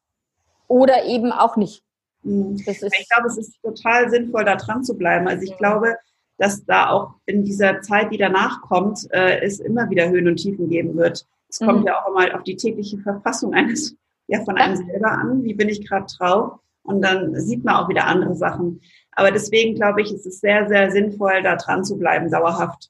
oder 0.68 1.06
eben 1.06 1.32
auch 1.32 1.56
nicht. 1.56 1.84
Mhm. 2.24 2.58
ich 2.58 2.80
glaube, 3.10 3.28
es 3.28 3.38
ist 3.38 3.62
total 3.62 4.10
sinnvoll, 4.10 4.44
da 4.44 4.56
dran 4.56 4.84
zu 4.84 4.98
bleiben. 4.98 5.28
Also 5.28 5.44
ich 5.44 5.52
mhm. 5.52 5.58
glaube, 5.58 5.96
dass 6.38 6.66
da 6.66 6.90
auch 6.90 7.16
in 7.26 7.44
dieser 7.44 7.82
Zeit, 7.82 8.12
die 8.12 8.18
danach 8.18 8.62
kommt, 8.62 9.08
äh, 9.12 9.40
es 9.42 9.60
immer 9.60 9.90
wieder 9.90 10.10
Höhen 10.10 10.28
und 10.28 10.38
Tiefen 10.38 10.70
geben 10.70 10.96
wird. 10.98 11.26
Es 11.50 11.60
kommt 11.60 11.82
mhm. 11.82 11.88
ja 11.88 12.02
auch 12.02 12.10
immer 12.10 12.36
auf 12.36 12.44
die 12.44 12.56
tägliche 12.56 12.98
Verfassung 13.00 13.54
eines, 13.54 13.96
ja, 14.28 14.44
von 14.44 14.58
einem 14.58 14.76
selber 14.76 15.12
an. 15.12 15.44
Wie 15.44 15.54
bin 15.54 15.70
ich 15.70 15.88
gerade 15.88 16.06
drauf? 16.18 16.60
Und 16.88 17.02
dann 17.02 17.36
sieht 17.36 17.66
man 17.66 17.76
auch 17.76 17.90
wieder 17.90 18.06
andere 18.06 18.36
Sachen. 18.36 18.82
Aber 19.12 19.32
deswegen 19.32 19.76
glaube 19.76 20.02
ich, 20.02 20.14
ist 20.14 20.26
es 20.26 20.40
sehr, 20.40 20.68
sehr 20.68 20.90
sinnvoll, 20.90 21.44
da 21.44 21.58
dran 21.58 21.84
zu 21.84 21.98
bleiben, 21.98 22.32
dauerhaft. 22.32 22.90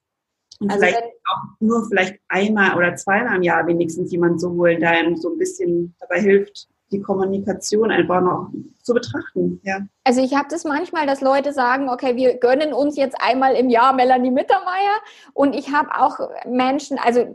Und 0.60 0.72
also 0.72 0.86
vielleicht 0.86 1.04
auch 1.04 1.44
nur 1.60 1.88
vielleicht 1.88 2.20
einmal 2.28 2.78
oder 2.78 2.96
zweimal 2.96 3.38
im 3.38 3.44
Jahr 3.44 3.66
wenigstens 3.66 4.12
jemand 4.12 4.40
zu 4.40 4.52
holen, 4.52 4.80
der 4.80 4.92
einem 4.92 5.18
so 5.18 5.32
ein 5.32 5.38
bisschen 5.38 5.96
dabei 6.00 6.22
hilft, 6.22 6.68
die 6.92 7.02
Kommunikation 7.02 7.92
einfach 7.92 8.22
noch 8.22 8.50
zu 8.82 8.94
betrachten. 8.94 9.60
Ja. 9.64 9.80
Also 10.06 10.24
ich 10.24 10.34
habe 10.34 10.48
das 10.50 10.64
manchmal, 10.64 11.06
dass 11.06 11.20
Leute 11.20 11.52
sagen, 11.52 11.90
okay, 11.90 12.16
wir 12.16 12.38
gönnen 12.40 12.72
uns 12.72 12.96
jetzt 12.96 13.18
einmal 13.20 13.56
im 13.56 13.70
Jahr 13.70 13.92
Melanie 13.92 14.32
Mittermeier 14.32 14.96
und 15.34 15.54
ich 15.54 15.74
habe 15.74 15.90
auch 16.00 16.18
Menschen, 16.46 16.98
also 16.98 17.26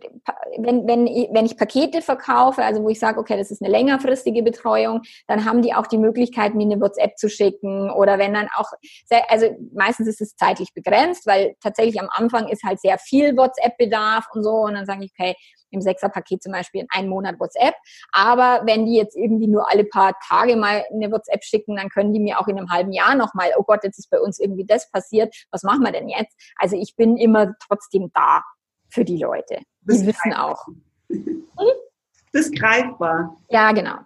wenn, 0.57 0.87
wenn, 0.87 1.05
wenn 1.05 1.45
ich 1.45 1.59
Pakete 1.59 2.01
verkaufe, 2.01 2.65
also 2.65 2.83
wo 2.83 2.88
ich 2.88 2.99
sage, 2.99 3.21
okay, 3.21 3.37
das 3.37 3.51
ist 3.51 3.62
eine 3.62 3.71
längerfristige 3.71 4.43
Betreuung, 4.43 5.03
dann 5.27 5.45
haben 5.45 5.61
die 5.61 5.75
auch 5.75 5.87
die 5.87 5.99
Möglichkeit, 5.99 6.55
mir 6.55 6.65
eine 6.65 6.81
WhatsApp 6.81 7.19
zu 7.19 7.29
schicken 7.29 7.91
oder 7.91 8.19
wenn 8.19 8.33
dann 8.33 8.49
auch, 8.57 8.71
also 9.29 9.55
meistens 9.75 10.09
ist 10.09 10.23
es 10.23 10.37
zeitlich 10.37 10.73
begrenzt, 10.73 11.27
weil 11.27 11.55
tatsächlich 11.61 12.01
am 12.01 12.09
Anfang 12.11 12.49
ist 12.49 12.62
halt 12.65 12.81
sehr 12.81 12.97
viel 12.97 13.37
WhatsApp-Bedarf 13.37 14.29
und 14.33 14.43
so 14.43 14.53
und 14.62 14.73
dann 14.73 14.87
sage 14.87 15.05
ich, 15.05 15.12
okay, 15.19 15.35
im 15.73 15.81
Sechserpaket 15.81 16.43
zum 16.43 16.53
Beispiel 16.53 16.83
in 16.83 16.89
einem 16.91 17.09
Monat 17.09 17.41
WhatsApp. 17.41 17.75
Aber 18.13 18.63
wenn 18.65 18.87
die 18.87 18.97
jetzt 18.97 19.17
irgendwie 19.17 19.49
nur 19.49 19.71
alle 19.71 19.85
paar 19.85 20.15
Tage 20.27 20.57
mal 20.57 20.85
eine 20.93 21.11
WhatsApp 21.11 21.45
schicken, 21.45 21.77
dann 21.77 21.89
können 21.89 22.13
die 22.13 22.21
mir 22.21 22.41
auch 22.41 22.49
in 22.49 22.59
einem 22.59 22.71
halben 22.71 22.93
Jahr 22.93 23.15
nochmal, 23.15 23.51
oh 23.57 23.63
Gott, 23.63 23.85
jetzt 23.85 23.99
ist 23.99 24.11
bei 24.11 24.21
uns 24.21 24.39
irgendwie 24.39 24.65
das 24.65 24.91
passiert, 24.91 25.35
was 25.51 25.63
machen 25.63 25.83
wir 25.83 25.93
denn 25.93 26.09
jetzt? 26.09 26.37
Also 26.57 26.77
ich 26.77 26.95
bin 26.97 27.17
immer 27.17 27.55
trotzdem 27.67 28.11
da 28.15 28.43
für 28.91 29.05
die 29.05 29.19
Leute. 29.19 29.59
Die 29.81 29.87
das 29.87 30.07
wissen 30.07 30.33
auch. 30.35 30.67
Das 32.35 32.47
ist 32.47 32.59
greifbar. 32.59 33.37
Ja, 33.51 33.73
genau. 33.73 33.97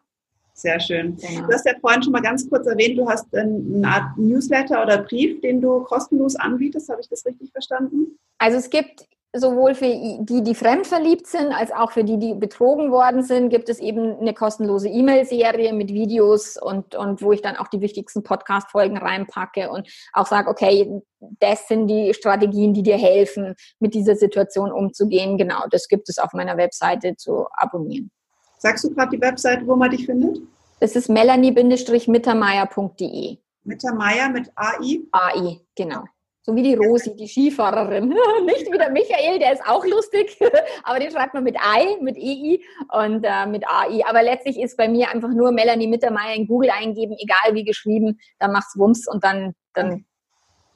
Sehr 0.53 0.81
schön. 0.81 1.17
Genau. 1.17 1.47
Du 1.47 1.53
hast 1.53 1.67
ja 1.67 1.75
vorhin 1.81 2.03
schon 2.03 2.13
mal 2.13 2.23
ganz 2.23 2.49
kurz 2.49 2.67
erwähnt, 2.67 2.99
du 2.99 3.07
hast 3.07 3.33
eine 3.37 3.87
Art 3.87 4.17
Newsletter 4.17 4.83
oder 4.83 4.99
Brief, 4.99 5.41
den 5.43 5.61
du 5.61 5.85
kostenlos 5.85 6.35
anbietest. 6.35 6.89
Habe 6.89 7.01
ich 7.03 7.09
das 7.09 7.27
richtig 7.27 7.53
verstanden? 7.53 8.19
Also 8.39 8.57
es 8.57 8.71
gibt 8.71 9.07
sowohl 9.39 9.75
für 9.75 9.87
die, 9.87 10.43
die 10.43 10.55
fremdverliebt 10.55 11.27
sind, 11.27 11.53
als 11.53 11.73
auch 11.73 11.93
für 11.93 12.05
die, 12.05 12.19
die 12.19 12.35
betrogen 12.35 12.91
worden 12.91 13.23
sind, 13.23 13.51
gibt 13.51 13.69
es 13.69 13.79
eben 13.79 14.19
eine 14.19 14.35
kostenlose 14.35 14.89
E-Mail-Serie 14.89 15.73
mit 15.73 15.93
Videos 15.93 16.57
und, 16.57 16.95
und 16.95 17.23
wo 17.23 17.33
ich 17.33 17.43
dann 17.43 17.57
auch 17.57 17.69
die 17.69 17.81
wichtigsten 17.81 18.23
Podcast-Folgen 18.23 18.97
reinpacke 18.97 19.71
und 19.71 19.89
auch 20.13 20.27
sage, 20.27 20.49
okay, 20.49 21.03
das 21.41 21.69
sind 21.69 21.89
die 21.89 22.15
Strategien, 22.15 22.75
die 22.75 22.83
dir 22.83 22.97
helfen, 22.97 23.55
mit 23.79 23.95
dieser 23.95 24.17
Situation 24.17 24.73
umzugehen. 24.73 25.39
Genau, 25.39 25.65
das 25.71 25.89
gibt 25.89 26.09
es 26.09 26.19
auf 26.19 26.33
meiner 26.33 26.57
Webseite 26.57 27.17
zu 27.17 27.47
abonnieren. 27.53 28.11
Sagst 28.59 28.85
du 28.85 28.95
gerade 28.95 29.17
die 29.17 29.21
Webseite, 29.21 29.67
wo 29.67 29.77
man 29.77 29.91
dich 29.91 30.07
findet? 30.07 30.39
Das 30.81 30.97
ist 30.97 31.09
melanie-mittermeier.de. 31.09 33.39
Mittermeier 33.65 34.29
mit 34.29 34.53
AI? 34.55 35.01
AI, 35.11 35.61
genau. 35.75 36.05
So 36.47 36.55
wie 36.55 36.63
die 36.63 36.75
Rosi, 36.75 37.17
die 37.17 37.27
Skifahrerin. 37.27 38.09
Nicht 38.45 38.71
wie 38.71 38.79
der 38.79 38.93
Michael, 38.93 39.41
der 39.41 39.55
ist 39.55 39.67
auch 39.67 39.85
lustig, 39.85 40.39
aber 40.85 41.01
den 41.01 41.11
schreibt 41.11 41.35
man 41.35 41.43
mit 41.43 41.57
I, 41.57 42.01
mit 42.01 42.17
EI 42.17 42.61
und 43.05 43.25
äh, 43.25 43.47
mit 43.47 43.65
AI. 43.69 44.05
Aber 44.07 44.23
letztlich 44.23 44.61
ist 44.61 44.77
bei 44.77 44.89
mir 44.89 45.11
einfach 45.11 45.31
nur 45.31 45.51
Melanie 45.51 45.89
Mittermeier 45.89 46.37
in 46.37 46.47
Google 46.47 46.71
eingeben, 46.71 47.17
egal 47.19 47.53
wie 47.55 47.65
geschrieben, 47.65 48.21
dann 48.39 48.53
macht's 48.53 48.79
Wumms 48.79 49.09
und 49.09 49.25
dann, 49.25 49.57
dann 49.75 50.05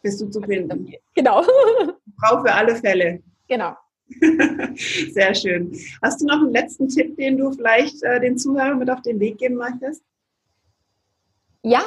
bist 0.02 0.20
du 0.20 0.28
zu 0.28 0.40
finden. 0.40 0.92
Genau. 1.14 1.42
Frau 2.20 2.42
für 2.42 2.52
alle 2.52 2.74
Fälle. 2.74 3.22
Genau. 3.46 3.76
Sehr 5.12 5.34
schön. 5.36 5.72
Hast 6.02 6.20
du 6.20 6.26
noch 6.26 6.40
einen 6.40 6.50
letzten 6.50 6.88
Tipp, 6.88 7.16
den 7.16 7.38
du 7.38 7.52
vielleicht 7.52 8.02
äh, 8.02 8.18
den 8.18 8.36
Zuhörern 8.36 8.80
mit 8.80 8.90
auf 8.90 9.02
den 9.02 9.20
Weg 9.20 9.38
geben 9.38 9.54
möchtest? 9.54 10.02
Ja, 11.62 11.82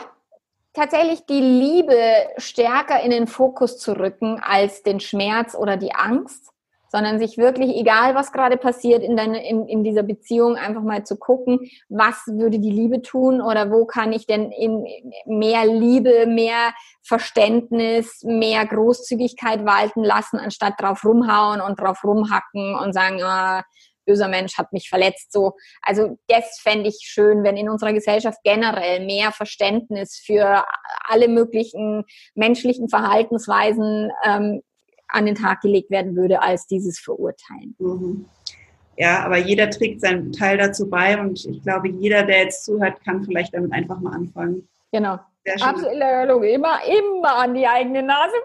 tatsächlich 0.73 1.25
die 1.25 1.41
Liebe 1.41 1.99
stärker 2.37 3.01
in 3.01 3.11
den 3.11 3.27
Fokus 3.27 3.77
zu 3.77 3.97
rücken 3.97 4.39
als 4.43 4.83
den 4.83 4.99
Schmerz 4.99 5.55
oder 5.55 5.77
die 5.77 5.93
Angst, 5.93 6.53
sondern 6.93 7.17
sich 7.17 7.39
wirklich, 7.39 7.75
egal 7.75 8.13
was 8.13 8.31
gerade 8.31 8.55
passiert 8.55 9.01
in, 9.01 9.17
deine, 9.17 9.47
in, 9.47 9.67
in 9.67 9.83
dieser 9.83 10.03
Beziehung, 10.03 10.57
einfach 10.57 10.83
mal 10.83 11.03
zu 11.03 11.17
gucken, 11.17 11.59
was 11.89 12.23
würde 12.27 12.59
die 12.59 12.69
Liebe 12.69 13.01
tun 13.01 13.41
oder 13.41 13.71
wo 13.71 13.85
kann 13.85 14.13
ich 14.13 14.27
denn 14.27 14.51
in 14.51 14.85
mehr 15.25 15.65
Liebe, 15.65 16.27
mehr 16.27 16.73
Verständnis, 17.01 18.21
mehr 18.23 18.65
Großzügigkeit 18.67 19.65
walten 19.65 20.03
lassen, 20.03 20.37
anstatt 20.37 20.79
drauf 20.79 21.03
rumhauen 21.03 21.61
und 21.61 21.79
drauf 21.79 22.03
rumhacken 22.03 22.75
und 22.75 22.93
sagen, 22.93 23.23
ah, 23.23 23.63
böser 24.05 24.27
Mensch 24.27 24.57
hat 24.57 24.73
mich 24.73 24.89
verletzt. 24.89 25.31
So, 25.31 25.53
also 25.81 26.17
das 26.27 26.59
fände 26.59 26.89
ich 26.89 26.99
schön, 27.01 27.43
wenn 27.43 27.57
in 27.57 27.69
unserer 27.69 27.93
Gesellschaft 27.93 28.39
generell 28.43 29.05
mehr 29.05 29.31
Verständnis 29.31 30.21
für 30.23 30.65
alle 31.07 31.27
möglichen 31.27 32.03
menschlichen 32.35 32.89
Verhaltensweisen 32.89 34.11
ähm, 34.25 34.61
an 35.07 35.25
den 35.25 35.35
Tag 35.35 35.61
gelegt 35.61 35.91
werden 35.91 36.15
würde, 36.15 36.41
als 36.41 36.65
dieses 36.67 36.99
Verurteilen. 36.99 37.75
Mhm. 37.79 38.25
Ja, 38.97 39.23
aber 39.25 39.37
jeder 39.37 39.69
trägt 39.69 40.01
seinen 40.01 40.31
Teil 40.31 40.57
dazu 40.57 40.89
bei 40.89 41.19
und 41.19 41.45
ich 41.45 41.63
glaube, 41.63 41.89
jeder, 41.89 42.23
der 42.23 42.43
jetzt 42.43 42.63
zuhört, 42.63 43.03
kann 43.03 43.23
vielleicht 43.23 43.53
damit 43.53 43.73
einfach 43.73 43.99
mal 43.99 44.13
anfangen. 44.13 44.67
Genau. 44.91 45.17
Absolut, 45.61 46.43
immer, 46.45 46.79
immer 46.85 47.35
an 47.35 47.53
die 47.53 47.67
eigene 47.67 48.03
Nase 48.03 48.35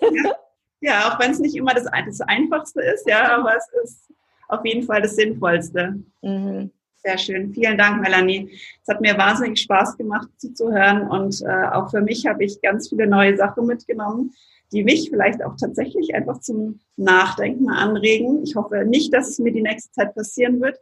packen. 0.00 0.16
Ja, 0.16 0.32
ja 0.80 1.08
auch 1.08 1.20
wenn 1.20 1.30
es 1.30 1.38
nicht 1.38 1.56
immer 1.56 1.72
das, 1.74 1.84
das 1.84 2.20
Einfachste 2.22 2.82
ist, 2.82 3.08
ja, 3.08 3.38
aber 3.38 3.56
es 3.56 3.68
ist 3.82 4.13
auf 4.58 4.64
jeden 4.64 4.84
Fall 4.84 5.02
das 5.02 5.16
Sinnvollste. 5.16 6.00
Mhm. 6.22 6.70
Sehr 7.04 7.18
schön. 7.18 7.52
Vielen 7.52 7.76
Dank, 7.76 8.00
Melanie. 8.00 8.50
Es 8.82 8.88
hat 8.88 9.02
mir 9.02 9.18
wahnsinnig 9.18 9.60
Spaß 9.60 9.98
gemacht 9.98 10.28
zuzuhören 10.38 11.06
und 11.08 11.42
äh, 11.42 11.66
auch 11.72 11.90
für 11.90 12.00
mich 12.00 12.26
habe 12.26 12.44
ich 12.44 12.62
ganz 12.62 12.88
viele 12.88 13.06
neue 13.06 13.36
Sachen 13.36 13.66
mitgenommen, 13.66 14.32
die 14.72 14.82
mich 14.82 15.10
vielleicht 15.10 15.44
auch 15.44 15.54
tatsächlich 15.56 16.14
einfach 16.14 16.40
zum 16.40 16.80
Nachdenken 16.96 17.68
anregen. 17.68 18.42
Ich 18.42 18.56
hoffe 18.56 18.86
nicht, 18.86 19.12
dass 19.12 19.28
es 19.28 19.38
mir 19.38 19.52
die 19.52 19.60
nächste 19.60 19.92
Zeit 19.92 20.14
passieren 20.14 20.62
wird. 20.62 20.78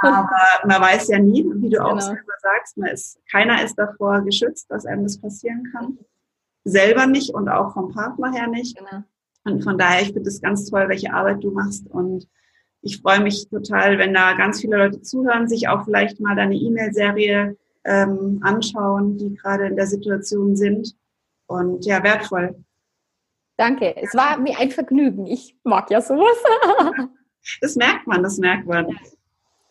Aber 0.00 0.28
man 0.66 0.82
weiß 0.82 1.08
ja 1.08 1.20
nie, 1.20 1.44
wie 1.44 1.70
du 1.70 1.80
auch 1.80 1.90
genau. 1.90 2.00
selber 2.00 2.32
sagst, 2.42 2.76
man 2.76 2.90
ist, 2.90 3.18
keiner 3.30 3.62
ist 3.62 3.76
davor 3.76 4.22
geschützt, 4.22 4.70
dass 4.70 4.86
einem 4.86 5.04
das 5.04 5.20
passieren 5.20 5.70
kann. 5.72 5.98
Selber 6.64 7.06
nicht 7.06 7.32
und 7.32 7.48
auch 7.48 7.74
vom 7.74 7.92
Partner 7.92 8.32
her 8.32 8.48
nicht. 8.48 8.76
Genau. 8.76 9.04
Und 9.44 9.62
von 9.62 9.78
daher, 9.78 10.02
ich 10.02 10.12
finde 10.12 10.28
es 10.28 10.40
ganz 10.40 10.68
toll, 10.68 10.88
welche 10.88 11.12
Arbeit 11.12 11.44
du 11.44 11.50
machst 11.50 11.86
und 11.88 12.26
ich 12.84 13.00
freue 13.00 13.20
mich 13.20 13.48
total, 13.48 13.98
wenn 13.98 14.12
da 14.12 14.34
ganz 14.34 14.60
viele 14.60 14.76
Leute 14.76 15.00
zuhören, 15.00 15.48
sich 15.48 15.68
auch 15.68 15.84
vielleicht 15.84 16.20
mal 16.20 16.36
deine 16.36 16.54
E-Mail-Serie 16.54 17.56
ähm, 17.84 18.40
anschauen, 18.42 19.16
die 19.16 19.34
gerade 19.34 19.66
in 19.66 19.76
der 19.76 19.86
Situation 19.86 20.54
sind. 20.54 20.94
Und 21.46 21.86
ja, 21.86 22.02
wertvoll. 22.02 22.62
Danke. 23.56 23.96
Es 23.96 24.14
war 24.14 24.38
mir 24.38 24.58
ein 24.58 24.70
Vergnügen. 24.70 25.26
Ich 25.26 25.56
mag 25.64 25.90
ja 25.90 26.00
sowas. 26.00 26.36
das 27.60 27.76
merkt 27.76 28.06
man, 28.06 28.22
das 28.22 28.38
merkt 28.38 28.66
man. 28.66 28.86
Du 28.86 28.96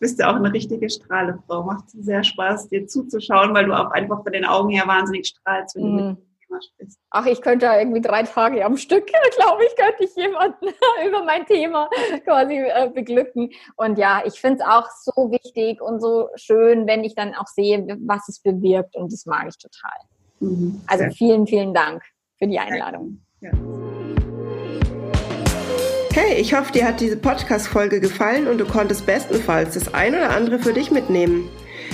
bist 0.00 0.18
ja 0.18 0.30
auch 0.30 0.36
eine 0.36 0.52
richtige 0.52 0.90
Strahlefrau. 0.90 1.62
Macht 1.62 1.90
sehr 1.90 2.24
Spaß, 2.24 2.68
dir 2.68 2.86
zuzuschauen, 2.86 3.54
weil 3.54 3.66
du 3.66 3.72
auch 3.72 3.92
einfach 3.92 4.22
von 4.22 4.32
den 4.32 4.44
Augen 4.44 4.70
her 4.70 4.86
wahnsinnig 4.86 5.28
strahlst, 5.28 5.76
wenn 5.76 5.82
mm. 5.82 5.98
du 5.98 6.04
mit 6.04 6.18
Thema 6.54 6.62
sprichst. 6.62 7.00
Ach, 7.10 7.26
ich 7.26 7.40
könnte 7.40 7.66
irgendwie 7.66 8.00
drei 8.00 8.22
Tage 8.22 8.64
am 8.64 8.76
Stück, 8.76 9.06
glaube 9.36 9.64
ich, 9.64 9.76
könnte 9.76 10.04
ich 10.04 10.14
jemanden 10.16 10.66
über 11.06 11.24
mein 11.24 11.46
Thema 11.46 11.88
quasi 12.24 12.56
äh, 12.56 12.90
beglücken. 12.92 13.50
Und 13.76 13.98
ja, 13.98 14.22
ich 14.24 14.40
finde 14.40 14.62
es 14.62 14.68
auch 14.68 14.88
so 14.90 15.30
wichtig 15.30 15.80
und 15.80 16.00
so 16.00 16.28
schön, 16.36 16.86
wenn 16.86 17.04
ich 17.04 17.14
dann 17.14 17.34
auch 17.34 17.46
sehe, 17.46 17.86
was 18.06 18.28
es 18.28 18.40
bewirkt. 18.40 18.96
Und 18.96 19.12
das 19.12 19.26
mag 19.26 19.46
ich 19.48 19.58
total. 19.58 19.98
Mhm, 20.40 20.82
also 20.86 21.04
vielen, 21.16 21.46
vielen 21.46 21.74
Dank 21.74 22.02
für 22.38 22.46
die 22.46 22.58
Einladung. 22.58 23.20
Ja. 23.40 23.50
Hey, 26.12 26.40
ich 26.40 26.54
hoffe, 26.54 26.72
dir 26.72 26.86
hat 26.86 27.00
diese 27.00 27.16
Podcast-Folge 27.16 28.00
gefallen 28.00 28.46
und 28.46 28.58
du 28.58 28.64
konntest 28.64 29.04
bestenfalls 29.04 29.74
das 29.74 29.92
ein 29.94 30.14
oder 30.14 30.30
andere 30.30 30.60
für 30.60 30.72
dich 30.72 30.92
mitnehmen. 30.92 31.48